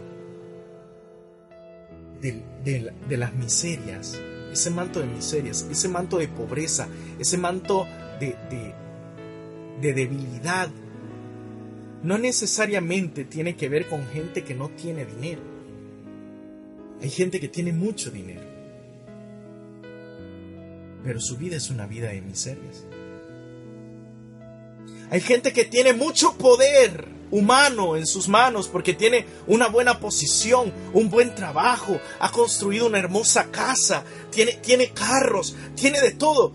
de, 2.22 3.18
las 3.18 3.34
miserias, 3.34 4.20
ese 4.54 4.70
manto 4.70 5.00
de 5.00 5.08
miserias, 5.08 5.68
ese 5.70 5.90
manto 5.90 6.18
de 6.18 6.28
pobreza, 6.28 6.88
ese 7.20 7.38
manto 7.38 7.86
de, 8.20 8.36
de 9.82 9.94
debilidad, 9.94 10.70
no 12.04 12.18
necesariamente 12.18 13.26
tiene 13.26 13.56
que 13.56 13.70
ver 13.70 13.88
con 13.90 14.06
gente 14.08 14.44
que 14.44 14.56
no 14.56 14.70
tiene 14.70 15.06
dinero. 15.06 15.42
Hay 17.02 17.10
gente 17.10 17.40
que 17.40 17.50
tiene 17.50 17.74
mucho 17.74 18.12
dinero 18.12 18.54
pero 21.04 21.20
su 21.20 21.38
vida 21.38 21.58
es 21.58 21.70
una 21.70 21.86
vida 21.86 22.10
de 22.10 22.22
miserias. 22.22 22.86
Hay 25.10 25.20
gente 25.20 25.52
que 25.52 25.66
tiene 25.66 25.94
mucho 25.94 26.38
poder 26.38 27.08
humano 27.34 27.98
en 27.98 28.06
sus 28.06 28.28
manos 28.28 28.68
porque 28.68 28.94
tiene 28.94 29.26
una 29.48 29.68
buena 29.68 30.00
posición, 30.00 30.72
un 30.94 31.10
buen 31.10 31.34
trabajo, 31.34 32.00
ha 32.20 32.32
construido 32.32 32.86
una 32.86 33.00
hermosa 33.00 33.50
casa, 33.50 34.04
tiene, 34.30 34.54
tiene 34.54 34.92
carros, 34.92 35.56
tiene 35.76 36.00
de 36.00 36.12
todo, 36.12 36.54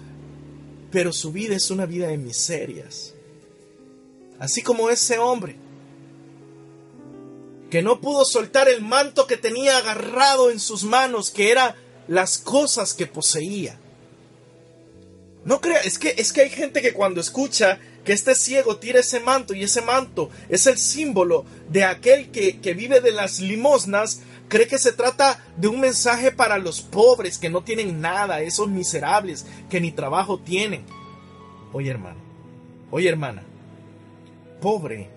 pero 0.92 1.12
su 1.12 1.32
vida 1.32 1.56
es 1.56 1.72
una 1.72 1.84
vida 1.84 2.06
de 2.06 2.16
miserias. 2.16 3.12
Así 4.38 4.62
como 4.62 4.88
ese 4.88 5.18
hombre 5.18 5.56
que 7.70 7.82
no 7.82 8.00
pudo 8.00 8.24
soltar 8.24 8.68
el 8.68 8.80
manto 8.80 9.26
que 9.26 9.36
tenía 9.36 9.78
agarrado 9.78 10.50
en 10.50 10.60
sus 10.60 10.84
manos, 10.84 11.30
que 11.30 11.50
era 11.50 11.74
las 12.06 12.38
cosas 12.38 12.94
que 12.94 13.06
poseía. 13.06 13.78
No 15.44 15.60
crea, 15.60 15.80
es 15.80 15.98
que, 15.98 16.14
es 16.16 16.32
que 16.32 16.42
hay 16.42 16.50
gente 16.50 16.80
que 16.80 16.92
cuando 16.92 17.20
escucha 17.20 17.80
que 18.04 18.12
este 18.12 18.34
ciego 18.34 18.76
tira 18.76 19.00
ese 19.00 19.20
manto 19.20 19.54
y 19.54 19.62
ese 19.62 19.82
manto 19.82 20.30
es 20.48 20.66
el 20.66 20.78
símbolo 20.78 21.44
de 21.68 21.84
aquel 21.84 22.30
que, 22.30 22.60
que 22.60 22.74
vive 22.74 23.00
de 23.00 23.12
las 23.12 23.40
limosnas, 23.40 24.22
cree 24.48 24.66
que 24.66 24.78
se 24.78 24.92
trata 24.92 25.44
de 25.56 25.68
un 25.68 25.80
mensaje 25.80 26.32
para 26.32 26.58
los 26.58 26.80
pobres 26.80 27.38
que 27.38 27.50
no 27.50 27.62
tienen 27.62 28.00
nada, 28.00 28.40
esos 28.40 28.68
miserables 28.68 29.46
que 29.68 29.80
ni 29.80 29.92
trabajo 29.92 30.38
tienen. 30.38 30.84
Oye 31.72 31.90
hermano, 31.90 32.20
oye 32.90 33.08
hermana, 33.08 33.42
pobre 34.60 35.10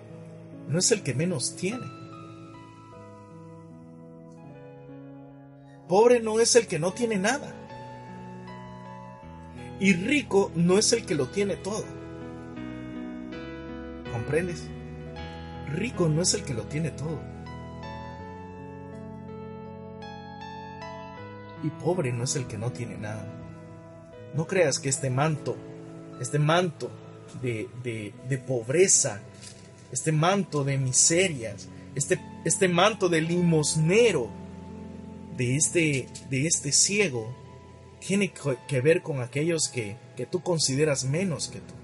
no 0.68 0.78
es 0.78 0.92
el 0.92 1.02
que 1.02 1.14
menos 1.14 1.56
tiene. 1.56 1.86
Pobre 5.88 6.20
no 6.20 6.40
es 6.40 6.56
el 6.56 6.66
que 6.66 6.78
no 6.78 6.92
tiene 6.92 7.16
nada. 7.16 7.54
Y 9.80 9.94
rico 9.94 10.50
no 10.54 10.78
es 10.78 10.92
el 10.92 11.04
que 11.04 11.14
lo 11.14 11.28
tiene 11.28 11.56
todo. 11.56 12.01
¿Comprendes? 14.12 14.64
Rico 15.72 16.08
no 16.08 16.22
es 16.22 16.34
el 16.34 16.44
que 16.44 16.54
lo 16.54 16.64
tiene 16.64 16.90
todo. 16.90 17.18
Y 21.64 21.68
pobre 21.82 22.12
no 22.12 22.24
es 22.24 22.36
el 22.36 22.46
que 22.46 22.58
no 22.58 22.72
tiene 22.72 22.98
nada. 22.98 23.26
No 24.34 24.46
creas 24.46 24.78
que 24.78 24.88
este 24.88 25.10
manto, 25.10 25.56
este 26.20 26.38
manto 26.38 26.90
de, 27.40 27.68
de, 27.82 28.38
pobreza, 28.38 29.20
este 29.92 30.12
manto 30.12 30.64
de 30.64 30.78
miserias, 30.78 31.68
este, 31.94 32.20
este 32.44 32.68
manto 32.68 33.08
de 33.08 33.20
limosnero 33.20 34.28
de 35.36 35.56
este, 35.56 36.08
de 36.28 36.46
este 36.46 36.72
ciego, 36.72 37.34
tiene 38.06 38.32
que 38.66 38.80
ver 38.80 39.02
con 39.02 39.20
aquellos 39.20 39.68
que, 39.68 39.96
tú 40.30 40.42
consideras 40.42 41.04
menos 41.04 41.48
que 41.48 41.60
tú. 41.60 41.74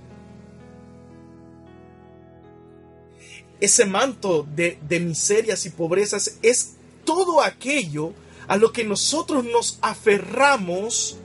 Ese 3.61 3.85
manto 3.87 4.47
de, 4.55 4.79
de 4.89 5.01
miserias 5.01 5.67
y 5.67 5.71
pobrezas 5.71 6.39
es 6.43 6.75
todo 7.05 7.43
aquello 7.43 8.13
a 8.47 8.57
lo 8.57 8.73
que 8.73 8.85
nosotros 8.85 9.45
nos 9.45 9.79
aferramos 9.83 11.17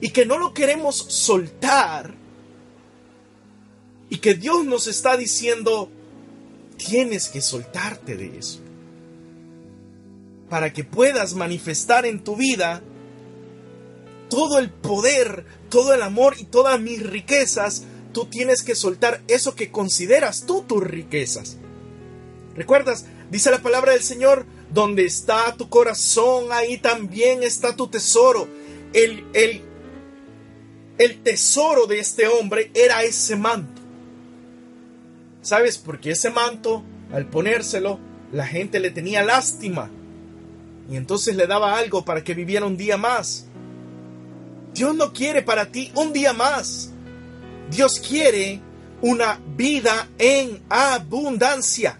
y 0.00 0.10
que 0.10 0.26
no 0.26 0.38
lo 0.38 0.52
queremos 0.52 0.96
soltar 0.96 2.14
y 4.10 4.18
que 4.18 4.34
Dios 4.34 4.64
nos 4.64 4.88
está 4.88 5.16
diciendo, 5.16 5.88
tienes 6.76 7.28
que 7.28 7.40
soltarte 7.40 8.16
de 8.16 8.38
eso 8.38 8.60
para 10.52 10.70
que 10.70 10.84
puedas 10.84 11.32
manifestar 11.32 12.04
en 12.04 12.22
tu 12.22 12.36
vida 12.36 12.82
todo 14.28 14.58
el 14.58 14.68
poder, 14.68 15.46
todo 15.70 15.94
el 15.94 16.02
amor 16.02 16.36
y 16.38 16.44
todas 16.44 16.78
mis 16.78 17.02
riquezas, 17.02 17.84
tú 18.12 18.26
tienes 18.26 18.62
que 18.62 18.74
soltar 18.74 19.22
eso 19.28 19.54
que 19.54 19.70
consideras 19.70 20.44
tú 20.46 20.62
tus 20.62 20.82
riquezas. 20.82 21.56
¿Recuerdas? 22.54 23.06
Dice 23.30 23.50
la 23.50 23.62
palabra 23.62 23.92
del 23.92 24.02
Señor, 24.02 24.44
donde 24.70 25.04
está 25.04 25.56
tu 25.56 25.68
corazón, 25.68 26.46
ahí 26.50 26.78
también 26.78 27.42
está 27.42 27.74
tu 27.74 27.88
tesoro. 27.88 28.46
El, 28.92 29.24
el, 29.32 29.62
el 30.98 31.22
tesoro 31.22 31.86
de 31.86 31.98
este 31.98 32.28
hombre 32.28 32.70
era 32.74 33.02
ese 33.02 33.36
manto. 33.36 33.80
¿Sabes? 35.40 35.78
Porque 35.78 36.12
ese 36.12 36.30
manto, 36.30 36.84
al 37.12 37.26
ponérselo, 37.26 37.98
la 38.32 38.46
gente 38.46 38.80
le 38.80 38.90
tenía 38.90 39.22
lástima. 39.22 39.90
y 40.90 40.96
entonces 40.96 41.36
le 41.36 41.46
daba 41.46 41.78
algo 41.78 42.04
para 42.04 42.22
que 42.22 42.34
viviera 42.34 42.66
un 42.66 42.76
día 42.76 42.96
más. 42.96 43.46
Dios 44.74 44.94
no 44.94 45.12
quiere 45.12 45.42
para 45.42 45.66
ti 45.66 45.90
un 45.94 46.12
día 46.12 46.32
más. 46.32 46.91
Dios 47.72 48.00
quiere 48.00 48.60
una 49.00 49.40
vida 49.56 50.08
en 50.18 50.62
abundancia. 50.68 51.98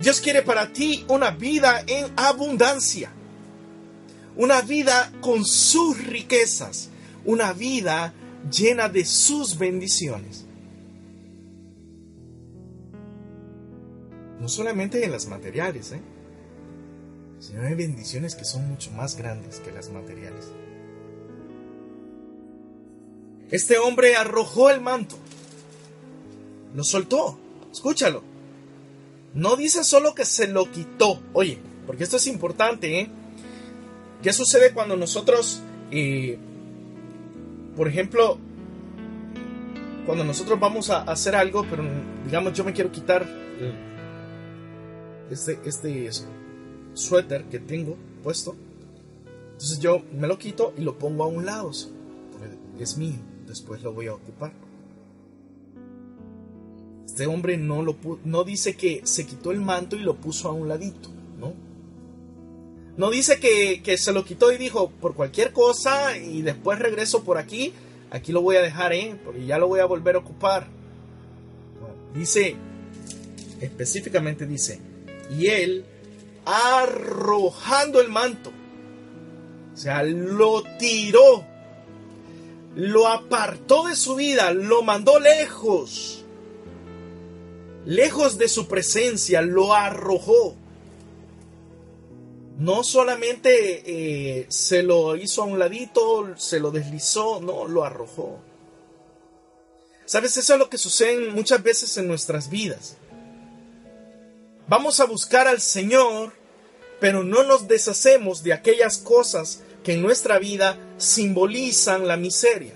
Dios 0.00 0.20
quiere 0.20 0.42
para 0.42 0.72
ti 0.72 1.04
una 1.08 1.30
vida 1.30 1.84
en 1.86 2.12
abundancia. 2.16 3.12
Una 4.36 4.60
vida 4.62 5.12
con 5.20 5.44
sus 5.44 6.04
riquezas. 6.04 6.88
Una 7.24 7.52
vida 7.52 8.12
llena 8.50 8.88
de 8.88 9.04
sus 9.04 9.56
bendiciones. 9.56 10.44
No 14.40 14.48
solamente 14.48 15.04
en 15.04 15.12
las 15.12 15.26
materiales, 15.26 15.92
¿eh? 15.92 16.00
sino 17.38 17.62
hay 17.62 17.74
bendiciones 17.74 18.34
que 18.34 18.44
son 18.44 18.68
mucho 18.68 18.90
más 18.90 19.16
grandes 19.16 19.60
que 19.60 19.70
las 19.70 19.88
materiales. 19.90 20.48
Este 23.52 23.76
hombre 23.76 24.16
arrojó 24.16 24.70
el 24.70 24.80
manto, 24.80 25.14
lo 26.74 26.82
soltó, 26.82 27.38
escúchalo. 27.70 28.22
No 29.34 29.56
dice 29.56 29.84
solo 29.84 30.14
que 30.14 30.24
se 30.24 30.48
lo 30.48 30.70
quitó, 30.70 31.20
oye, 31.34 31.58
porque 31.86 32.02
esto 32.02 32.16
es 32.16 32.26
importante, 32.28 33.00
¿eh? 33.00 33.10
¿Qué 34.22 34.32
sucede 34.32 34.72
cuando 34.72 34.96
nosotros, 34.96 35.60
eh, 35.90 36.38
por 37.76 37.88
ejemplo, 37.88 38.38
cuando 40.06 40.24
nosotros 40.24 40.58
vamos 40.58 40.88
a 40.88 41.02
hacer 41.02 41.34
algo, 41.34 41.66
pero 41.68 41.84
digamos 42.24 42.54
yo 42.54 42.64
me 42.64 42.72
quiero 42.72 42.90
quitar 42.90 43.28
este, 45.30 45.58
este 45.66 46.08
suéter 46.94 47.44
que 47.44 47.58
tengo 47.58 47.98
puesto, 48.22 48.56
entonces 49.52 49.78
yo 49.78 50.00
me 50.10 50.26
lo 50.26 50.38
quito 50.38 50.72
y 50.78 50.80
lo 50.80 50.98
pongo 50.98 51.24
a 51.24 51.26
un 51.26 51.44
lado, 51.44 51.70
es 52.80 52.96
mío 52.96 53.31
después 53.52 53.82
lo 53.82 53.92
voy 53.92 54.06
a 54.06 54.14
ocupar. 54.14 54.52
Este 57.04 57.26
hombre 57.26 57.58
no, 57.58 57.82
lo 57.82 57.96
no 58.24 58.44
dice 58.44 58.74
que 58.74 59.02
se 59.04 59.26
quitó 59.26 59.50
el 59.50 59.60
manto 59.60 59.96
y 59.96 60.00
lo 60.00 60.16
puso 60.16 60.48
a 60.48 60.52
un 60.52 60.68
ladito, 60.68 61.10
¿no? 61.38 61.52
No 62.96 63.10
dice 63.10 63.38
que, 63.38 63.98
se 63.98 64.12
lo 64.12 64.24
quitó 64.24 64.52
y 64.52 64.56
dijo, 64.56 64.90
por 64.90 65.14
cualquier 65.14 65.52
cosa 65.52 66.16
y 66.16 66.40
después 66.40 66.78
regreso 66.78 67.24
por 67.24 67.36
aquí, 67.36 67.74
aquí 68.10 68.32
lo 68.32 68.40
voy 68.40 68.56
a 68.56 68.62
dejar, 68.62 68.94
¿eh? 68.94 69.16
Porque 69.22 69.44
ya 69.44 69.58
lo 69.58 69.68
voy 69.68 69.80
a 69.80 69.84
volver 69.84 70.16
a 70.16 70.20
ocupar. 70.20 70.66
dice, 72.14 72.56
específicamente 73.60 74.46
dice, 74.46 74.80
y 75.36 75.48
él 75.48 75.84
arrojando 76.46 78.00
el 78.00 78.08
manto, 78.08 78.50
o 79.74 79.76
sea, 79.76 80.02
lo 80.02 80.62
tiró 80.78 81.51
lo 82.74 83.08
apartó 83.08 83.86
de 83.86 83.96
su 83.96 84.14
vida, 84.14 84.52
lo 84.52 84.82
mandó 84.82 85.18
lejos, 85.18 86.24
lejos 87.84 88.38
de 88.38 88.48
su 88.48 88.66
presencia, 88.66 89.42
lo 89.42 89.74
arrojó. 89.74 90.56
No 92.58 92.84
solamente 92.84 93.82
eh, 94.40 94.46
se 94.48 94.82
lo 94.82 95.16
hizo 95.16 95.42
a 95.42 95.46
un 95.46 95.58
ladito, 95.58 96.34
se 96.36 96.60
lo 96.60 96.70
deslizó, 96.70 97.40
no, 97.40 97.66
lo 97.66 97.84
arrojó. 97.84 98.38
¿Sabes? 100.04 100.36
Eso 100.36 100.52
es 100.52 100.58
lo 100.58 100.68
que 100.68 100.78
sucede 100.78 101.30
muchas 101.30 101.62
veces 101.62 101.96
en 101.96 102.06
nuestras 102.06 102.50
vidas. 102.50 102.96
Vamos 104.68 105.00
a 105.00 105.06
buscar 105.06 105.48
al 105.48 105.60
Señor, 105.60 106.32
pero 107.00 107.24
no 107.24 107.42
nos 107.42 107.66
deshacemos 107.68 108.42
de 108.42 108.52
aquellas 108.52 108.98
cosas 108.98 109.62
que 109.82 109.94
en 109.94 110.02
nuestra 110.02 110.38
vida 110.38 110.78
simbolizan 111.02 112.06
la 112.06 112.16
miseria. 112.16 112.74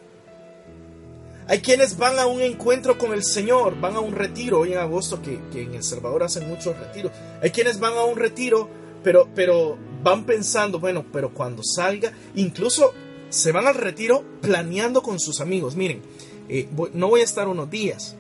Hay 1.49 1.61
quienes 1.61 1.97
van 1.97 2.19
a 2.19 2.27
un 2.27 2.41
encuentro 2.41 2.99
con 2.99 3.13
el 3.13 3.23
Señor, 3.23 3.79
van 3.81 3.95
a 3.95 4.01
un 4.01 4.13
retiro, 4.13 4.61
hoy 4.61 4.73
en 4.73 4.79
agosto 4.79 5.23
que, 5.23 5.39
en 5.63 5.75
El 5.75 5.85
Salvador 5.85 6.25
hacen 6.25 6.49
muchos 6.49 6.77
retiros. 6.77 7.13
Hay 7.41 7.51
quienes 7.51 7.79
van 7.79 7.95
a 7.95 8.03
un 8.03 8.17
retiro, 8.17 8.69
pero, 9.05 9.29
pero 9.33 9.79
van 10.03 10.25
pensando, 10.25 10.81
bueno, 10.81 11.05
pero 11.13 11.33
cuando 11.33 11.63
salga, 11.63 12.13
incluso 12.35 12.93
se 13.29 13.53
van 13.53 13.69
al 13.69 13.77
retiro 13.77 14.25
planeando 14.41 15.03
con 15.03 15.21
sus 15.21 15.41
amigos. 15.41 15.77
Miren, 15.77 16.03
eh, 16.49 16.69
no 16.95 17.09
voy 17.09 17.21
a 17.21 17.25
estar 17.25 17.47
unos 17.47 17.71
días, 17.71 18.17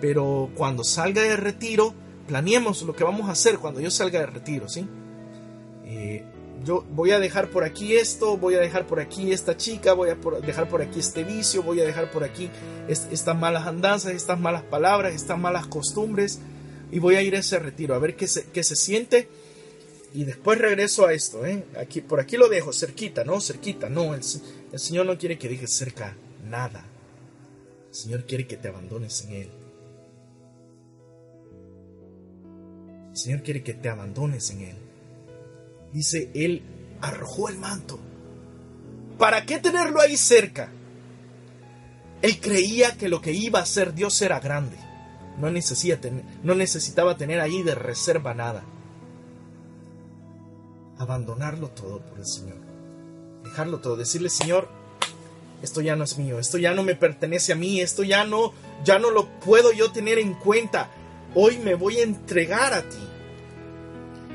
pero 0.00 0.48
cuando 0.56 0.82
salga 0.82 1.20
de 1.20 1.36
retiro, 1.36 1.92
planeemos 2.26 2.80
lo 2.82 2.94
que 2.94 3.04
vamos 3.04 3.28
a 3.28 3.32
hacer 3.32 3.58
cuando 3.58 3.80
yo 3.80 3.90
salga 3.90 4.20
de 4.20 4.26
retiro, 4.26 4.66
¿sí? 4.70 4.86
Eh, 5.84 6.24
yo 6.64 6.84
voy 6.90 7.10
a 7.10 7.18
dejar 7.18 7.50
por 7.50 7.64
aquí 7.64 7.94
esto, 7.94 8.36
voy 8.36 8.54
a 8.54 8.60
dejar 8.60 8.86
por 8.86 9.00
aquí 9.00 9.32
esta 9.32 9.56
chica, 9.56 9.92
voy 9.94 10.10
a 10.10 10.14
dejar 10.14 10.68
por 10.68 10.82
aquí 10.82 11.00
este 11.00 11.24
vicio, 11.24 11.62
voy 11.62 11.80
a 11.80 11.84
dejar 11.84 12.10
por 12.10 12.24
aquí 12.24 12.50
estas 12.88 13.36
malas 13.36 13.66
andanzas, 13.66 14.12
estas 14.12 14.38
malas 14.38 14.62
palabras, 14.62 15.14
estas 15.14 15.38
malas 15.38 15.66
costumbres 15.66 16.40
y 16.90 16.98
voy 16.98 17.16
a 17.16 17.22
ir 17.22 17.34
a 17.34 17.40
ese 17.40 17.58
retiro 17.58 17.94
a 17.94 17.98
ver 17.98 18.16
qué 18.16 18.26
se, 18.26 18.44
qué 18.44 18.62
se 18.62 18.76
siente 18.76 19.28
y 20.14 20.24
después 20.24 20.58
regreso 20.58 21.06
a 21.06 21.14
esto, 21.14 21.46
¿eh? 21.46 21.64
Aquí, 21.80 22.02
por 22.02 22.20
aquí 22.20 22.36
lo 22.36 22.48
dejo, 22.48 22.72
cerquita, 22.72 23.24
¿no? 23.24 23.40
Cerquita, 23.40 23.88
no, 23.88 24.14
el, 24.14 24.20
el 24.72 24.78
Señor 24.78 25.06
no 25.06 25.16
quiere 25.16 25.38
que 25.38 25.48
dejes 25.48 25.72
cerca 25.72 26.14
nada. 26.44 26.84
El 27.88 27.94
Señor 27.94 28.26
quiere 28.26 28.46
que 28.46 28.58
te 28.58 28.68
abandones 28.68 29.24
en 29.24 29.32
Él. 29.32 29.50
El 33.10 33.16
Señor 33.16 33.42
quiere 33.42 33.62
que 33.62 33.72
te 33.72 33.88
abandones 33.88 34.50
en 34.50 34.60
Él 34.60 34.91
dice, 35.92 36.30
él 36.34 36.62
arrojó 37.00 37.48
el 37.48 37.58
manto. 37.58 37.98
¿Para 39.18 39.44
qué 39.44 39.58
tenerlo 39.58 40.00
ahí 40.00 40.16
cerca? 40.16 40.70
Él 42.22 42.40
creía 42.40 42.96
que 42.96 43.08
lo 43.08 43.20
que 43.20 43.32
iba 43.32 43.58
a 43.58 43.62
hacer 43.62 43.94
Dios 43.94 44.20
era 44.22 44.40
grande. 44.40 44.76
No, 45.38 45.50
no 45.50 46.54
necesitaba 46.54 47.16
tener 47.16 47.40
ahí 47.40 47.62
de 47.62 47.74
reserva 47.74 48.34
nada. 48.34 48.64
Abandonarlo 50.98 51.70
todo 51.70 52.00
por 52.00 52.18
el 52.18 52.26
Señor. 52.26 52.58
Dejarlo 53.44 53.80
todo. 53.80 53.96
Decirle, 53.96 54.30
Señor, 54.30 54.68
esto 55.62 55.80
ya 55.80 55.96
no 55.96 56.04
es 56.04 56.18
mío, 56.18 56.38
esto 56.38 56.58
ya 56.58 56.74
no 56.74 56.82
me 56.82 56.94
pertenece 56.94 57.52
a 57.52 57.56
mí, 57.56 57.80
esto 57.80 58.02
ya 58.02 58.24
no, 58.24 58.52
ya 58.84 58.98
no 58.98 59.10
lo 59.10 59.28
puedo 59.40 59.72
yo 59.72 59.92
tener 59.92 60.18
en 60.18 60.34
cuenta. 60.34 60.90
Hoy 61.34 61.58
me 61.58 61.74
voy 61.74 61.98
a 61.98 62.02
entregar 62.02 62.74
a 62.74 62.82
ti 62.82 63.11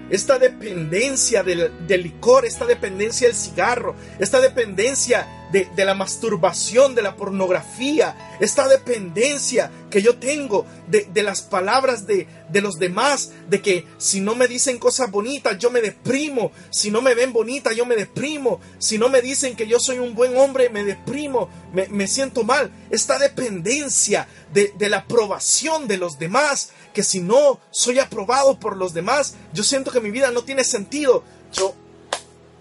esta 0.10 0.39
dependencia 0.39 1.43
del, 1.43 1.72
licor, 1.88 2.45
esta 2.45 2.66
dependencia 2.66 3.28
del 3.28 3.36
cigarro, 3.36 3.95
esta 4.20 4.39
dependencia 4.39 5.28
de, 5.51 5.85
la 5.85 5.93
masturbación, 5.93 6.95
de 6.95 7.01
la 7.01 7.15
pornografía, 7.15 8.37
esta 8.39 8.67
dependencia 8.67 9.71
que 9.89 10.01
yo 10.01 10.17
tengo 10.17 10.65
de, 10.87 11.23
las 11.23 11.41
palabras 11.41 12.05
de, 12.05 12.27
los 12.53 12.79
demás, 12.79 13.31
de 13.49 13.61
que 13.61 13.85
si 13.97 14.19
no 14.19 14.35
me 14.35 14.47
dicen 14.47 14.77
cosas 14.77 15.09
bonitas, 15.09 15.57
yo 15.57 15.71
me 15.71 15.81
deprimo, 15.81 16.51
si 16.69 16.91
no 16.91 17.01
me 17.01 17.15
ven 17.15 17.33
bonita, 17.33 17.73
yo 17.73 17.85
me 17.85 17.95
deprimo, 17.95 18.59
si 18.77 18.97
no 18.97 19.09
me 19.09 19.21
dicen 19.21 19.55
que 19.55 19.67
yo 19.67 19.79
soy 19.79 19.99
un 19.99 20.15
buen 20.15 20.37
hombre, 20.37 20.69
me 20.69 20.83
deprimo, 20.83 21.49
me, 21.73 21.87
me 21.87 22.07
siento 22.07 22.43
mal, 22.43 22.71
esta 22.89 23.17
dependencia 23.17 24.27
de, 24.53 24.89
la 24.89 24.97
aprobación 24.97 25.87
de 25.87 25.97
los 25.97 26.19
demás, 26.19 26.71
que 26.93 27.03
si 27.03 27.19
no 27.19 27.59
soy 27.71 27.99
aprobado 27.99 28.59
por 28.59 28.77
los 28.77 28.93
demás, 28.93 29.35
yo 29.53 29.63
siento 29.63 29.91
que 29.91 29.99
mi 29.99 30.11
vida 30.11 30.31
no 30.31 30.43
tiene 30.43 30.63
sentido. 30.63 31.23
Yo, 31.53 31.75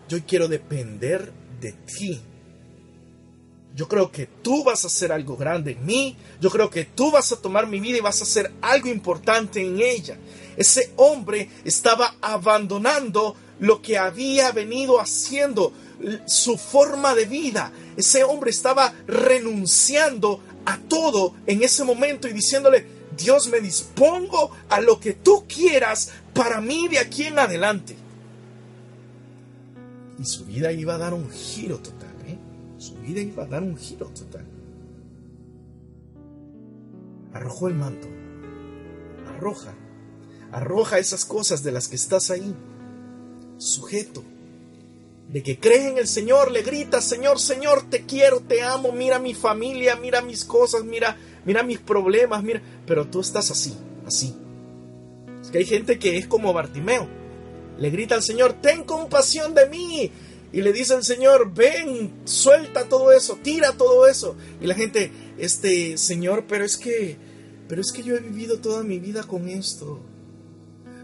yo 0.09 0.19
quiero 0.27 0.49
depender 0.49 1.33
de 1.61 1.73
ti. 1.73 2.23
Yo 3.77 3.87
creo 3.87 4.11
que 4.11 4.27
tú 4.27 4.65
vas 4.65 4.85
a 4.85 4.87
hacer 4.87 5.13
algo 5.13 5.37
grande 5.37 5.73
en 5.73 5.85
mí. 5.85 6.17
Yo 6.41 6.51
creo 6.51 6.71
que 6.71 6.87
tú 6.87 7.11
vas 7.11 7.31
a 7.31 7.41
tomar 7.41 7.67
mi 7.67 7.79
vida 7.79 7.99
y 7.99 8.01
vas 8.01 8.21
a 8.21 8.25
hacer 8.25 8.51
algo 8.63 8.89
importante 8.89 9.61
en 9.61 9.81
ella. 9.83 10.17
Ese 10.57 10.93
hombre 10.97 11.51
estaba 11.63 12.15
abandonando 12.23 13.37
lo 13.61 13.83
que 13.83 13.99
había 13.99 14.51
venido 14.53 14.99
haciendo, 14.99 15.75
su 16.25 16.57
forma 16.57 17.15
de 17.15 17.27
vida. 17.27 17.71
Ese 17.99 18.25
hombre 18.25 18.51
estaba 18.51 18.95
renunciando 19.07 20.41
a 20.65 20.79
todo 20.79 21.35
en 21.47 21.63
ese 21.63 21.85
momento 21.85 22.29
y 22.29 22.33
diciéndole, 22.33 22.87
Dios 23.17 23.49
me 23.49 23.61
dispongo 23.61 24.51
a 24.69 24.81
lo 24.81 24.99
que 25.01 25.13
tú 25.13 25.45
quieras 25.47 26.13
para 26.35 26.61
mí 26.61 26.89
de 26.89 26.99
aquí 26.99 27.25
en 27.25 27.39
adelante. 27.39 27.97
Y 30.19 30.25
su 30.25 30.45
vida 30.45 30.73
iba 30.73 30.95
a 30.95 30.99
dar 30.99 31.13
un 31.13 31.31
giro 31.31 31.79
total, 31.79 31.96
vida 33.07 33.21
iba 33.21 33.45
a 33.45 33.47
dar 33.47 33.63
un 33.63 33.77
giro 33.77 34.07
total. 34.09 34.45
Arrojó 37.33 37.69
el 37.69 37.75
manto. 37.75 38.09
Arroja. 39.29 39.75
Arroja 40.53 40.99
esas 40.99 41.25
cosas 41.25 41.63
de 41.63 41.73
las 41.73 41.89
que 41.89 41.97
estás 41.97 42.31
ahí. 42.31 42.55
Sujeto. 43.59 44.23
De 45.29 45.43
que 45.43 45.59
crees 45.59 45.91
en 45.91 45.99
el 45.99 46.07
Señor, 46.07 46.53
le 46.53 46.63
gritas, 46.63 47.05
Señor, 47.05 47.41
Señor, 47.41 47.83
te 47.91 48.07
quiero, 48.07 48.41
te 48.41 48.63
amo, 48.63 48.93
mira 48.93 49.19
mi 49.19 49.35
familia, 49.35 49.97
mira 49.97 50.23
mis 50.23 50.45
cosas, 50.45 50.85
mira 50.85 51.17
mira 51.47 51.63
mis 51.63 51.79
problemas, 51.79 52.43
mira, 52.43 52.61
pero 52.87 53.07
tú 53.07 53.21
estás 53.21 53.51
así, 53.51 53.75
así. 54.05 54.35
Es 55.41 55.51
que 55.51 55.59
hay 55.59 55.65
gente 55.65 55.99
que 55.99 56.19
es 56.19 56.27
como 56.27 56.53
Bartimeo, 56.53 57.07
le 57.79 57.91
grita 57.91 58.17
al 58.17 58.23
Señor, 58.23 58.55
ten 58.61 58.85
compasión 58.85 59.55
de 59.55 59.69
mí. 59.69 60.11
Y 60.53 60.63
le 60.63 60.73
dice 60.73 60.95
el 60.95 61.05
Señor, 61.05 61.53
ven, 61.55 62.13
suelta 62.25 62.89
todo 62.89 63.13
eso, 63.13 63.39
tira 63.43 63.73
todo 63.73 64.07
eso. 64.07 64.37
Y 64.61 64.67
la 64.67 64.75
gente, 64.75 65.11
este, 65.39 65.99
Señor, 65.99 66.45
pero 66.49 66.65
es 66.65 66.77
que, 66.77 67.17
pero 67.69 67.81
es 67.81 67.93
que 67.93 68.03
yo 68.03 68.17
he 68.17 68.21
vivido 68.21 68.59
toda 68.59 68.83
mi 68.83 68.99
vida 68.99 69.25
con 69.25 69.49
esto. 69.49 70.01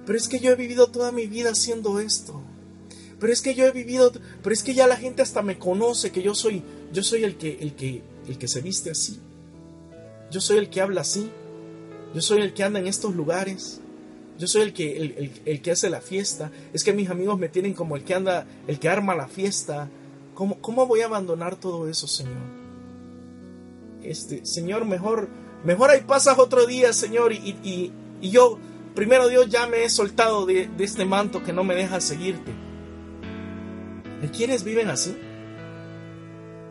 Pero 0.06 0.16
es 0.16 0.28
que 0.28 0.40
yo 0.40 0.52
he 0.52 0.56
vivido 0.56 0.88
toda 0.88 1.12
mi 1.12 1.26
vida 1.26 1.50
haciendo 1.50 2.00
esto. 2.00 2.40
Pero 3.20 3.32
es 3.32 3.40
que 3.40 3.54
yo 3.54 3.66
he 3.66 3.72
vivido, 3.72 4.12
pero 4.42 4.52
es 4.52 4.62
que 4.62 4.74
ya 4.74 4.86
la 4.86 4.96
gente 4.96 5.22
hasta 5.22 5.42
me 5.42 5.58
conoce 5.58 6.10
que 6.10 6.22
yo 6.22 6.34
soy, 6.34 6.62
yo 6.92 7.02
soy 7.02 7.22
el 7.24 7.36
que, 7.36 7.58
el 7.60 7.74
que, 7.74 8.02
el 8.26 8.38
que 8.38 8.48
se 8.48 8.60
viste 8.60 8.90
así. 8.90 9.20
Yo 10.30 10.40
soy 10.40 10.56
el 10.56 10.70
que 10.70 10.80
habla 10.80 11.02
así. 11.02 11.30
Yo 12.14 12.20
soy 12.20 12.40
el 12.40 12.54
que 12.54 12.64
anda 12.64 12.78
en 12.80 12.86
estos 12.86 13.14
lugares. 13.14 13.81
Yo 14.38 14.46
soy 14.46 14.62
el 14.62 14.72
que, 14.72 14.96
el, 15.44 15.62
que 15.62 15.70
hace 15.70 15.90
la 15.90 16.00
fiesta. 16.00 16.50
Es 16.72 16.84
que 16.84 16.92
mis 16.92 17.10
amigos 17.10 17.38
me 17.38 17.48
tienen 17.48 17.74
como 17.74 17.96
el 17.96 18.04
que 18.04 18.14
anda, 18.14 18.46
el 18.66 18.78
que 18.78 18.88
arma 18.88 19.14
la 19.14 19.28
fiesta. 19.28 19.88
¿Cómo, 20.34 20.58
cómo 20.60 20.86
voy 20.86 21.00
a 21.00 21.06
abandonar 21.06 21.56
todo 21.56 21.88
eso, 21.88 22.06
Señor? 22.06 22.62
Este, 24.02 24.44
Señor, 24.44 24.84
mejor, 24.84 25.28
mejor 25.64 25.90
ahí 25.90 26.00
pasas 26.00 26.38
otro 26.38 26.66
día, 26.66 26.92
Señor, 26.92 27.32
y, 27.32 27.92
y, 28.20 28.30
yo, 28.30 28.58
primero 28.94 29.28
Dios, 29.28 29.48
ya 29.48 29.66
me 29.66 29.84
he 29.84 29.90
soltado 29.90 30.46
de, 30.46 30.68
de 30.68 30.84
este 30.84 31.04
manto 31.04 31.42
que 31.42 31.52
no 31.52 31.62
me 31.62 31.74
deja 31.74 32.00
seguirte. 32.00 32.52
¿Quiénes 34.34 34.64
viven 34.64 34.88
así? 34.88 35.16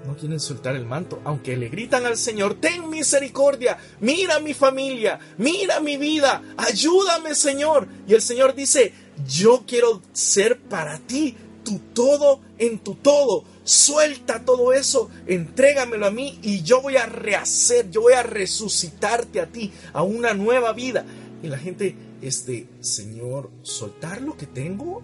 No 0.06 0.16
quieren 0.16 0.40
soltar 0.40 0.76
el 0.76 0.86
manto, 0.86 1.22
aunque 1.24 1.56
le 1.56 1.70
gritan 1.70 2.06
al 2.06 2.18
Señor, 2.18 2.56
ten 2.56 2.90
misericordia, 2.90 3.78
mira 4.00 4.40
mi 4.40 4.54
familia, 4.54 5.20
mira 5.38 5.80
mi 5.80 5.98
vida, 5.98 6.42
ayúdame 6.58 7.36
Señor. 7.36 7.88
Y 8.08 8.14
el 8.14 8.22
Señor 8.22 8.56
dice, 8.56 8.94
yo 9.28 9.64
quiero 9.68 10.02
ser 10.14 10.60
para 10.60 10.98
ti 11.00 11.36
tu 11.64 11.80
todo 11.94 12.42
en 12.58 12.80
tu 12.80 12.96
todo. 12.96 13.44
Suelta 13.64 14.44
todo 14.44 14.74
eso, 14.74 15.10
entrégamelo 15.28 16.08
a 16.08 16.12
mí 16.12 16.40
y 16.42 16.64
yo 16.64 16.82
voy 16.82 16.98
a 16.98 17.06
rehacer, 17.06 17.90
yo 17.92 18.02
voy 18.02 18.14
a 18.14 18.24
resucitarte 18.24 19.40
a 19.40 19.48
ti, 19.48 19.72
a 19.94 20.02
una 20.02 20.34
nueva 20.34 20.74
vida. 20.74 21.06
Y 21.44 21.48
la 21.48 21.58
gente, 21.58 21.96
este, 22.22 22.68
Señor, 22.80 23.52
soltar 23.62 24.22
lo 24.22 24.36
que 24.36 24.48
tengo, 24.48 25.04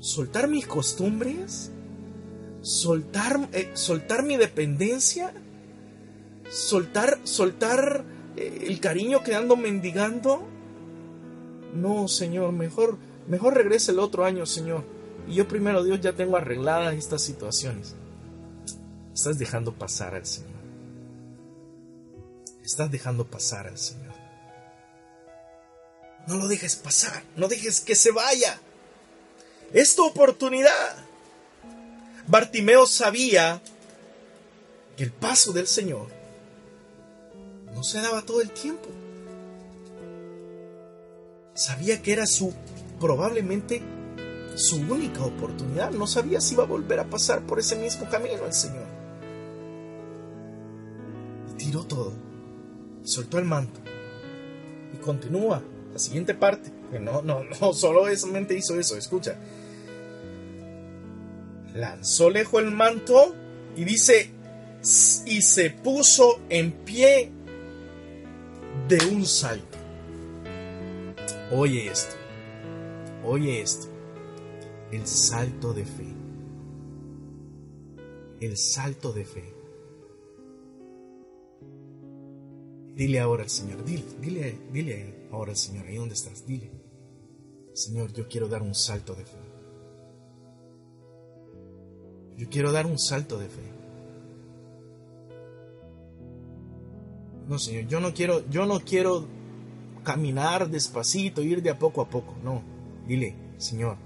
soltar 0.00 0.48
mis 0.48 0.66
costumbres, 0.66 1.70
soltar, 2.64 3.50
eh, 3.52 3.70
soltar 3.74 4.24
mi 4.24 4.38
dependencia, 4.38 5.32
soltar, 6.50 7.20
soltar 7.24 8.04
eh, 8.36 8.64
el 8.66 8.80
cariño 8.80 9.22
que 9.22 9.34
ando 9.34 9.54
mendigando. 9.56 10.42
No, 11.74 12.08
Señor, 12.08 12.52
mejor, 12.52 12.96
mejor 13.28 13.54
regrese 13.54 13.92
el 13.92 13.98
otro 13.98 14.24
año, 14.24 14.46
Señor. 14.46 14.82
Y 15.28 15.34
yo 15.34 15.46
primero, 15.46 15.84
Dios, 15.84 16.00
ya 16.00 16.14
tengo 16.14 16.36
arregladas 16.36 16.94
estas 16.94 17.22
situaciones. 17.22 17.94
Estás 19.12 19.38
dejando 19.38 19.74
pasar 19.74 20.14
al 20.14 20.24
Señor. 20.24 20.50
Estás 22.64 22.90
dejando 22.90 23.26
pasar 23.26 23.66
al 23.66 23.78
Señor. 23.78 24.14
No 26.26 26.36
lo 26.36 26.48
dejes 26.48 26.76
pasar, 26.76 27.22
no 27.36 27.48
dejes 27.48 27.80
que 27.80 27.94
se 27.94 28.10
vaya. 28.10 28.58
Es 29.74 29.94
tu 29.94 30.06
oportunidad. 30.06 31.03
Bartimeo 32.26 32.86
sabía 32.86 33.60
que 34.96 35.04
el 35.04 35.12
paso 35.12 35.52
del 35.52 35.66
Señor 35.66 36.06
no 37.74 37.82
se 37.82 38.00
daba 38.00 38.22
todo 38.22 38.40
el 38.40 38.50
tiempo. 38.50 38.88
Sabía 41.54 42.00
que 42.02 42.12
era 42.12 42.26
su, 42.26 42.52
probablemente, 42.98 43.82
su 44.54 44.76
única 44.76 45.24
oportunidad. 45.24 45.90
No 45.90 46.06
sabía 46.06 46.40
si 46.40 46.54
iba 46.54 46.64
a 46.64 46.66
volver 46.66 47.00
a 47.00 47.10
pasar 47.10 47.42
por 47.42 47.58
ese 47.58 47.76
mismo 47.76 48.08
camino 48.08 48.46
el 48.46 48.52
Señor. 48.52 48.86
Y 51.50 51.54
tiró 51.56 51.84
todo. 51.84 52.12
Soltó 53.02 53.38
el 53.38 53.44
manto. 53.44 53.80
Y 54.94 54.96
continúa 54.96 55.62
la 55.92 55.98
siguiente 55.98 56.34
parte. 56.34 56.72
No, 57.00 57.22
no, 57.22 57.42
no, 57.60 57.72
solo 57.74 58.04
solamente 58.16 58.56
hizo 58.56 58.78
eso. 58.78 58.96
Escucha 58.96 59.36
lanzó 61.74 62.30
lejos 62.30 62.62
el 62.62 62.70
manto 62.70 63.34
y 63.76 63.84
dice, 63.84 64.30
y 65.26 65.42
se 65.42 65.70
puso 65.70 66.40
en 66.48 66.72
pie 66.72 67.30
de 68.88 68.98
un 69.06 69.26
salto. 69.26 69.78
Oye 71.52 71.88
esto, 71.88 72.14
oye 73.24 73.60
esto, 73.60 73.88
el 74.92 75.06
salto 75.06 75.74
de 75.74 75.84
fe, 75.84 76.06
el 78.40 78.56
salto 78.56 79.12
de 79.12 79.24
fe. 79.24 79.54
Dile 82.94 83.18
ahora 83.18 83.42
al 83.42 83.50
Señor, 83.50 83.84
dile, 83.84 84.04
dile, 84.20 84.58
dile 84.72 85.26
ahora 85.32 85.50
al 85.50 85.56
Señor, 85.56 85.86
ahí 85.86 85.96
donde 85.96 86.14
estás, 86.14 86.46
dile, 86.46 86.70
Señor, 87.72 88.12
yo 88.12 88.28
quiero 88.28 88.48
dar 88.48 88.62
un 88.62 88.74
salto 88.74 89.14
de 89.16 89.24
fe. 89.24 89.43
Yo 92.36 92.48
quiero 92.48 92.72
dar 92.72 92.86
un 92.86 92.98
salto 92.98 93.38
de 93.38 93.48
fe. 93.48 93.74
No, 97.48 97.58
Señor, 97.58 97.86
yo 97.86 98.00
no 98.00 98.14
quiero, 98.14 98.48
yo 98.48 98.66
no 98.66 98.80
quiero 98.80 99.26
caminar 100.02 100.68
despacito, 100.68 101.42
ir 101.42 101.62
de 101.62 101.70
a 101.70 101.78
poco 101.78 102.00
a 102.00 102.08
poco. 102.08 102.34
No, 102.42 102.62
dile, 103.06 103.34
Señor, 103.58 103.96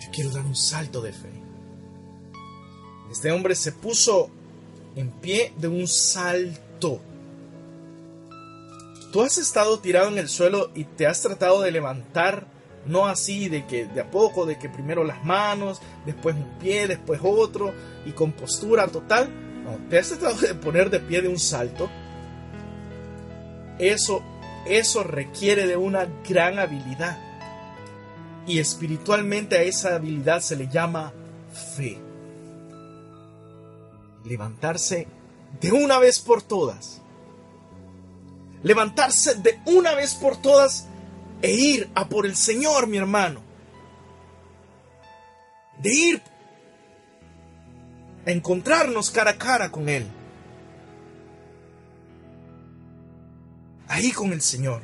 yo 0.00 0.10
quiero 0.12 0.30
dar 0.30 0.44
un 0.44 0.56
salto 0.56 1.00
de 1.00 1.12
fe. 1.12 1.30
Este 3.10 3.32
hombre 3.32 3.54
se 3.54 3.72
puso 3.72 4.30
en 4.94 5.10
pie 5.10 5.52
de 5.56 5.68
un 5.68 5.88
salto. 5.88 7.00
Tú 9.12 9.22
has 9.22 9.38
estado 9.38 9.78
tirado 9.78 10.08
en 10.08 10.18
el 10.18 10.28
suelo 10.28 10.70
y 10.74 10.84
te 10.84 11.06
has 11.06 11.22
tratado 11.22 11.62
de 11.62 11.70
levantar 11.70 12.46
no 12.88 13.06
así 13.06 13.48
de 13.48 13.66
que 13.66 13.86
de 13.86 14.00
a 14.00 14.10
poco, 14.10 14.46
de 14.46 14.58
que 14.58 14.68
primero 14.68 15.04
las 15.04 15.24
manos, 15.24 15.80
después 16.06 16.34
un 16.34 16.58
pie, 16.58 16.88
después 16.88 17.20
otro, 17.22 17.72
y 18.06 18.12
con 18.12 18.32
postura 18.32 18.88
total. 18.88 19.30
No, 19.62 19.76
te 19.88 19.98
has 19.98 20.08
tratado 20.08 20.38
de 20.38 20.54
poner 20.54 20.90
de 20.90 20.98
pie 21.00 21.20
de 21.20 21.28
un 21.28 21.38
salto. 21.38 21.90
Eso, 23.78 24.22
eso 24.66 25.04
requiere 25.04 25.66
de 25.66 25.76
una 25.76 26.08
gran 26.28 26.58
habilidad. 26.58 27.18
Y 28.46 28.58
espiritualmente 28.58 29.58
a 29.58 29.62
esa 29.62 29.94
habilidad 29.94 30.40
se 30.40 30.56
le 30.56 30.68
llama 30.68 31.12
fe. 31.76 31.98
Levantarse 34.24 35.06
de 35.60 35.72
una 35.72 35.98
vez 35.98 36.18
por 36.18 36.40
todas. 36.42 37.02
Levantarse 38.62 39.34
de 39.34 39.60
una 39.66 39.94
vez 39.94 40.14
por 40.14 40.40
todas 40.40 40.88
e 41.42 41.52
ir 41.52 41.90
a 41.94 42.08
por 42.08 42.26
el 42.26 42.36
Señor, 42.36 42.86
mi 42.86 42.96
hermano. 42.96 43.42
De 45.80 45.94
ir 45.94 46.22
a 48.26 48.30
encontrarnos 48.30 49.10
cara 49.10 49.32
a 49.32 49.38
cara 49.38 49.70
con 49.70 49.88
Él. 49.88 50.06
Ahí 53.86 54.12
con 54.12 54.32
el 54.32 54.40
Señor. 54.40 54.82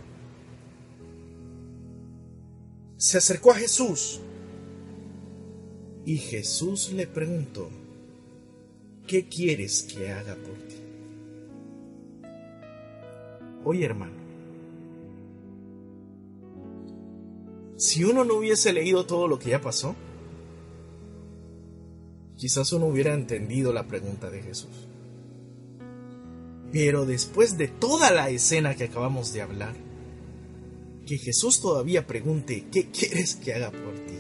Se 2.97 3.19
acercó 3.19 3.51
a 3.51 3.57
Jesús 3.57 4.21
y 6.07 6.19
Jesús 6.19 6.91
le 6.93 7.07
preguntó, 7.07 7.71
¿qué 9.07 9.29
quieres 9.29 9.83
que 9.83 10.11
haga 10.11 10.37
por 10.37 10.57
ti? 10.69 10.77
Oye 13.65 13.85
hermano, 13.85 14.24
si 17.77 18.05
uno 18.05 18.25
no 18.25 18.35
hubiese 18.35 18.73
leído 18.73 19.05
todo 19.05 19.27
lo 19.27 19.39
que 19.39 19.51
ya 19.51 19.61
pasó, 19.61 19.97
quizás 22.37 22.73
uno 22.73 22.87
hubiera 22.87 23.15
entendido 23.15 23.73
la 23.73 23.87
pregunta 23.87 24.31
de 24.31 24.43
Jesús. 24.43 24.71
Pero 26.73 27.07
después 27.07 27.57
de 27.57 27.69
toda 27.69 28.11
la 28.11 28.31
escena 28.31 28.75
que 28.75 28.85
acabamos 28.85 29.33
de 29.33 29.43
hablar, 29.43 29.75
que 31.07 31.19
Jesús 31.19 31.61
todavía 31.61 32.07
pregunte, 32.07 32.67
¿qué 32.73 32.91
quieres 32.91 33.37
que 33.37 33.55
haga 33.55 33.71
por 33.71 33.95
ti? 33.95 34.15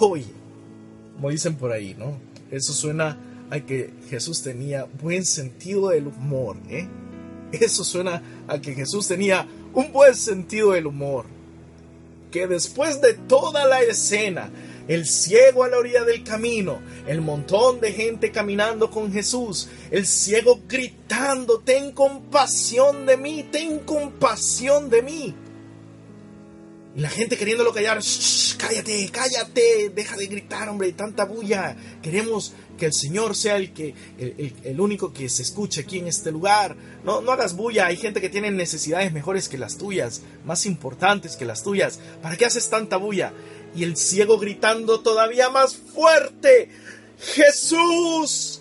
Oye, 0.00 0.26
como 1.14 1.30
dicen 1.30 1.56
por 1.56 1.72
ahí, 1.72 1.94
¿no? 1.98 2.18
Eso 2.50 2.72
suena 2.72 3.18
a 3.50 3.60
que 3.60 3.92
Jesús 4.08 4.42
tenía 4.42 4.84
buen 4.84 5.24
sentido 5.24 5.88
del 5.88 6.06
humor, 6.06 6.56
¿eh? 6.68 6.88
Eso 7.52 7.82
suena 7.82 8.22
a 8.46 8.60
que 8.60 8.74
Jesús 8.74 9.08
tenía 9.08 9.48
un 9.74 9.92
buen 9.92 10.14
sentido 10.14 10.72
del 10.72 10.86
humor 10.86 11.37
que 12.30 12.46
después 12.46 13.00
de 13.00 13.14
toda 13.14 13.66
la 13.66 13.82
escena, 13.82 14.50
el 14.88 15.06
ciego 15.06 15.64
a 15.64 15.68
la 15.68 15.78
orilla 15.78 16.04
del 16.04 16.24
camino, 16.24 16.80
el 17.06 17.20
montón 17.20 17.80
de 17.80 17.92
gente 17.92 18.32
caminando 18.32 18.90
con 18.90 19.12
Jesús, 19.12 19.68
el 19.90 20.06
ciego 20.06 20.60
gritando, 20.66 21.60
ten 21.60 21.92
compasión 21.92 23.06
de 23.06 23.16
mí, 23.16 23.46
ten 23.50 23.80
compasión 23.80 24.88
de 24.88 25.02
mí. 25.02 25.34
Y 26.98 27.00
la 27.00 27.10
gente 27.10 27.36
queriéndolo 27.36 27.72
callar, 27.72 28.00
cállate, 28.56 29.08
cállate, 29.12 29.92
deja 29.94 30.16
de 30.16 30.26
gritar, 30.26 30.68
hombre, 30.68 30.90
tanta 30.90 31.26
bulla. 31.26 31.76
Queremos 32.02 32.54
que 32.76 32.86
el 32.86 32.92
Señor 32.92 33.36
sea 33.36 33.56
el, 33.56 33.72
que, 33.72 33.94
el, 34.18 34.80
único 34.80 35.12
que 35.12 35.28
se 35.28 35.42
escuche 35.42 35.82
aquí 35.82 36.00
en 36.00 36.08
este 36.08 36.32
lugar. 36.32 36.74
No, 37.04 37.20
no 37.20 37.30
hagas 37.30 37.54
bulla, 37.54 37.86
hay 37.86 37.96
gente 37.98 38.20
que 38.20 38.28
tiene 38.28 38.50
necesidades 38.50 39.12
mejores 39.12 39.48
que 39.48 39.58
las 39.58 39.78
tuyas, 39.78 40.22
más 40.44 40.66
importantes 40.66 41.36
que 41.36 41.44
las 41.44 41.62
tuyas. 41.62 42.00
¿Para 42.20 42.36
qué 42.36 42.46
haces 42.46 42.68
tanta 42.68 42.96
bulla? 42.96 43.32
Y 43.76 43.84
el 43.84 43.96
ciego 43.96 44.36
gritando 44.36 44.98
todavía 44.98 45.50
más 45.50 45.76
fuerte, 45.76 46.68
Jesús, 47.20 48.60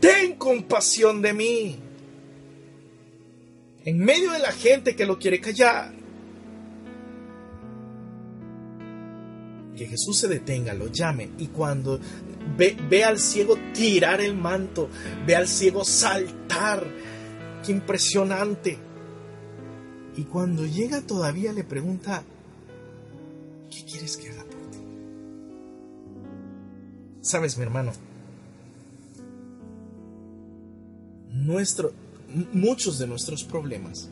ten 0.00 0.34
compasión 0.34 1.22
de 1.22 1.32
mí. 1.32 1.78
En 3.86 3.98
medio 4.00 4.32
de 4.32 4.38
la 4.38 4.52
gente 4.52 4.94
que 4.94 5.06
lo 5.06 5.18
quiere 5.18 5.40
callar. 5.40 5.97
Que 9.78 9.86
Jesús 9.86 10.18
se 10.18 10.28
detenga, 10.28 10.74
lo 10.74 10.88
llame 10.88 11.30
y 11.38 11.46
cuando 11.46 12.00
ve, 12.56 13.04
al 13.04 13.18
ciego 13.18 13.56
tirar 13.72 14.20
el 14.20 14.36
manto, 14.36 14.88
ve 15.26 15.36
al 15.36 15.46
ciego 15.46 15.84
saltar, 15.84 16.84
qué 17.64 17.72
impresionante. 17.72 18.78
Y 20.16 20.24
cuando 20.24 20.66
llega 20.66 21.00
todavía 21.02 21.52
le 21.52 21.62
pregunta, 21.62 22.24
¿qué 23.70 23.84
quieres 23.84 24.16
que 24.16 24.30
haga 24.30 24.42
por 24.42 24.70
ti? 24.70 24.78
Sabes, 27.20 27.56
mi 27.56 27.62
hermano, 27.62 27.92
muchos 32.52 32.98
de 32.98 33.06
nuestros 33.06 33.44
problemas 33.44 34.10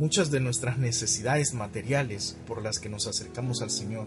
muchas 0.00 0.30
de 0.30 0.40
nuestras 0.40 0.78
necesidades 0.78 1.52
materiales 1.52 2.34
por 2.46 2.62
las 2.62 2.80
que 2.80 2.88
nos 2.88 3.06
acercamos 3.06 3.60
al 3.60 3.68
Señor. 3.68 4.06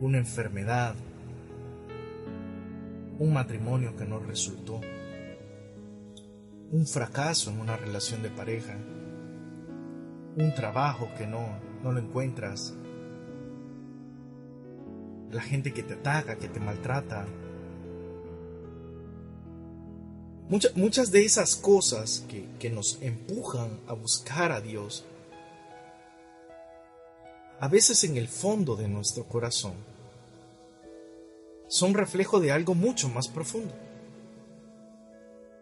Una 0.00 0.18
enfermedad, 0.18 0.94
un 3.18 3.32
matrimonio 3.32 3.96
que 3.96 4.04
no 4.04 4.18
resultó, 4.18 4.82
un 6.70 6.86
fracaso 6.86 7.52
en 7.52 7.58
una 7.58 7.78
relación 7.78 8.22
de 8.22 8.28
pareja, 8.28 8.76
un 10.36 10.54
trabajo 10.54 11.08
que 11.16 11.26
no, 11.26 11.58
no 11.82 11.90
lo 11.90 12.00
encuentras, 12.00 12.74
la 15.30 15.40
gente 15.40 15.72
que 15.72 15.82
te 15.82 15.94
ataca, 15.94 16.36
que 16.36 16.50
te 16.50 16.60
maltrata, 16.60 17.24
muchas 20.74 21.12
de 21.12 21.24
esas 21.24 21.54
cosas 21.54 22.24
que, 22.28 22.44
que 22.58 22.70
nos 22.70 22.98
empujan 23.00 23.78
a 23.86 23.92
buscar 23.92 24.50
a 24.50 24.60
Dios, 24.60 25.04
a 27.60 27.68
veces 27.68 28.02
en 28.04 28.16
el 28.16 28.26
fondo 28.26 28.74
de 28.74 28.88
nuestro 28.88 29.24
corazón, 29.24 29.74
son 31.68 31.94
reflejo 31.94 32.40
de 32.40 32.50
algo 32.50 32.74
mucho 32.74 33.08
más 33.08 33.28
profundo. 33.28 33.72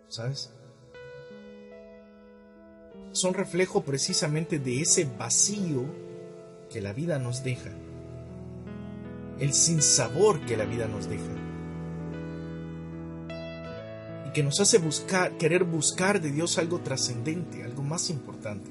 ¿Sabes? 0.09 0.51
Son 3.13 3.35
reflejo 3.35 3.83
precisamente 3.83 4.59
de 4.59 4.81
ese 4.81 5.05
vacío 5.05 5.85
que 6.71 6.81
la 6.81 6.95
vida 6.95 7.19
nos 7.19 7.45
deja, 7.45 7.71
el 9.39 9.53
sinsabor 9.53 10.47
que 10.47 10.57
la 10.57 10.65
vida 10.65 10.89
nos 10.89 11.09
deja 11.11 11.48
que 14.39 14.45
nos 14.45 14.61
hace 14.61 14.79
buscar, 14.79 15.37
querer 15.37 15.65
buscar 15.65 16.21
de 16.21 16.31
Dios 16.31 16.59
algo 16.59 16.79
trascendente, 16.79 17.65
algo 17.65 17.83
más 17.83 18.09
importante. 18.09 18.71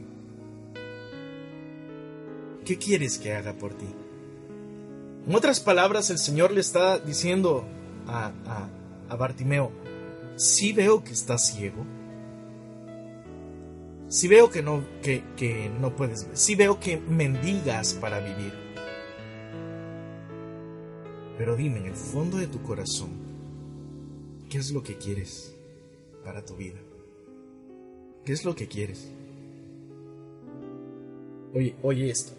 ¿Qué 2.63 2.77
quieres 2.77 3.17
que 3.17 3.33
haga 3.33 3.51
por 3.51 3.73
ti? 3.73 3.85
En 5.27 5.35
otras 5.35 5.59
palabras, 5.59 6.09
el 6.09 6.19
Señor 6.19 6.51
le 6.51 6.61
está 6.61 6.99
diciendo 6.99 7.65
a, 8.07 8.31
Bartimeo, 9.19 9.73
si 10.37 10.71
veo 10.71 11.03
que 11.03 11.11
estás 11.11 11.45
ciego, 11.47 11.85
si 14.07 14.29
veo 14.29 14.49
que 14.49 14.61
no, 14.61 14.85
que, 15.01 15.69
no 15.81 15.93
puedes 15.97 16.27
ver, 16.27 16.37
si 16.37 16.55
veo 16.55 16.79
que 16.79 16.95
mendigas 16.95 17.93
para 17.93 18.21
vivir, 18.21 18.53
pero 21.37 21.57
dime 21.57 21.79
en 21.79 21.87
el 21.87 21.95
fondo 21.95 22.37
de 22.37 22.47
tu 22.47 22.63
corazón, 22.63 23.27
¿Qué 24.49 24.59
es 24.59 24.71
lo 24.71 24.81
que 24.81 24.95
quieres 24.95 25.56
para 26.23 26.43
tu 26.43 26.55
vida? 26.55 26.79
¿Qué 28.25 28.33
es 28.33 28.43
lo 28.43 28.55
que 28.55 28.67
quieres? 28.67 29.09
Oye, 31.53 31.75
oye 31.81 32.09
esto. 32.09 32.33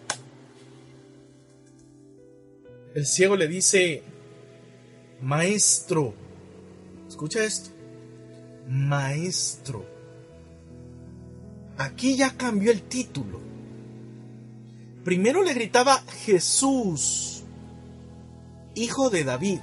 El 2.95 3.07
ciego 3.07 3.37
le 3.37 3.49
dice, 3.49 4.03
maestro, 5.22 6.14
escucha 7.09 7.45
esto, 7.45 7.70
maestro. 8.68 9.85
Aquí 11.76 12.16
ya 12.16 12.37
cambió 12.37 12.72
el 12.72 12.83
título. 12.83 13.41
Primero 15.05 15.43
le 15.43 15.55
gritaba 15.55 15.99
Jesús, 16.24 17.45
hijo 18.74 19.11
de 19.11 19.24
David 19.24 19.61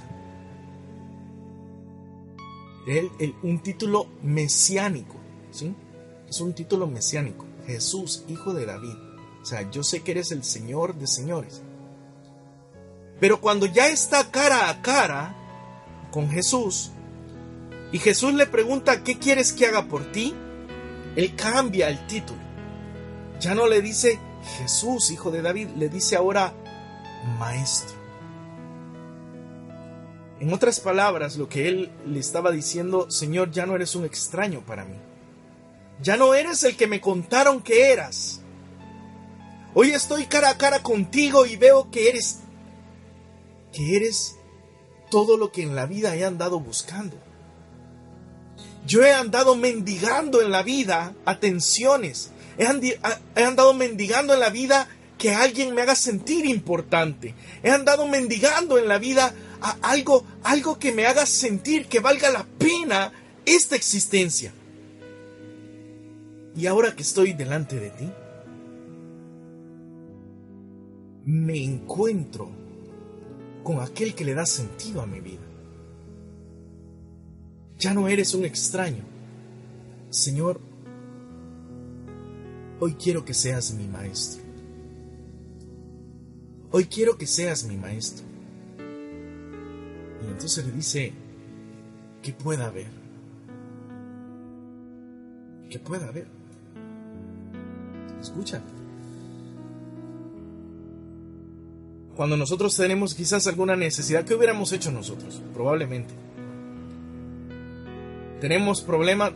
un 3.42 3.60
título 3.60 4.06
mesiánico, 4.22 5.16
¿sí? 5.50 5.74
Es 6.28 6.40
un 6.40 6.54
título 6.54 6.86
mesiánico. 6.86 7.44
Jesús, 7.66 8.24
hijo 8.28 8.54
de 8.54 8.66
David. 8.66 8.94
O 9.42 9.44
sea, 9.44 9.68
yo 9.70 9.82
sé 9.82 10.02
que 10.02 10.12
eres 10.12 10.32
el 10.32 10.44
Señor 10.44 10.94
de 10.94 11.06
señores. 11.06 11.62
Pero 13.20 13.40
cuando 13.40 13.66
ya 13.66 13.88
está 13.88 14.30
cara 14.30 14.68
a 14.68 14.82
cara 14.82 15.34
con 16.10 16.28
Jesús, 16.30 16.92
y 17.92 17.98
Jesús 17.98 18.34
le 18.34 18.46
pregunta, 18.46 19.02
¿qué 19.02 19.18
quieres 19.18 19.52
que 19.52 19.66
haga 19.66 19.86
por 19.86 20.10
ti? 20.12 20.34
Él 21.14 21.34
cambia 21.34 21.88
el 21.88 22.06
título. 22.06 22.40
Ya 23.40 23.54
no 23.54 23.66
le 23.66 23.80
dice 23.80 24.18
Jesús, 24.58 25.10
hijo 25.10 25.30
de 25.30 25.42
David, 25.42 25.68
le 25.76 25.88
dice 25.88 26.16
ahora 26.16 26.52
Maestro. 27.38 27.95
En 30.38 30.52
otras 30.52 30.80
palabras, 30.80 31.36
lo 31.36 31.48
que 31.48 31.68
él 31.68 31.90
le 32.06 32.20
estaba 32.20 32.50
diciendo, 32.50 33.10
Señor, 33.10 33.50
ya 33.50 33.64
no 33.64 33.74
eres 33.74 33.94
un 33.94 34.04
extraño 34.04 34.60
para 34.60 34.84
mí. 34.84 34.96
Ya 36.02 36.16
no 36.16 36.34
eres 36.34 36.62
el 36.64 36.76
que 36.76 36.86
me 36.86 37.00
contaron 37.00 37.62
que 37.62 37.90
eras. 37.90 38.42
Hoy 39.72 39.90
estoy 39.90 40.26
cara 40.26 40.50
a 40.50 40.58
cara 40.58 40.82
contigo 40.82 41.46
y 41.46 41.56
veo 41.56 41.90
que 41.90 42.08
eres 42.08 42.40
que 43.72 43.96
eres 43.96 44.36
todo 45.10 45.36
lo 45.36 45.52
que 45.52 45.62
en 45.62 45.76
la 45.76 45.86
vida 45.86 46.16
he 46.16 46.24
andado 46.24 46.60
buscando. 46.60 47.16
Yo 48.86 49.04
he 49.04 49.12
andado 49.12 49.54
mendigando 49.54 50.40
en 50.40 50.50
la 50.50 50.62
vida 50.62 51.14
atenciones. 51.24 52.30
He, 52.58 52.64
he 53.34 53.44
andado 53.44 53.74
mendigando 53.74 54.32
en 54.32 54.40
la 54.40 54.50
vida 54.50 54.88
que 55.18 55.34
alguien 55.34 55.74
me 55.74 55.82
haga 55.82 55.94
sentir 55.94 56.46
importante. 56.46 57.34
He 57.62 57.70
andado 57.70 58.06
mendigando 58.06 58.78
en 58.78 58.88
la 58.88 58.98
vida 58.98 59.34
algo, 59.70 60.24
algo 60.42 60.78
que 60.78 60.92
me 60.92 61.06
haga 61.06 61.26
sentir 61.26 61.86
que 61.86 62.00
valga 62.00 62.30
la 62.30 62.44
pena 62.44 63.12
esta 63.44 63.76
existencia. 63.76 64.52
Y 66.54 66.66
ahora 66.66 66.94
que 66.94 67.02
estoy 67.02 67.32
delante 67.32 67.78
de 67.78 67.90
ti, 67.90 68.10
me 71.26 71.62
encuentro 71.62 72.50
con 73.62 73.80
aquel 73.80 74.14
que 74.14 74.24
le 74.24 74.34
da 74.34 74.46
sentido 74.46 75.02
a 75.02 75.06
mi 75.06 75.20
vida. 75.20 75.42
Ya 77.78 77.92
no 77.92 78.08
eres 78.08 78.32
un 78.32 78.44
extraño. 78.44 79.04
Señor, 80.08 80.60
hoy 82.80 82.94
quiero 82.94 83.24
que 83.24 83.34
seas 83.34 83.74
mi 83.74 83.86
maestro. 83.86 84.42
Hoy 86.70 86.84
quiero 86.84 87.18
que 87.18 87.26
seas 87.26 87.64
mi 87.64 87.76
maestro. 87.76 88.35
Y 90.22 90.30
entonces 90.30 90.66
le 90.66 90.72
dice, 90.72 91.12
que 92.22 92.32
pueda 92.32 92.66
haber. 92.66 92.88
Que 95.70 95.78
pueda 95.78 96.08
haber. 96.08 96.26
Escucha. 98.20 98.60
Cuando 102.16 102.36
nosotros 102.36 102.74
tenemos 102.76 103.14
quizás 103.14 103.46
alguna 103.46 103.76
necesidad, 103.76 104.24
¿qué 104.24 104.34
hubiéramos 104.34 104.72
hecho 104.72 104.90
nosotros? 104.90 105.40
Probablemente. 105.52 106.14
Tenemos 108.40 108.80
problemas, 108.80 109.32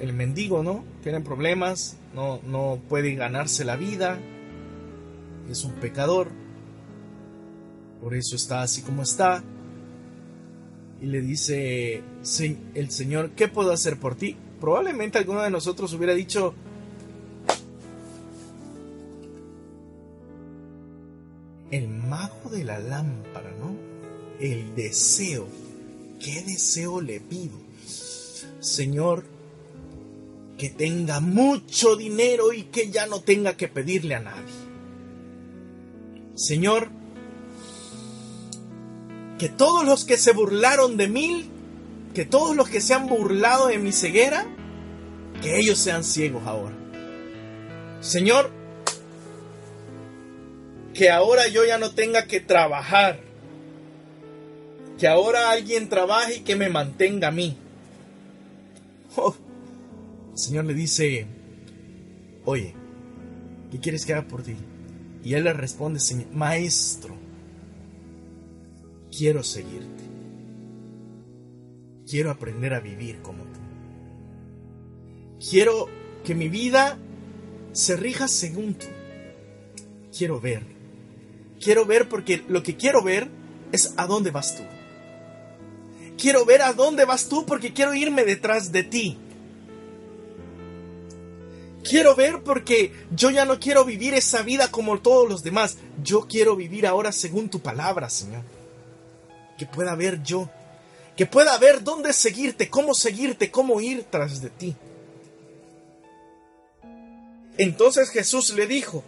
el, 0.00 0.12
mendigo, 0.12 0.62
¿no? 0.62 0.84
Tiene 1.02 1.20
problemas, 1.20 1.96
no, 2.14 2.40
no 2.46 2.78
puede 2.88 3.14
ganarse 3.16 3.64
la 3.64 3.76
vida, 3.76 4.18
es 5.50 5.64
un 5.64 5.72
pecador, 5.74 6.28
por 8.00 8.14
eso 8.14 8.36
está 8.36 8.62
así 8.62 8.82
como 8.82 9.02
está 9.02 9.42
y 11.04 11.06
le 11.06 11.20
dice 11.20 12.02
el 12.74 12.90
Señor, 12.90 13.32
¿qué 13.32 13.46
puedo 13.46 13.72
hacer 13.72 13.98
por 13.98 14.14
ti? 14.14 14.36
Probablemente 14.58 15.18
alguno 15.18 15.42
de 15.42 15.50
nosotros 15.50 15.92
hubiera 15.92 16.14
dicho, 16.14 16.54
el 21.70 21.88
mago 21.88 22.48
de 22.50 22.64
la 22.64 22.78
lámpara, 22.78 23.52
¿no? 23.60 23.76
El 24.40 24.74
deseo, 24.74 25.46
¿qué 26.18 26.42
deseo 26.42 27.02
le 27.02 27.20
pido? 27.20 27.58
Señor, 28.60 29.24
que 30.56 30.70
tenga 30.70 31.20
mucho 31.20 31.96
dinero 31.96 32.54
y 32.54 32.62
que 32.62 32.90
ya 32.90 33.06
no 33.06 33.20
tenga 33.20 33.58
que 33.58 33.68
pedirle 33.68 34.14
a 34.14 34.20
nadie. 34.20 34.54
Señor, 36.34 36.88
que 39.44 39.50
todos 39.50 39.84
los 39.84 40.06
que 40.06 40.16
se 40.16 40.32
burlaron 40.32 40.96
de 40.96 41.06
mí, 41.06 41.44
que 42.14 42.24
todos 42.24 42.56
los 42.56 42.66
que 42.66 42.80
se 42.80 42.94
han 42.94 43.06
burlado 43.08 43.66
de 43.66 43.76
mi 43.76 43.92
ceguera, 43.92 44.46
que 45.42 45.58
ellos 45.58 45.78
sean 45.78 46.02
ciegos 46.02 46.46
ahora. 46.46 46.74
Señor, 48.00 48.50
que 50.94 51.10
ahora 51.10 51.46
yo 51.48 51.62
ya 51.66 51.76
no 51.76 51.90
tenga 51.90 52.26
que 52.26 52.40
trabajar, 52.40 53.20
que 54.98 55.06
ahora 55.06 55.50
alguien 55.50 55.90
trabaje 55.90 56.36
y 56.36 56.40
que 56.40 56.56
me 56.56 56.70
mantenga 56.70 57.28
a 57.28 57.30
mí. 57.30 57.58
Oh, 59.14 59.34
el 60.32 60.38
Señor 60.38 60.64
le 60.64 60.72
dice, 60.72 61.26
oye, 62.46 62.74
¿qué 63.70 63.78
quieres 63.78 64.06
que 64.06 64.14
haga 64.14 64.26
por 64.26 64.42
ti? 64.42 64.56
Y 65.22 65.34
él 65.34 65.44
le 65.44 65.52
responde, 65.52 66.00
Señor, 66.00 66.28
maestro, 66.32 67.23
quiero 69.16 69.42
seguirte. 69.42 70.04
Quiero 72.08 72.30
aprender 72.30 72.74
a 72.74 72.80
vivir 72.80 73.20
como 73.22 73.44
tú. 73.44 73.60
Quiero 75.50 75.88
que 76.24 76.34
mi 76.34 76.48
vida 76.48 76.98
se 77.72 77.96
rija 77.96 78.28
según 78.28 78.74
tú. 78.74 78.86
Quiero 80.16 80.40
ver. 80.40 80.62
Quiero 81.60 81.86
ver 81.86 82.08
porque 82.08 82.44
lo 82.48 82.62
que 82.62 82.76
quiero 82.76 83.02
ver 83.02 83.28
es 83.72 83.94
a 83.96 84.06
dónde 84.06 84.30
vas 84.30 84.56
tú. 84.56 84.62
Quiero 86.18 86.44
ver 86.44 86.62
a 86.62 86.72
dónde 86.72 87.04
vas 87.04 87.28
tú 87.28 87.44
porque 87.46 87.72
quiero 87.72 87.94
irme 87.94 88.24
detrás 88.24 88.70
de 88.70 88.82
ti. 88.84 89.18
Quiero 91.82 92.14
ver 92.14 92.42
porque 92.42 92.92
yo 93.14 93.30
ya 93.30 93.44
no 93.44 93.60
quiero 93.60 93.84
vivir 93.84 94.14
esa 94.14 94.42
vida 94.42 94.70
como 94.70 94.98
todos 95.00 95.28
los 95.28 95.42
demás. 95.42 95.76
Yo 96.02 96.26
quiero 96.28 96.56
vivir 96.56 96.86
ahora 96.86 97.12
según 97.12 97.50
tu 97.50 97.60
palabra, 97.60 98.08
Señor. 98.08 98.53
Que 99.58 99.66
pueda 99.66 99.94
ver 99.94 100.22
yo. 100.22 100.48
Que 101.16 101.26
pueda 101.26 101.56
ver 101.58 101.82
dónde 101.82 102.12
seguirte, 102.12 102.68
cómo 102.68 102.94
seguirte, 102.94 103.50
cómo 103.50 103.80
ir 103.80 104.04
tras 104.10 104.40
de 104.40 104.50
ti. 104.50 104.76
Entonces 107.56 108.10
Jesús 108.10 108.52
le 108.54 108.66
dijo, 108.66 109.04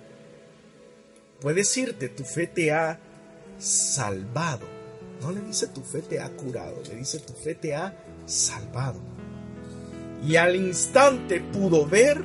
puedes 1.41 1.77
irte, 1.77 2.09
tu 2.09 2.23
fe 2.23 2.47
te 2.47 2.71
ha 2.71 2.99
salvado. 3.59 4.67
No 5.21 5.33
le 5.33 5.41
dice 5.41 5.67
tu 5.69 5.81
fe 5.81 6.03
te 6.03 6.21
ha 6.21 6.29
curado, 6.31 6.83
le 6.89 6.95
dice 6.95 7.19
tu 7.19 7.33
fe 7.33 7.55
te 7.55 7.75
ha 7.75 7.97
salvado. 8.27 9.01
Y 10.27 10.37
al 10.37 10.55
instante 10.57 11.41
pudo 11.41 11.87
ver 11.87 12.23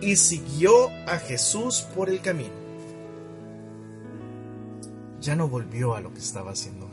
y 0.00 0.16
siguió 0.16 0.88
a 1.06 1.18
Jesús 1.18 1.86
por 1.94 2.10
el 2.10 2.20
camino. 2.20 2.60
Ya 5.20 5.36
no 5.36 5.48
volvió 5.48 5.94
a 5.94 6.00
lo 6.00 6.12
que 6.12 6.20
estaba 6.20 6.52
haciendo. 6.52 6.88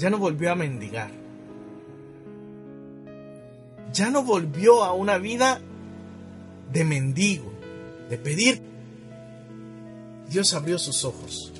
Ya 0.00 0.08
no 0.08 0.16
volvió 0.16 0.50
a 0.50 0.54
mendigar. 0.54 1.10
Ya 3.92 4.10
no 4.10 4.24
volvió 4.24 4.82
a 4.82 4.94
una 4.94 5.18
vida 5.18 5.60
de 6.72 6.84
mendigo, 6.84 7.52
de 8.08 8.16
pedir. 8.16 8.62
Dios 10.30 10.54
abrió 10.54 10.78
sus 10.78 11.04
ojos. 11.04 11.52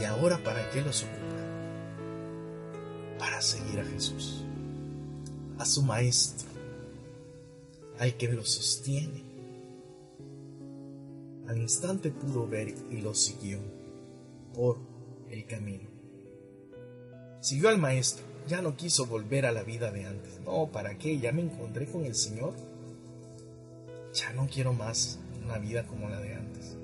¿Y 0.00 0.04
ahora 0.04 0.38
para 0.42 0.70
qué 0.70 0.80
los 0.80 1.02
ocupa? 1.02 1.18
Para 3.18 3.42
seguir 3.42 3.78
a 3.78 3.84
Jesús, 3.84 4.42
a 5.58 5.66
su 5.66 5.82
Maestro, 5.82 6.48
al 7.98 8.16
que 8.16 8.32
lo 8.32 8.42
sostiene. 8.42 9.22
Al 11.46 11.58
instante 11.58 12.10
pudo 12.10 12.48
ver 12.48 12.74
y 12.90 13.02
lo 13.02 13.14
siguió 13.14 13.81
por 14.52 14.78
el 15.30 15.46
camino. 15.46 15.88
Siguió 17.40 17.68
al 17.68 17.78
Maestro 17.78 18.32
ya 18.46 18.60
no 18.60 18.76
quiso 18.76 19.06
volver 19.06 19.46
a 19.46 19.52
la 19.52 19.62
vida 19.62 19.90
de 19.90 20.04
antes. 20.04 20.40
No, 20.44 20.68
¿para 20.72 20.98
qué? 20.98 21.18
Ya 21.18 21.32
me 21.32 21.42
encontré 21.42 21.86
con 21.86 22.04
el 22.04 22.14
Señor. 22.14 22.54
Ya 24.14 24.32
no 24.32 24.46
quiero 24.46 24.72
más 24.72 25.18
una 25.44 25.58
vida 25.58 25.86
como 25.86 26.08
la 26.08 26.20
de 26.20 26.34
antes. 26.34 26.76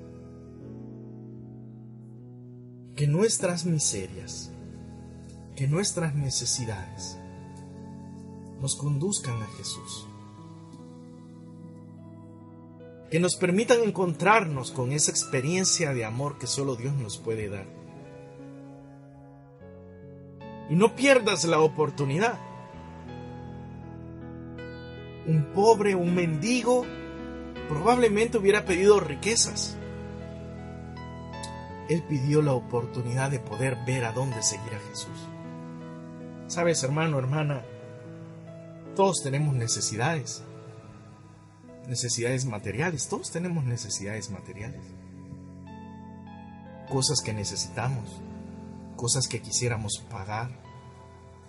Que 2.95 3.07
nuestras 3.07 3.65
miserias, 3.65 4.51
que 5.55 5.67
nuestras 5.67 6.15
necesidades 6.15 7.17
nos 8.59 8.75
conduzcan 8.75 9.41
a 9.41 9.47
Jesús. 9.57 10.08
Que 13.09 13.19
nos 13.19 13.35
permitan 13.35 13.81
encontrarnos 13.83 14.71
con 14.71 14.91
esa 14.91 15.11
experiencia 15.11 15.93
de 15.93 16.05
amor 16.05 16.37
que 16.37 16.47
solo 16.47 16.75
Dios 16.75 16.93
nos 16.93 17.17
puede 17.17 17.49
dar 17.49 17.79
y 20.69 20.75
no 20.75 20.95
pierdas 20.95 21.43
la 21.45 21.59
oportunidad. 21.59 22.37
Un 25.25 25.45
pobre, 25.53 25.95
un 25.95 26.13
mendigo, 26.13 26.85
probablemente 27.67 28.37
hubiera 28.37 28.65
pedido 28.65 28.99
riquezas. 28.99 29.75
Él 31.89 32.03
pidió 32.07 32.43
la 32.43 32.53
oportunidad 32.53 33.31
de 33.31 33.39
poder 33.39 33.77
ver 33.85 34.05
a 34.05 34.11
dónde 34.11 34.43
seguir 34.43 34.73
a 34.75 34.89
Jesús. 34.89 35.17
Sabes, 36.47 36.83
hermano, 36.83 37.17
hermana, 37.17 37.63
todos 38.95 39.21
tenemos 39.23 39.55
necesidades. 39.55 40.43
Necesidades 41.89 42.45
materiales, 42.45 43.09
todos 43.09 43.31
tenemos 43.31 43.65
necesidades 43.65 44.29
materiales. 44.29 44.81
Cosas 46.87 47.19
que 47.21 47.33
necesitamos 47.33 48.21
cosas 48.99 49.29
que 49.29 49.39
quisiéramos 49.39 50.03
pagar, 50.09 50.49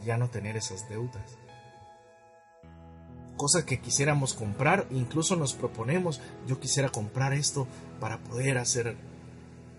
ya 0.07 0.16
no 0.16 0.30
tener 0.30 0.57
esas 0.57 0.88
deudas. 0.88 1.36
Cosas 3.36 3.64
que 3.64 3.80
quisiéramos 3.80 4.34
comprar, 4.34 4.86
incluso 4.93 5.34
nos 5.34 5.55
proponemos, 5.55 6.20
yo 6.47 6.61
quisiera 6.61 6.91
comprar 6.91 7.32
esto 7.32 7.66
para 7.99 8.18
poder 8.18 8.57
hacer 8.57 8.97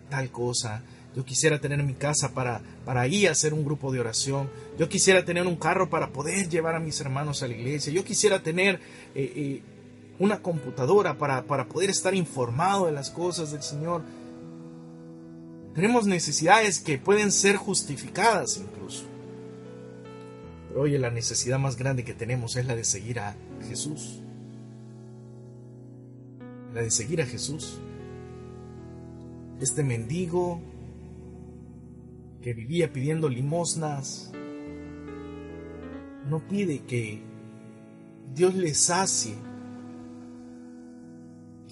tal 0.10 0.32
cosa, 0.32 0.84
yo 1.16 1.24
quisiera 1.24 1.62
tener 1.62 1.82
mi 1.82 1.94
casa 1.94 2.34
para, 2.34 2.62
para 2.84 3.08
ir 3.08 3.30
a 3.30 3.32
hacer 3.32 3.54
un 3.54 3.64
grupo 3.64 3.90
de 3.94 4.02
oración. 4.02 4.50
Yo 4.78 4.90
quisiera 4.90 5.24
tener 5.24 5.48
un 5.48 5.56
carro 5.56 5.90
para 5.90 6.12
poder 6.12 6.50
llevar 6.50 6.76
a 6.76 6.80
mis 6.80 7.00
hermanos 7.00 7.42
a 7.42 7.48
la 7.48 7.54
iglesia. 7.54 7.94
Yo 7.94 8.04
quisiera 8.04 8.44
tener 8.44 8.82
eh, 9.16 9.34
eh, 9.36 9.64
una 10.22 10.42
computadora 10.42 11.18
para, 11.18 11.44
para 11.46 11.68
poder 11.68 11.90
estar 11.90 12.14
informado 12.14 12.86
de 12.86 12.92
las 12.92 13.10
cosas 13.10 13.52
del 13.52 13.64
Señor. 13.64 14.04
Tenemos 15.74 16.06
necesidades 16.06 16.80
que 16.80 16.98
pueden 16.98 17.32
ser 17.32 17.56
justificadas 17.56 18.58
incluso. 18.58 19.06
Pero 20.68 20.82
oye, 20.82 21.00
la 21.00 21.10
necesidad 21.10 21.60
más 21.60 21.76
grande 21.76 22.04
que 22.04 22.14
tenemos 22.14 22.56
es 22.56 22.66
la 22.66 22.76
de 22.76 22.84
seguir 22.84 23.20
a 23.20 23.36
Jesús. 23.68 24.22
La 26.74 26.82
de 26.82 26.92
seguir 26.92 27.22
a 27.22 27.26
Jesús. 27.26 27.80
Este 29.60 29.84
mendigo 29.84 30.62
que 32.42 32.54
vivía 32.54 32.94
pidiendo 32.94 33.28
limosnas, 33.28 34.32
no 36.30 36.40
pide 36.48 36.80
que 36.80 37.22
Dios 38.34 38.56
le 38.56 38.74
sacie, 38.74 39.36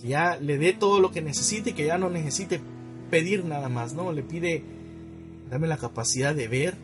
que 0.01 0.07
ya 0.07 0.37
le 0.37 0.57
dé 0.57 0.73
todo 0.73 0.99
lo 0.99 1.11
que 1.11 1.21
necesite 1.21 1.71
y 1.71 1.73
que 1.73 1.85
ya 1.85 1.97
no 1.97 2.09
necesite 2.09 2.61
pedir 3.09 3.45
nada 3.45 3.69
más, 3.69 3.93
¿no? 3.93 4.11
Le 4.11 4.23
pide, 4.23 4.63
dame 5.49 5.67
la 5.67 5.77
capacidad 5.77 6.33
de 6.33 6.47
ver 6.47 6.75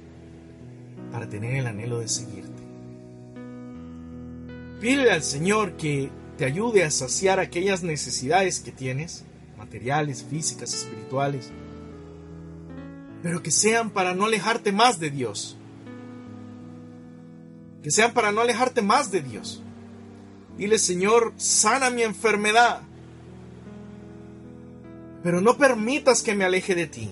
para 1.12 1.30
tener 1.30 1.56
el 1.56 1.68
anhelo 1.68 2.00
de 2.00 2.08
seguirte. 2.08 2.64
Pídele 4.82 5.12
al 5.12 5.24
Señor 5.24 5.78
que 5.78 6.10
te 6.38 6.46
ayude 6.46 6.84
a 6.84 6.92
saciar 6.92 7.40
aquellas 7.40 7.84
necesidades 7.84 8.60
que 8.60 8.72
tienes, 8.72 9.24
materiales, 9.58 10.24
físicas, 10.24 10.74
espirituales, 10.74 11.52
pero 13.24 13.42
que 13.42 13.52
sean 13.52 13.90
para 13.90 14.14
no 14.14 14.26
alejarte 14.26 14.72
más 14.72 15.00
de 15.00 15.10
Dios. 15.10 15.58
Que 17.82 17.92
sean 17.92 18.14
para 18.14 18.32
no 18.32 18.42
alejarte 18.42 18.82
más 18.82 19.12
de 19.12 19.22
Dios. 19.22 19.64
Dile, 20.58 20.80
Señor, 20.80 21.34
sana 21.38 21.90
mi 21.90 22.04
enfermedad 22.04 22.82
pero 25.26 25.42
no 25.42 25.58
permitas 25.58 26.22
que 26.22 26.36
me 26.36 26.46
aleje 26.46 26.76
de 26.76 26.86
ti. 26.86 27.10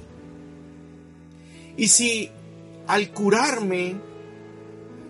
Y 1.76 1.88
si 1.88 2.30
al 2.86 3.12
curarme, 3.12 3.96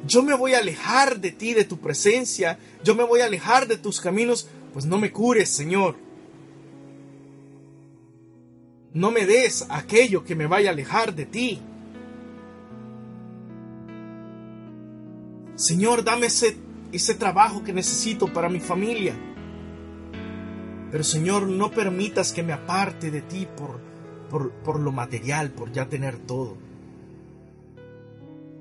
yo 0.08 0.24
me 0.24 0.34
voy 0.34 0.54
a 0.54 0.60
alejar 0.60 1.20
de 1.20 1.34
ti, 1.34 1.54
de 1.54 1.66
tu 1.66 1.80
presencia, 1.82 2.58
yo 2.82 2.96
me 2.96 3.04
voy 3.04 3.20
a 3.20 3.26
alejar 3.26 3.68
de 3.68 3.76
tus 3.76 4.00
caminos, 4.00 4.48
pues 4.72 4.86
no 4.86 4.98
me 4.98 5.12
cures, 5.12 5.50
Señor. 5.50 5.98
No 8.94 9.12
me 9.12 9.26
des 9.26 9.66
aquello 9.68 10.24
que 10.24 10.36
me 10.36 10.48
vaya 10.48 10.70
a 10.70 10.72
alejar 10.72 11.14
de 11.14 11.26
ti. 11.26 11.60
Señor, 15.58 16.06
dame 16.06 16.28
ese, 16.28 16.56
ese 16.94 17.16
trabajo 17.16 17.66
que 17.66 17.74
necesito 17.74 18.32
para 18.32 18.48
mi 18.48 18.62
familia. 18.62 19.14
Pero 20.94 21.04
Señor, 21.04 21.48
no 21.48 21.72
permitas 21.72 22.32
que 22.34 22.44
me 22.44 22.54
aparte 22.54 23.10
de 23.10 23.24
ti 23.24 23.48
por, 23.58 23.80
por, 24.30 24.52
por 24.52 24.80
lo 24.80 24.92
material, 24.92 25.50
por 25.50 25.72
ya 25.72 25.90
tener 25.90 26.20
todo. 26.20 26.56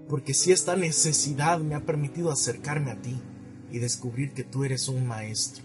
Porque 0.08 0.32
si 0.32 0.50
esta 0.50 0.74
necesidad 0.74 1.58
me 1.58 1.74
ha 1.74 1.80
permitido 1.84 2.32
acercarme 2.32 2.90
a 2.90 2.96
ti 2.96 3.20
y 3.70 3.80
descubrir 3.80 4.32
que 4.32 4.44
tú 4.44 4.64
eres 4.64 4.88
un 4.88 5.06
maestro, 5.06 5.62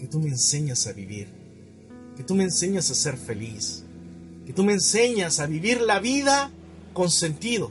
que 0.00 0.08
tú 0.08 0.18
me 0.18 0.30
enseñas 0.30 0.88
a 0.88 0.94
vivir, 0.94 1.28
que 2.16 2.24
tú 2.24 2.34
me 2.34 2.42
enseñas 2.42 2.90
a 2.90 2.96
ser 2.96 3.16
feliz, 3.16 3.84
que 4.44 4.52
tú 4.52 4.64
me 4.64 4.72
enseñas 4.72 5.38
a 5.38 5.46
vivir 5.46 5.80
la 5.80 6.00
vida 6.00 6.50
con 6.92 7.08
sentido. 7.08 7.70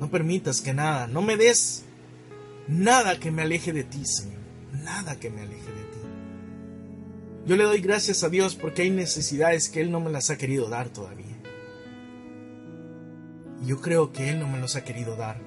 No 0.00 0.10
permitas 0.10 0.60
que 0.60 0.74
nada, 0.74 1.06
no 1.06 1.22
me 1.22 1.36
des 1.36 1.84
nada 2.66 3.20
que 3.20 3.30
me 3.30 3.42
aleje 3.42 3.72
de 3.72 3.84
ti, 3.84 4.04
Señor, 4.04 4.40
nada 4.82 5.20
que 5.20 5.30
me 5.30 5.42
aleje 5.42 5.66
de 5.66 5.82
ti. 5.82 5.83
Yo 7.46 7.56
le 7.56 7.64
doy 7.64 7.82
gracias 7.82 8.24
a 8.24 8.30
Dios 8.30 8.54
porque 8.54 8.82
hay 8.82 8.90
necesidades 8.90 9.68
que 9.68 9.82
Él 9.82 9.90
no 9.90 10.00
me 10.00 10.10
las 10.10 10.30
ha 10.30 10.38
querido 10.38 10.70
dar 10.70 10.88
todavía. 10.88 11.36
Y 13.62 13.66
yo 13.66 13.82
creo 13.82 14.12
que 14.12 14.30
Él 14.30 14.40
no 14.40 14.48
me 14.48 14.58
los 14.58 14.76
ha 14.76 14.84
querido 14.84 15.14
dar 15.14 15.38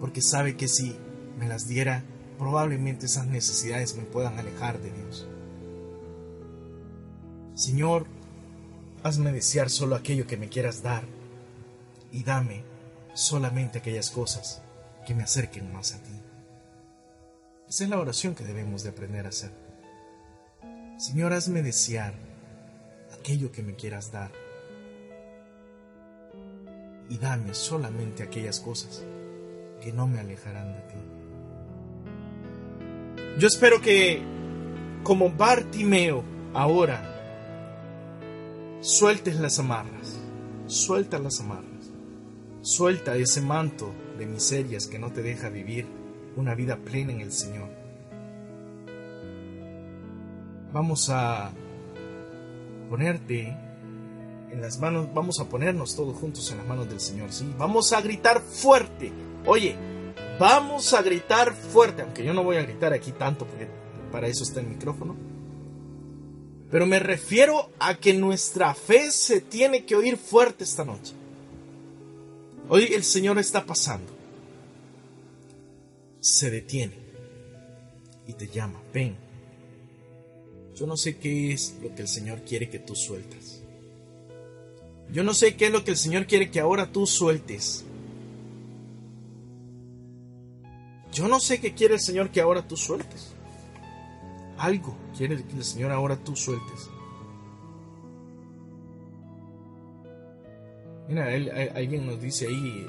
porque 0.00 0.22
sabe 0.22 0.56
que 0.56 0.68
si 0.68 0.96
me 1.38 1.46
las 1.46 1.68
diera, 1.68 2.02
probablemente 2.38 3.06
esas 3.06 3.26
necesidades 3.26 3.94
me 3.94 4.04
puedan 4.04 4.38
alejar 4.38 4.80
de 4.80 4.90
Dios. 4.90 5.28
Señor, 7.54 8.06
hazme 9.02 9.30
desear 9.30 9.68
solo 9.68 9.96
aquello 9.96 10.26
que 10.26 10.38
me 10.38 10.48
quieras 10.48 10.82
dar 10.82 11.04
y 12.10 12.24
dame 12.24 12.64
solamente 13.12 13.78
aquellas 13.78 14.10
cosas 14.10 14.62
que 15.06 15.14
me 15.14 15.22
acerquen 15.22 15.72
más 15.72 15.92
a 15.94 16.02
ti. 16.02 16.20
Esa 17.68 17.84
es 17.84 17.90
la 17.90 18.00
oración 18.00 18.34
que 18.34 18.44
debemos 18.44 18.82
de 18.82 18.90
aprender 18.90 19.26
a 19.26 19.28
hacer. 19.28 19.63
Señor, 20.96 21.32
hazme 21.32 21.62
desear 21.62 22.14
aquello 23.18 23.50
que 23.50 23.62
me 23.62 23.74
quieras 23.74 24.12
dar 24.12 24.30
y 27.08 27.18
dame 27.18 27.52
solamente 27.52 28.22
aquellas 28.22 28.60
cosas 28.60 29.04
que 29.80 29.92
no 29.92 30.06
me 30.06 30.20
alejarán 30.20 30.72
de 30.72 30.80
ti. 30.80 30.94
Yo 33.38 33.48
espero 33.48 33.80
que, 33.80 34.22
como 35.02 35.30
Bartimeo 35.30 36.22
ahora, 36.54 37.02
sueltes 38.80 39.40
las 39.40 39.58
amarras, 39.58 40.20
suelta 40.66 41.18
las 41.18 41.40
amarras, 41.40 41.90
suelta 42.62 43.16
ese 43.16 43.40
manto 43.40 43.92
de 44.16 44.26
miserias 44.26 44.86
que 44.86 45.00
no 45.00 45.12
te 45.12 45.22
deja 45.22 45.48
vivir 45.48 45.86
una 46.36 46.54
vida 46.54 46.76
plena 46.76 47.12
en 47.12 47.20
el 47.20 47.32
Señor. 47.32 47.83
Vamos 50.74 51.08
a 51.08 51.52
ponerte 52.90 53.56
en 54.50 54.60
las 54.60 54.80
manos, 54.80 55.06
vamos 55.14 55.38
a 55.38 55.48
ponernos 55.48 55.94
todos 55.94 56.16
juntos 56.18 56.50
en 56.50 56.58
las 56.58 56.66
manos 56.66 56.88
del 56.88 56.98
Señor, 56.98 57.32
¿sí? 57.32 57.48
Vamos 57.56 57.92
a 57.92 58.00
gritar 58.00 58.40
fuerte. 58.40 59.12
Oye, 59.46 59.76
vamos 60.36 60.92
a 60.92 61.00
gritar 61.00 61.54
fuerte, 61.54 62.02
aunque 62.02 62.24
yo 62.24 62.34
no 62.34 62.42
voy 62.42 62.56
a 62.56 62.62
gritar 62.62 62.92
aquí 62.92 63.12
tanto 63.12 63.46
porque 63.46 63.68
para 64.10 64.26
eso 64.26 64.42
está 64.42 64.58
el 64.58 64.66
micrófono. 64.66 65.14
Pero 66.72 66.86
me 66.86 66.98
refiero 66.98 67.70
a 67.78 67.94
que 67.94 68.12
nuestra 68.12 68.74
fe 68.74 69.12
se 69.12 69.42
tiene 69.42 69.84
que 69.84 69.94
oír 69.94 70.16
fuerte 70.16 70.64
esta 70.64 70.84
noche. 70.84 71.12
Hoy 72.68 72.92
el 72.94 73.04
Señor 73.04 73.38
está 73.38 73.64
pasando. 73.64 74.12
Se 76.18 76.50
detiene 76.50 76.98
y 78.26 78.32
te 78.32 78.48
llama, 78.48 78.82
ven. 78.92 79.23
Yo 80.74 80.86
no 80.86 80.96
sé 80.96 81.16
qué 81.18 81.52
es 81.52 81.76
lo 81.82 81.94
que 81.94 82.02
el 82.02 82.08
Señor 82.08 82.42
quiere 82.42 82.68
que 82.68 82.78
tú 82.78 82.96
sueltas. 82.96 83.60
Yo 85.12 85.22
no 85.22 85.34
sé 85.34 85.54
qué 85.54 85.66
es 85.66 85.72
lo 85.72 85.84
que 85.84 85.92
el 85.92 85.96
Señor 85.96 86.26
quiere 86.26 86.50
que 86.50 86.60
ahora 86.60 86.90
tú 86.90 87.06
sueltes. 87.06 87.84
Yo 91.12 91.28
no 91.28 91.38
sé 91.38 91.60
qué 91.60 91.74
quiere 91.74 91.94
el 91.94 92.00
Señor 92.00 92.30
que 92.30 92.40
ahora 92.40 92.66
tú 92.66 92.76
sueltes. 92.76 93.32
Algo 94.58 94.96
quiere 95.16 95.42
que 95.44 95.56
el 95.56 95.64
Señor 95.64 95.92
ahora 95.92 96.16
tú 96.16 96.34
sueltes. 96.34 96.90
Mira, 101.08 101.26
alguien 101.74 102.06
nos 102.06 102.20
dice 102.20 102.48
ahí 102.48 102.86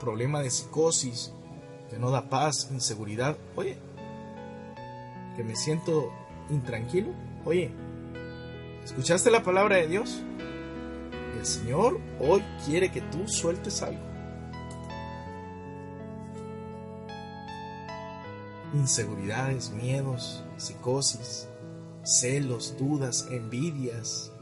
problema 0.00 0.42
de 0.42 0.50
psicosis, 0.50 1.32
que 1.90 1.98
no 1.98 2.10
da 2.10 2.28
paz, 2.28 2.68
inseguridad. 2.72 3.36
Oye, 3.54 3.76
que 5.36 5.44
me 5.44 5.54
siento 5.54 6.12
intranquilo. 6.50 7.12
Oye, 7.44 7.70
¿escuchaste 8.84 9.30
la 9.30 9.42
palabra 9.42 9.76
de 9.76 9.86
Dios? 9.86 10.22
El 11.38 11.46
Señor 11.46 12.00
hoy 12.18 12.42
quiere 12.64 12.90
que 12.90 13.00
tú 13.02 13.28
sueltes 13.28 13.82
algo. 13.82 14.00
Inseguridades, 18.74 19.70
miedos, 19.70 20.44
psicosis, 20.56 21.48
celos, 22.02 22.76
dudas, 22.78 23.28
envidias, 23.30 24.32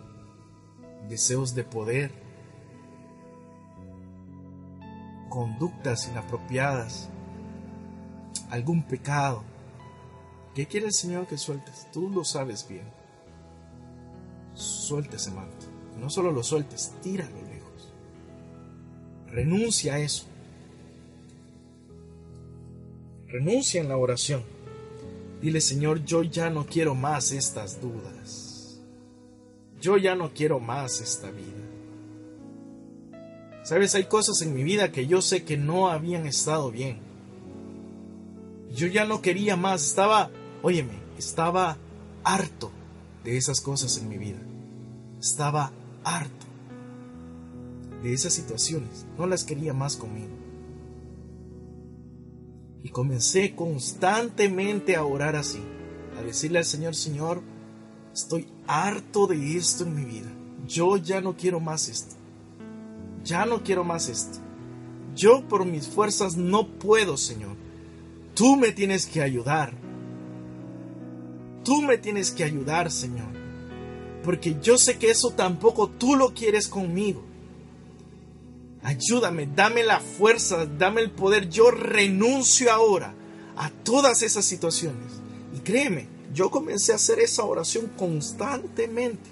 deseos 1.08 1.54
de 1.54 1.64
poder, 1.64 2.12
conductas 5.28 6.08
inapropiadas, 6.08 7.10
algún 8.50 8.82
pecado. 8.82 9.42
¿Qué 10.54 10.66
quiere 10.66 10.86
el 10.86 10.92
Señor 10.92 11.26
que 11.26 11.36
sueltes? 11.36 11.88
Tú 11.92 12.10
lo 12.10 12.24
sabes 12.24 12.66
bien. 12.68 12.84
Suelte 14.54 15.16
ese 15.16 15.32
manto. 15.32 15.66
No 15.98 16.08
solo 16.10 16.30
lo 16.30 16.42
sueltes, 16.42 16.92
tíralo 17.02 17.36
lejos. 17.42 17.92
Renuncia 19.28 19.94
a 19.94 19.98
eso. 19.98 20.26
Renuncia 23.26 23.80
en 23.80 23.88
la 23.88 23.96
oración. 23.96 24.44
Dile, 25.40 25.60
Señor, 25.60 26.04
yo 26.04 26.22
ya 26.22 26.50
no 26.50 26.66
quiero 26.66 26.94
más 26.94 27.32
estas 27.32 27.80
dudas. 27.80 28.78
Yo 29.80 29.96
ya 29.98 30.14
no 30.14 30.32
quiero 30.32 30.60
más 30.60 31.00
esta 31.00 31.30
vida. 31.30 31.64
Sabes, 33.64 33.94
hay 33.94 34.04
cosas 34.04 34.40
en 34.42 34.54
mi 34.54 34.62
vida 34.62 34.92
que 34.92 35.06
yo 35.06 35.20
sé 35.20 35.42
que 35.42 35.56
no 35.56 35.88
habían 35.88 36.26
estado 36.26 36.70
bien. 36.70 36.98
Yo 38.74 38.86
ya 38.86 39.04
no 39.04 39.20
quería 39.20 39.56
más, 39.56 39.84
estaba, 39.84 40.30
óyeme, 40.64 40.94
estaba 41.18 41.76
harto 42.24 42.70
de 43.22 43.36
esas 43.36 43.60
cosas 43.60 43.98
en 43.98 44.08
mi 44.08 44.16
vida. 44.16 44.40
Estaba 45.20 45.72
harto 46.02 46.46
de 48.02 48.14
esas 48.14 48.32
situaciones, 48.32 49.04
no 49.18 49.26
las 49.26 49.44
quería 49.44 49.74
más 49.74 49.96
conmigo. 49.96 50.32
Y 52.82 52.88
comencé 52.88 53.54
constantemente 53.54 54.96
a 54.96 55.04
orar 55.04 55.36
así, 55.36 55.60
a 56.18 56.22
decirle 56.22 56.58
al 56.58 56.64
Señor, 56.64 56.94
Señor, 56.94 57.42
estoy 58.14 58.48
harto 58.66 59.26
de 59.26 59.58
esto 59.58 59.84
en 59.84 59.94
mi 59.94 60.04
vida. 60.06 60.32
Yo 60.66 60.96
ya 60.96 61.20
no 61.20 61.36
quiero 61.36 61.60
más 61.60 61.88
esto. 61.90 62.14
Ya 63.22 63.44
no 63.44 63.62
quiero 63.62 63.84
más 63.84 64.08
esto. 64.08 64.38
Yo 65.14 65.46
por 65.46 65.66
mis 65.66 65.88
fuerzas 65.88 66.38
no 66.38 66.66
puedo, 66.66 67.18
Señor. 67.18 67.56
Tú 68.34 68.56
me 68.56 68.72
tienes 68.72 69.06
que 69.06 69.20
ayudar. 69.20 69.84
Tú 71.64 71.82
me 71.82 71.98
tienes 71.98 72.30
que 72.30 72.44
ayudar, 72.44 72.90
Señor 72.90 73.44
porque 74.24 74.56
yo 74.60 74.78
sé 74.78 74.98
que 74.98 75.10
eso 75.10 75.30
tampoco 75.30 75.88
tú 75.88 76.16
lo 76.16 76.32
quieres 76.32 76.66
conmigo. 76.66 77.22
Ayúdame, 78.82 79.46
dame 79.54 79.84
la 79.84 80.00
fuerza, 80.00 80.66
dame 80.66 81.02
el 81.02 81.10
poder. 81.10 81.48
Yo 81.50 81.70
renuncio 81.70 82.72
ahora 82.72 83.14
a 83.56 83.70
todas 83.70 84.22
esas 84.22 84.44
situaciones. 84.44 85.12
Y 85.54 85.60
créeme, 85.60 86.08
yo 86.32 86.50
comencé 86.50 86.92
a 86.92 86.96
hacer 86.96 87.20
esa 87.20 87.44
oración 87.44 87.90
constantemente. 87.98 89.30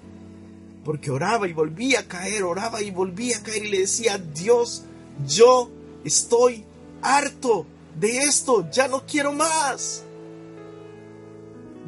Porque 0.85 1.11
oraba 1.11 1.49
y 1.49 1.53
volvía 1.53 2.01
a 2.01 2.09
caer, 2.09 2.43
oraba 2.43 2.83
y 2.83 2.91
volvía 2.91 3.39
a 3.39 3.43
caer 3.43 3.65
y 3.65 3.71
le 3.71 3.81
decía, 3.81 4.19
Dios, 4.19 4.85
yo 5.27 5.71
estoy 6.05 6.65
harto 7.01 7.67
de 7.99 8.19
esto, 8.19 8.69
ya 8.71 8.89
no 8.89 9.05
quiero 9.07 9.33
más. 9.33 10.05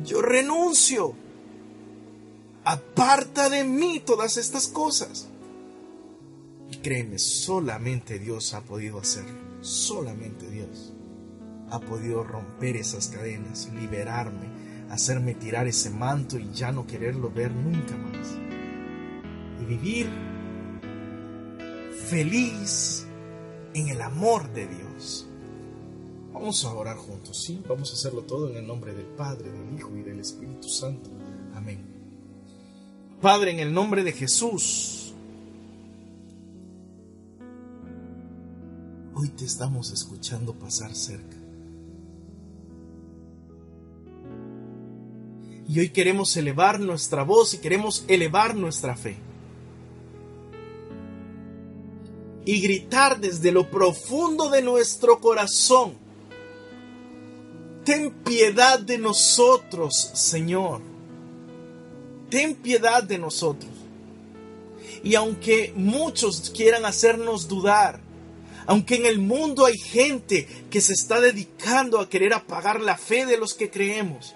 Yo 0.03 0.23
renuncio 0.23 1.15
aparta 2.65 3.51
de 3.51 3.65
mí 3.65 4.03
todas 4.05 4.37
estas 4.37 4.69
cosas. 4.69 5.29
Y 6.71 6.77
créeme, 6.79 7.19
solamente 7.19 8.19
Dios 8.19 8.55
ha 8.55 8.63
podido 8.63 8.99
hacerlo, 8.99 9.39
solamente 9.61 10.51
Dios 10.51 10.93
ha 11.71 11.81
podido 11.81 12.25
romper 12.25 12.77
esas 12.77 13.09
cadenas, 13.09 13.71
liberarme, 13.75 14.49
hacerme 14.91 15.35
tirar 15.35 15.67
ese 15.67 15.91
manto 15.91 16.39
y 16.39 16.51
ya 16.53 16.73
no 16.73 16.87
quererlo 16.87 17.31
ver 17.31 17.53
nunca 17.53 17.97
más. 17.97 18.35
y 19.61 19.65
vivir 19.67 20.09
feliz 22.09 23.07
en 23.73 23.89
el 23.89 24.03
amor 24.03 24.53
de 24.53 24.67
Dios. 24.67 25.29
Vamos 26.35 26.65
a 26.65 26.75
orar 26.75 26.97
juntos, 26.97 27.45
¿sí? 27.45 27.63
Vamos 27.69 27.93
a 27.93 27.95
hacerlo 27.95 28.23
todo 28.23 28.51
en 28.51 28.57
el 28.57 28.67
nombre 28.67 28.93
del 28.93 29.07
Padre, 29.07 29.53
del 29.53 29.79
Hijo 29.79 29.97
y 29.97 30.03
del 30.03 30.19
Espíritu 30.19 30.69
Santo. 30.69 31.09
Amén. 31.55 31.79
Padre, 33.23 33.53
en 33.53 33.61
el 33.61 33.73
nombre 33.73 34.03
de 34.03 34.13
Jesús, 34.13 35.15
hoy 39.15 39.29
te 39.29 39.45
estamos 39.45 39.93
escuchando 39.93 40.53
pasar 40.55 40.95
cerca. 40.97 41.37
Y 45.69 45.79
hoy 45.79 45.91
queremos 45.91 46.37
elevar 46.37 46.81
nuestra 46.81 47.23
voz 47.23 47.55
y 47.55 47.59
queremos 47.59 48.05
elevar 48.09 48.57
nuestra 48.57 48.97
fe. 48.97 49.17
Y 52.45 52.61
gritar 52.61 53.21
desde 53.21 53.53
lo 53.53 53.71
profundo 53.71 54.51
de 54.51 54.63
nuestro 54.63 55.21
corazón. 55.21 56.04
Ten 57.85 58.11
piedad 58.11 58.79
de 58.79 58.99
nosotros, 58.99 60.11
Señor. 60.15 60.81
Ten 62.31 62.55
piedad 62.55 63.03
de 63.03 63.19
nosotros. 63.19 63.71
Y 65.03 65.15
aunque 65.17 65.73
muchos 65.77 66.51
quieran 66.51 66.87
hacernos 66.87 67.47
dudar, 67.47 68.01
aunque 68.67 68.97
en 68.97 69.07
el 69.07 69.19
mundo 69.19 69.67
hay 69.67 69.77
gente 69.77 70.49
que 70.71 70.81
se 70.81 70.95
está 70.95 71.21
dedicando 71.21 72.01
a 72.01 72.09
querer 72.09 72.33
apagar 72.33 72.81
la 72.81 72.97
fe 72.97 73.27
de 73.27 73.37
los 73.37 73.53
que 73.53 73.71
creemos, 73.71 74.35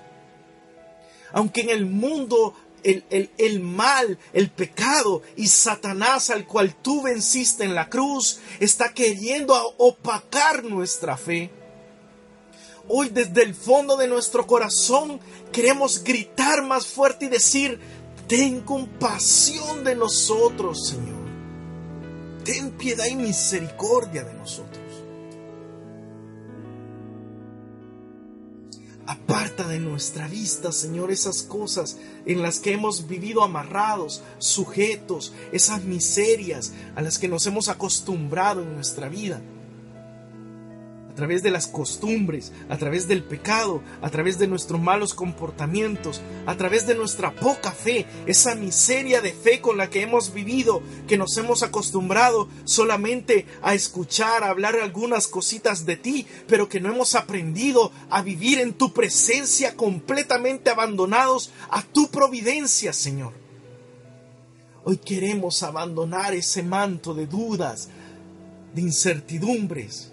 aunque 1.32 1.62
en 1.62 1.70
el 1.70 1.86
mundo 1.86 2.54
el, 2.82 3.30
el, 3.38 3.60
mal, 3.60 4.18
el 4.32 4.50
pecado 4.50 5.22
y 5.36 5.48
Satanás 5.48 6.30
al 6.30 6.46
cual 6.46 6.74
tú 6.80 7.02
venciste 7.02 7.64
en 7.64 7.74
la 7.74 7.88
cruz 7.88 8.40
está 8.60 8.92
queriendo 8.92 9.54
opacar 9.78 10.64
nuestra 10.64 11.16
fe. 11.16 11.50
Hoy 12.90 13.10
desde 13.10 13.42
el 13.42 13.54
fondo 13.54 13.98
de 13.98 14.08
nuestro 14.08 14.46
corazón 14.46 15.20
queremos 15.52 16.02
gritar 16.02 16.64
más 16.64 16.86
fuerte 16.86 17.26
y 17.26 17.28
decir, 17.28 17.78
ten 18.26 18.62
compasión 18.62 19.84
de 19.84 19.94
nosotros, 19.94 20.88
Señor. 20.88 21.28
Ten 22.44 22.70
piedad 22.70 23.04
y 23.04 23.14
misericordia 23.14 24.24
de 24.24 24.32
nosotros. 24.32 24.84
Aparta 29.06 29.68
de 29.68 29.80
nuestra 29.80 30.26
vista, 30.26 30.72
Señor, 30.72 31.10
esas 31.10 31.42
cosas 31.42 31.98
en 32.24 32.40
las 32.40 32.58
que 32.58 32.72
hemos 32.72 33.06
vivido 33.06 33.42
amarrados, 33.42 34.22
sujetos, 34.38 35.34
esas 35.52 35.84
miserias 35.84 36.72
a 36.96 37.02
las 37.02 37.18
que 37.18 37.28
nos 37.28 37.46
hemos 37.46 37.68
acostumbrado 37.68 38.62
en 38.62 38.74
nuestra 38.74 39.10
vida 39.10 39.42
través 41.18 41.42
de 41.42 41.50
las 41.50 41.66
costumbres, 41.66 42.52
a 42.68 42.76
través 42.76 43.08
del 43.08 43.24
pecado, 43.24 43.82
a 44.02 44.08
través 44.08 44.38
de 44.38 44.46
nuestros 44.46 44.80
malos 44.80 45.14
comportamientos, 45.14 46.20
a 46.46 46.56
través 46.56 46.86
de 46.86 46.94
nuestra 46.94 47.34
poca 47.34 47.72
fe, 47.72 48.06
esa 48.26 48.54
miseria 48.54 49.20
de 49.20 49.32
fe 49.32 49.60
con 49.60 49.76
la 49.76 49.90
que 49.90 50.02
hemos 50.02 50.32
vivido, 50.32 50.80
que 51.08 51.18
nos 51.18 51.36
hemos 51.36 51.64
acostumbrado 51.64 52.46
solamente 52.62 53.46
a 53.62 53.74
escuchar, 53.74 54.44
a 54.44 54.50
hablar 54.50 54.76
algunas 54.76 55.26
cositas 55.26 55.84
de 55.86 55.96
ti, 55.96 56.24
pero 56.46 56.68
que 56.68 56.78
no 56.78 56.88
hemos 56.88 57.16
aprendido 57.16 57.90
a 58.10 58.22
vivir 58.22 58.60
en 58.60 58.74
tu 58.74 58.92
presencia 58.92 59.74
completamente 59.74 60.70
abandonados 60.70 61.50
a 61.68 61.82
tu 61.82 62.12
providencia, 62.12 62.92
Señor. 62.92 63.32
Hoy 64.84 64.98
queremos 64.98 65.64
abandonar 65.64 66.32
ese 66.32 66.62
manto 66.62 67.12
de 67.12 67.26
dudas, 67.26 67.88
de 68.72 68.82
incertidumbres, 68.82 70.12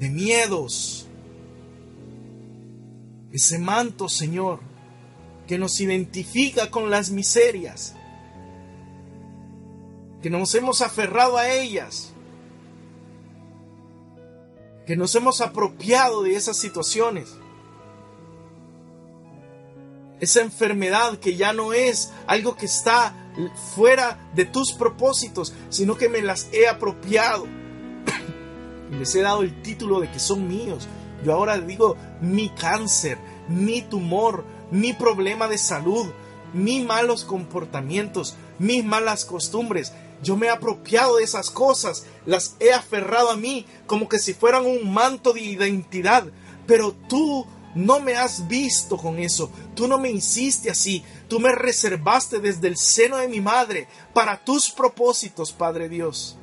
de 0.00 0.08
miedos. 0.08 1.06
Ese 3.30 3.58
manto, 3.58 4.08
Señor, 4.08 4.58
que 5.46 5.58
nos 5.58 5.78
identifica 5.80 6.70
con 6.70 6.90
las 6.90 7.10
miserias, 7.10 7.94
que 10.22 10.30
nos 10.30 10.54
hemos 10.54 10.80
aferrado 10.80 11.36
a 11.36 11.52
ellas, 11.52 12.12
que 14.86 14.96
nos 14.96 15.14
hemos 15.14 15.40
apropiado 15.40 16.22
de 16.22 16.34
esas 16.34 16.56
situaciones. 16.56 17.28
Esa 20.18 20.40
enfermedad 20.40 21.18
que 21.18 21.36
ya 21.36 21.52
no 21.52 21.72
es 21.72 22.10
algo 22.26 22.56
que 22.56 22.66
está 22.66 23.32
fuera 23.74 24.30
de 24.34 24.44
tus 24.44 24.72
propósitos, 24.72 25.54
sino 25.68 25.96
que 25.96 26.08
me 26.08 26.20
las 26.20 26.48
he 26.52 26.68
apropiado 26.68 27.46
les 28.90 29.14
he 29.14 29.22
dado 29.22 29.42
el 29.42 29.62
título 29.62 30.00
de 30.00 30.10
que 30.10 30.18
son 30.18 30.48
míos. 30.48 30.88
Yo 31.24 31.32
ahora 31.32 31.58
digo 31.58 31.96
mi 32.20 32.48
cáncer, 32.50 33.18
mi 33.48 33.82
tumor, 33.82 34.44
mi 34.70 34.92
problema 34.92 35.48
de 35.48 35.58
salud, 35.58 36.06
mis 36.52 36.84
malos 36.84 37.24
comportamientos, 37.24 38.36
mis 38.58 38.84
malas 38.84 39.24
costumbres. 39.24 39.92
Yo 40.22 40.36
me 40.36 40.46
he 40.46 40.50
apropiado 40.50 41.16
de 41.16 41.24
esas 41.24 41.50
cosas, 41.50 42.04
las 42.26 42.56
he 42.60 42.72
aferrado 42.72 43.30
a 43.30 43.36
mí 43.36 43.66
como 43.86 44.08
que 44.08 44.18
si 44.18 44.34
fueran 44.34 44.66
un 44.66 44.92
manto 44.92 45.32
de 45.32 45.40
identidad. 45.40 46.24
Pero 46.66 46.92
tú 47.08 47.46
no 47.74 48.00
me 48.00 48.14
has 48.14 48.48
visto 48.48 48.96
con 48.96 49.18
eso, 49.18 49.50
tú 49.74 49.86
no 49.86 49.98
me 49.98 50.10
hiciste 50.10 50.70
así, 50.70 51.04
tú 51.28 51.38
me 51.40 51.52
reservaste 51.52 52.40
desde 52.40 52.68
el 52.68 52.76
seno 52.76 53.16
de 53.16 53.28
mi 53.28 53.40
madre 53.40 53.86
para 54.12 54.44
tus 54.44 54.70
propósitos, 54.70 55.52
Padre 55.52 55.88
Dios. 55.88 56.36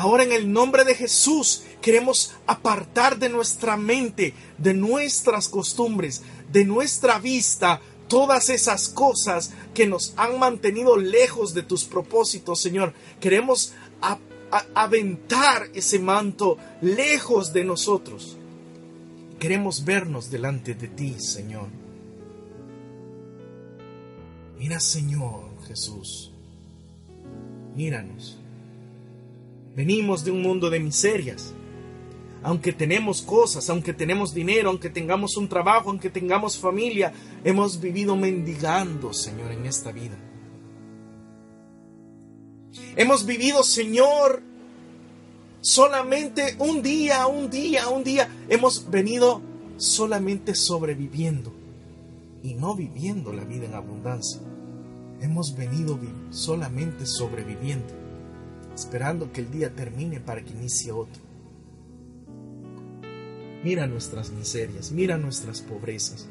Ahora 0.00 0.22
en 0.22 0.32
el 0.32 0.50
nombre 0.50 0.84
de 0.84 0.94
Jesús 0.94 1.64
queremos 1.82 2.32
apartar 2.46 3.18
de 3.18 3.28
nuestra 3.28 3.76
mente, 3.76 4.32
de 4.56 4.72
nuestras 4.72 5.46
costumbres, 5.46 6.22
de 6.50 6.64
nuestra 6.64 7.18
vista, 7.18 7.82
todas 8.08 8.48
esas 8.48 8.88
cosas 8.88 9.52
que 9.74 9.86
nos 9.86 10.14
han 10.16 10.38
mantenido 10.38 10.96
lejos 10.96 11.52
de 11.52 11.64
tus 11.64 11.84
propósitos, 11.84 12.62
Señor. 12.62 12.94
Queremos 13.20 13.74
aventar 14.74 15.68
ese 15.74 15.98
manto 15.98 16.56
lejos 16.80 17.52
de 17.52 17.64
nosotros. 17.64 18.38
Queremos 19.38 19.84
vernos 19.84 20.30
delante 20.30 20.72
de 20.72 20.88
ti, 20.88 21.20
Señor. 21.20 21.68
Mira, 24.58 24.80
Señor 24.80 25.42
Jesús. 25.68 26.32
Míranos. 27.76 28.39
Venimos 29.80 30.26
de 30.26 30.30
un 30.30 30.42
mundo 30.42 30.68
de 30.68 30.78
miserias. 30.78 31.54
Aunque 32.42 32.70
tenemos 32.70 33.22
cosas, 33.22 33.70
aunque 33.70 33.94
tenemos 33.94 34.34
dinero, 34.34 34.68
aunque 34.68 34.90
tengamos 34.90 35.38
un 35.38 35.48
trabajo, 35.48 35.88
aunque 35.88 36.10
tengamos 36.10 36.58
familia, 36.58 37.14
hemos 37.44 37.80
vivido 37.80 38.14
mendigando, 38.14 39.14
Señor, 39.14 39.52
en 39.52 39.64
esta 39.64 39.90
vida. 39.90 40.18
Hemos 42.94 43.24
vivido, 43.24 43.62
Señor, 43.62 44.42
solamente 45.62 46.56
un 46.58 46.82
día, 46.82 47.26
un 47.26 47.48
día, 47.48 47.88
un 47.88 48.04
día. 48.04 48.28
Hemos 48.50 48.90
venido 48.90 49.40
solamente 49.78 50.54
sobreviviendo 50.54 51.54
y 52.42 52.52
no 52.52 52.74
viviendo 52.74 53.32
la 53.32 53.44
vida 53.44 53.64
en 53.64 53.72
abundancia. 53.72 54.42
Hemos 55.22 55.56
venido 55.56 55.98
solamente 56.28 57.06
sobreviviendo 57.06 57.99
esperando 58.74 59.32
que 59.32 59.40
el 59.40 59.50
día 59.50 59.74
termine 59.74 60.20
para 60.20 60.42
que 60.42 60.50
inicie 60.50 60.92
otro. 60.92 61.22
Mira 63.62 63.86
nuestras 63.86 64.30
miserias, 64.30 64.90
mira 64.90 65.18
nuestras 65.18 65.60
pobrezas. 65.60 66.28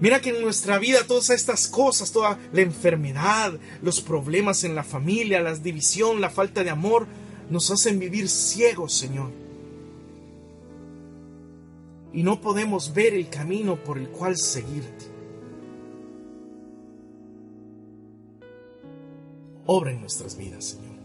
Mira 0.00 0.20
que 0.20 0.30
en 0.30 0.40
nuestra 0.40 0.78
vida 0.78 1.06
todas 1.06 1.28
estas 1.28 1.68
cosas, 1.68 2.10
toda 2.10 2.38
la 2.52 2.62
enfermedad, 2.62 3.52
los 3.82 4.00
problemas 4.00 4.64
en 4.64 4.74
la 4.74 4.82
familia, 4.82 5.42
la 5.42 5.54
división, 5.54 6.20
la 6.20 6.30
falta 6.30 6.64
de 6.64 6.70
amor, 6.70 7.06
nos 7.50 7.70
hacen 7.70 7.98
vivir 7.98 8.28
ciegos, 8.28 8.94
Señor. 8.94 9.30
Y 12.14 12.22
no 12.22 12.40
podemos 12.40 12.94
ver 12.94 13.12
el 13.12 13.28
camino 13.28 13.76
por 13.76 13.98
el 13.98 14.08
cual 14.08 14.36
seguirte. 14.36 15.19
Obra 19.72 19.92
en 19.92 20.00
nuestras 20.00 20.36
vidas, 20.36 20.64
Señor. 20.64 20.96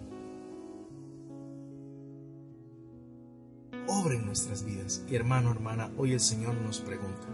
Obra 3.87 4.15
en 4.15 4.25
nuestras 4.25 4.65
vidas. 4.65 5.03
Y 5.07 5.13
hermano, 5.13 5.51
hermana, 5.51 5.91
hoy 5.97 6.13
el 6.13 6.19
Señor 6.19 6.55
nos 6.55 6.79
pregunta, 6.79 7.27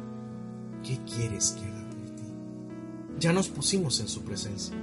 ¿qué 0.83 0.99
quieres 1.05 1.51
que 1.51 1.63
haga 1.63 1.89
por 1.89 2.15
ti? 2.17 2.23
Ya 3.17 3.31
nos 3.31 3.47
pusimos 3.47 4.01
en 4.01 4.09
su 4.09 4.23
presencia. 4.23 4.75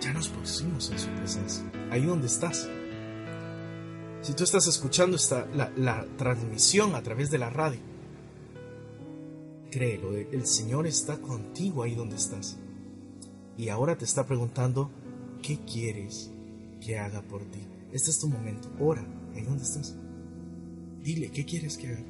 Ya 0.00 0.12
nos 0.12 0.28
pusimos 0.28 0.88
en 0.92 1.00
su 1.00 1.08
presencia. 1.08 1.64
Ahí 1.90 2.04
donde 2.04 2.28
estás. 2.28 2.68
Si 4.22 4.34
tú 4.34 4.44
estás 4.44 4.68
escuchando 4.68 5.16
esta, 5.16 5.46
la, 5.46 5.72
la 5.76 6.06
transmisión 6.16 6.94
a 6.94 7.02
través 7.02 7.32
de 7.32 7.38
la 7.38 7.50
radio, 7.50 7.80
créelo, 9.68 10.16
el 10.16 10.46
Señor 10.46 10.86
está 10.86 11.20
contigo 11.20 11.82
ahí 11.82 11.96
donde 11.96 12.14
estás. 12.14 12.56
Y 13.56 13.68
ahora 13.68 13.96
te 13.96 14.04
está 14.04 14.26
preguntando, 14.26 14.90
¿qué 15.42 15.58
quieres 15.64 16.30
que 16.80 16.98
haga 16.98 17.22
por 17.22 17.42
ti? 17.44 17.60
Este 17.92 18.10
es 18.10 18.18
tu 18.18 18.28
momento, 18.28 18.68
ora, 18.78 19.06
ahí 19.34 19.42
donde 19.42 19.64
estás. 19.64 19.94
Dile, 21.02 21.30
¿qué 21.30 21.44
quieres 21.44 21.78
que 21.78 21.88
haga? 21.88 22.04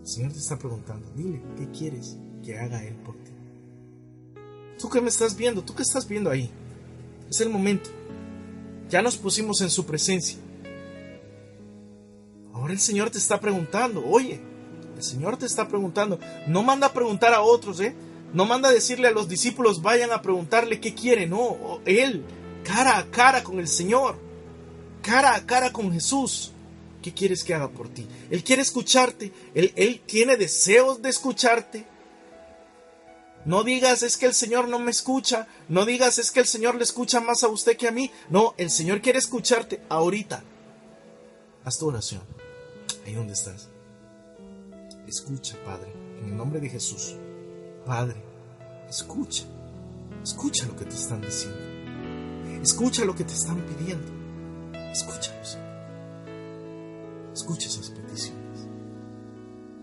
El 0.00 0.06
Señor 0.06 0.32
te 0.32 0.38
está 0.38 0.58
preguntando, 0.58 1.10
dile, 1.16 1.42
¿qué 1.56 1.70
quieres 1.70 2.16
que 2.42 2.58
haga 2.58 2.84
Él 2.84 2.94
por 2.96 3.16
ti? 3.16 3.32
Tú 4.78 4.88
que 4.88 5.00
me 5.00 5.08
estás 5.08 5.36
viendo, 5.36 5.62
tú 5.62 5.74
que 5.74 5.82
estás 5.82 6.06
viendo 6.06 6.30
ahí, 6.30 6.50
es 7.28 7.40
el 7.40 7.50
momento. 7.50 7.90
Ya 8.88 9.02
nos 9.02 9.16
pusimos 9.16 9.60
en 9.60 9.70
su 9.70 9.84
presencia. 9.84 10.38
Ahora 12.52 12.72
el 12.72 12.80
Señor 12.80 13.10
te 13.10 13.18
está 13.18 13.40
preguntando, 13.40 14.04
oye, 14.06 14.40
el 14.96 15.02
Señor 15.02 15.36
te 15.36 15.46
está 15.46 15.68
preguntando, 15.68 16.18
no 16.46 16.62
manda 16.62 16.86
a 16.86 16.92
preguntar 16.92 17.34
a 17.34 17.42
otros, 17.42 17.80
¿eh? 17.80 17.94
No 18.34 18.46
manda 18.46 18.68
a 18.68 18.72
decirle 18.72 19.06
a 19.06 19.12
los 19.12 19.28
discípulos, 19.28 19.80
vayan 19.80 20.10
a 20.10 20.20
preguntarle 20.20 20.80
qué 20.80 20.92
quiere, 20.92 21.26
no, 21.26 21.80
Él, 21.86 22.24
cara 22.64 22.98
a 22.98 23.06
cara 23.06 23.44
con 23.44 23.60
el 23.60 23.68
Señor, 23.68 24.18
cara 25.02 25.36
a 25.36 25.46
cara 25.46 25.72
con 25.72 25.92
Jesús. 25.92 26.50
¿Qué 27.00 27.14
quieres 27.14 27.44
que 27.44 27.54
haga 27.54 27.68
por 27.68 27.88
ti? 27.90 28.08
Él 28.30 28.42
quiere 28.42 28.62
escucharte, 28.62 29.30
Él, 29.54 30.02
tiene 30.04 30.36
deseos 30.36 31.00
de 31.00 31.10
escucharte. 31.10 31.86
No 33.44 33.62
digas 33.62 34.02
es 34.02 34.16
que 34.16 34.26
el 34.26 34.34
Señor 34.34 34.68
no 34.68 34.80
me 34.80 34.90
escucha, 34.90 35.46
no 35.68 35.84
digas 35.84 36.18
es 36.18 36.32
que 36.32 36.40
el 36.40 36.46
Señor 36.46 36.74
le 36.74 36.82
escucha 36.82 37.20
más 37.20 37.44
a 37.44 37.48
usted 37.48 37.76
que 37.76 37.86
a 37.86 37.92
mí. 37.92 38.10
No, 38.30 38.54
el 38.56 38.70
Señor 38.70 39.00
quiere 39.00 39.18
escucharte 39.18 39.82
ahorita. 39.88 40.42
Haz 41.62 41.78
tu 41.78 41.86
oración, 41.86 42.22
ahí 43.06 43.12
donde 43.12 43.34
estás. 43.34 43.68
Escucha, 45.06 45.56
Padre, 45.64 45.92
en 46.20 46.30
el 46.30 46.36
nombre 46.36 46.58
de 46.58 46.70
Jesús. 46.70 47.16
Padre, 47.86 48.16
escucha, 48.88 49.44
escucha 50.22 50.66
lo 50.66 50.74
que 50.74 50.86
te 50.86 50.94
están 50.94 51.20
diciendo. 51.20 51.58
Escucha 52.62 53.04
lo 53.04 53.14
que 53.14 53.24
te 53.24 53.34
están 53.34 53.60
pidiendo. 53.66 54.10
Escúchalos. 54.90 55.58
Escucha 57.34 57.68
esas 57.68 57.90
peticiones. 57.90 58.68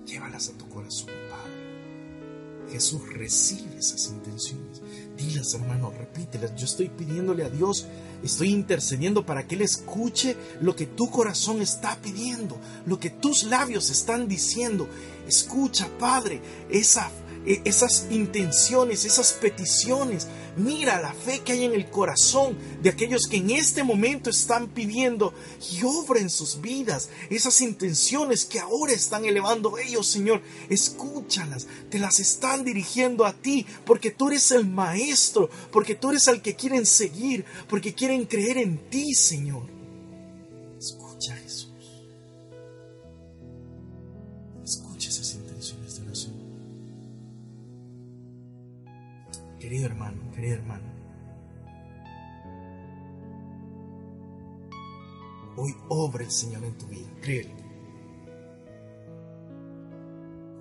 Llévalas 0.05 0.49
a 0.49 0.57
tu 0.57 0.67
corazón, 0.67 1.09
Padre. 1.29 2.71
Jesús 2.71 3.01
recibe 3.13 3.77
esas 3.77 4.07
intenciones. 4.07 4.81
Dilas, 5.15 5.53
hermano, 5.53 5.91
repítelas. 5.91 6.55
Yo 6.55 6.65
estoy 6.65 6.89
pidiéndole 6.89 7.43
a 7.43 7.49
Dios, 7.49 7.85
estoy 8.23 8.49
intercediendo 8.49 9.23
para 9.27 9.45
que 9.45 9.53
Él 9.53 9.61
escuche 9.61 10.35
lo 10.59 10.75
que 10.75 10.87
tu 10.87 11.11
corazón 11.11 11.61
está 11.61 12.01
pidiendo, 12.01 12.59
lo 12.87 12.99
que 12.99 13.11
tus 13.11 13.43
labios 13.43 13.91
están 13.91 14.27
diciendo. 14.27 14.87
Escucha, 15.27 15.87
Padre, 15.99 16.41
esa 16.69 17.11
esas 17.45 18.07
intenciones, 18.09 19.05
esas 19.05 19.33
peticiones. 19.33 20.27
Mira 20.57 21.01
la 21.01 21.13
fe 21.13 21.39
que 21.39 21.53
hay 21.53 21.63
en 21.65 21.73
el 21.73 21.89
corazón 21.89 22.57
de 22.81 22.89
aquellos 22.89 23.27
que 23.27 23.37
en 23.37 23.51
este 23.51 23.83
momento 23.83 24.29
están 24.29 24.67
pidiendo 24.67 25.33
y 25.71 25.83
obra 25.83 26.19
en 26.19 26.29
sus 26.29 26.61
vidas. 26.61 27.09
Esas 27.29 27.61
intenciones 27.61 28.45
que 28.45 28.59
ahora 28.59 28.93
están 28.93 29.25
elevando 29.25 29.77
ellos, 29.77 30.07
Señor, 30.07 30.41
escúchalas. 30.69 31.67
Te 31.89 31.99
las 31.99 32.19
están 32.19 32.65
dirigiendo 32.65 33.25
a 33.25 33.33
ti 33.33 33.65
porque 33.85 34.11
tú 34.11 34.27
eres 34.27 34.51
el 34.51 34.67
maestro, 34.67 35.49
porque 35.71 35.95
tú 35.95 36.09
eres 36.09 36.27
al 36.27 36.41
que 36.41 36.55
quieren 36.55 36.85
seguir, 36.85 37.45
porque 37.69 37.93
quieren 37.93 38.25
creer 38.25 38.57
en 38.57 38.77
ti, 38.89 39.13
Señor. 39.13 39.80
Querido 49.61 49.85
hermano, 49.85 50.19
querida 50.33 50.55
hermana, 50.55 50.91
hoy 55.55 55.75
obra 55.87 56.23
el 56.23 56.31
Señor 56.31 56.63
en 56.63 56.75
tu 56.79 56.87
vida, 56.87 57.07
créelo. 57.21 57.51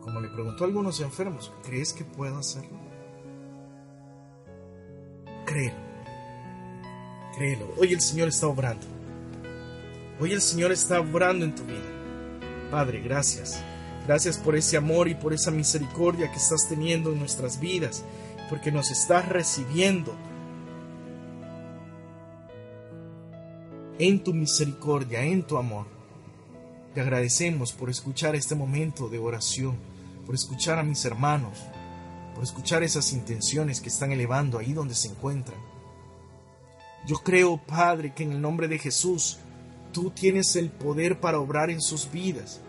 Como 0.02 0.20
le 0.20 0.28
preguntó 0.28 0.64
a 0.64 0.66
algunos 0.66 1.00
enfermos, 1.00 1.50
¿crees 1.62 1.94
que 1.94 2.04
puedo 2.04 2.36
hacerlo? 2.36 2.78
Créelo, 5.46 5.80
créelo. 7.38 7.74
Hoy 7.78 7.94
el 7.94 8.02
Señor 8.02 8.28
está 8.28 8.48
obrando. 8.48 8.86
Hoy 10.20 10.32
el 10.32 10.42
Señor 10.42 10.72
está 10.72 11.00
obrando 11.00 11.46
en 11.46 11.54
tu 11.54 11.64
vida. 11.64 11.88
Padre, 12.70 13.00
gracias. 13.00 13.64
Gracias 14.06 14.36
por 14.36 14.56
ese 14.56 14.76
amor 14.76 15.08
y 15.08 15.14
por 15.14 15.32
esa 15.32 15.50
misericordia 15.50 16.30
que 16.30 16.36
estás 16.36 16.68
teniendo 16.68 17.12
en 17.12 17.18
nuestras 17.18 17.58
vidas 17.58 18.04
porque 18.50 18.72
nos 18.72 18.90
estás 18.90 19.28
recibiendo 19.28 20.12
en 24.00 24.24
tu 24.24 24.34
misericordia, 24.34 25.22
en 25.22 25.44
tu 25.44 25.56
amor. 25.56 25.86
Te 26.92 27.00
agradecemos 27.00 27.72
por 27.72 27.88
escuchar 27.88 28.34
este 28.34 28.56
momento 28.56 29.08
de 29.08 29.20
oración, 29.20 29.76
por 30.26 30.34
escuchar 30.34 30.80
a 30.80 30.82
mis 30.82 31.04
hermanos, 31.04 31.58
por 32.34 32.42
escuchar 32.42 32.82
esas 32.82 33.12
intenciones 33.12 33.80
que 33.80 33.88
están 33.88 34.10
elevando 34.10 34.58
ahí 34.58 34.72
donde 34.72 34.96
se 34.96 35.08
encuentran. 35.08 35.58
Yo 37.06 37.18
creo, 37.18 37.56
Padre, 37.56 38.12
que 38.14 38.24
en 38.24 38.32
el 38.32 38.40
nombre 38.40 38.66
de 38.66 38.80
Jesús 38.80 39.38
tú 39.92 40.10
tienes 40.10 40.56
el 40.56 40.70
poder 40.70 41.20
para 41.20 41.38
obrar 41.38 41.70
en 41.70 41.80
sus 41.80 42.10
vidas. 42.10 42.60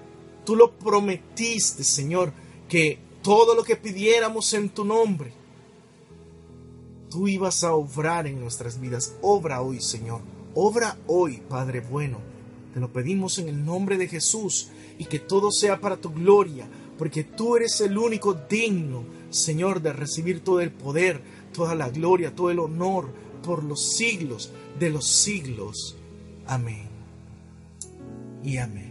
Tú 0.45 0.55
lo 0.55 0.77
prometiste, 0.77 1.83
Señor, 1.83 2.33
que 2.69 2.99
todo 3.23 3.55
lo 3.55 3.63
que 3.63 3.75
pidiéramos 3.75 4.53
en 4.53 4.69
tu 4.69 4.85
nombre, 4.85 5.40
tú 7.11 7.27
ibas 7.27 7.63
a 7.63 7.73
obrar 7.73 8.25
en 8.25 8.39
nuestras 8.39 8.79
vidas. 8.79 9.15
Obra 9.21 9.61
hoy, 9.61 9.81
Señor. 9.81 10.21
Obra 10.55 10.97
hoy, 11.05 11.43
Padre 11.47 11.81
bueno. 11.81 12.17
Te 12.73 12.79
lo 12.79 12.91
pedimos 12.91 13.37
en 13.37 13.49
el 13.49 13.63
nombre 13.65 13.97
de 13.97 14.07
Jesús 14.07 14.69
y 14.97 15.05
que 15.05 15.19
todo 15.19 15.51
sea 15.51 15.81
para 15.81 15.97
tu 15.97 16.11
gloria, 16.11 16.67
porque 16.97 17.25
tú 17.25 17.57
eres 17.57 17.81
el 17.81 17.97
único 17.97 18.33
digno, 18.33 19.03
Señor, 19.29 19.81
de 19.81 19.91
recibir 19.91 20.41
todo 20.41 20.61
el 20.61 20.71
poder, 20.71 21.21
toda 21.53 21.75
la 21.75 21.89
gloria, 21.89 22.33
todo 22.33 22.49
el 22.49 22.59
honor 22.59 23.09
por 23.43 23.63
los 23.63 23.91
siglos 23.97 24.51
de 24.79 24.89
los 24.89 25.07
siglos. 25.07 25.97
Amén. 26.47 26.87
Y 28.43 28.57
amén. 28.57 28.90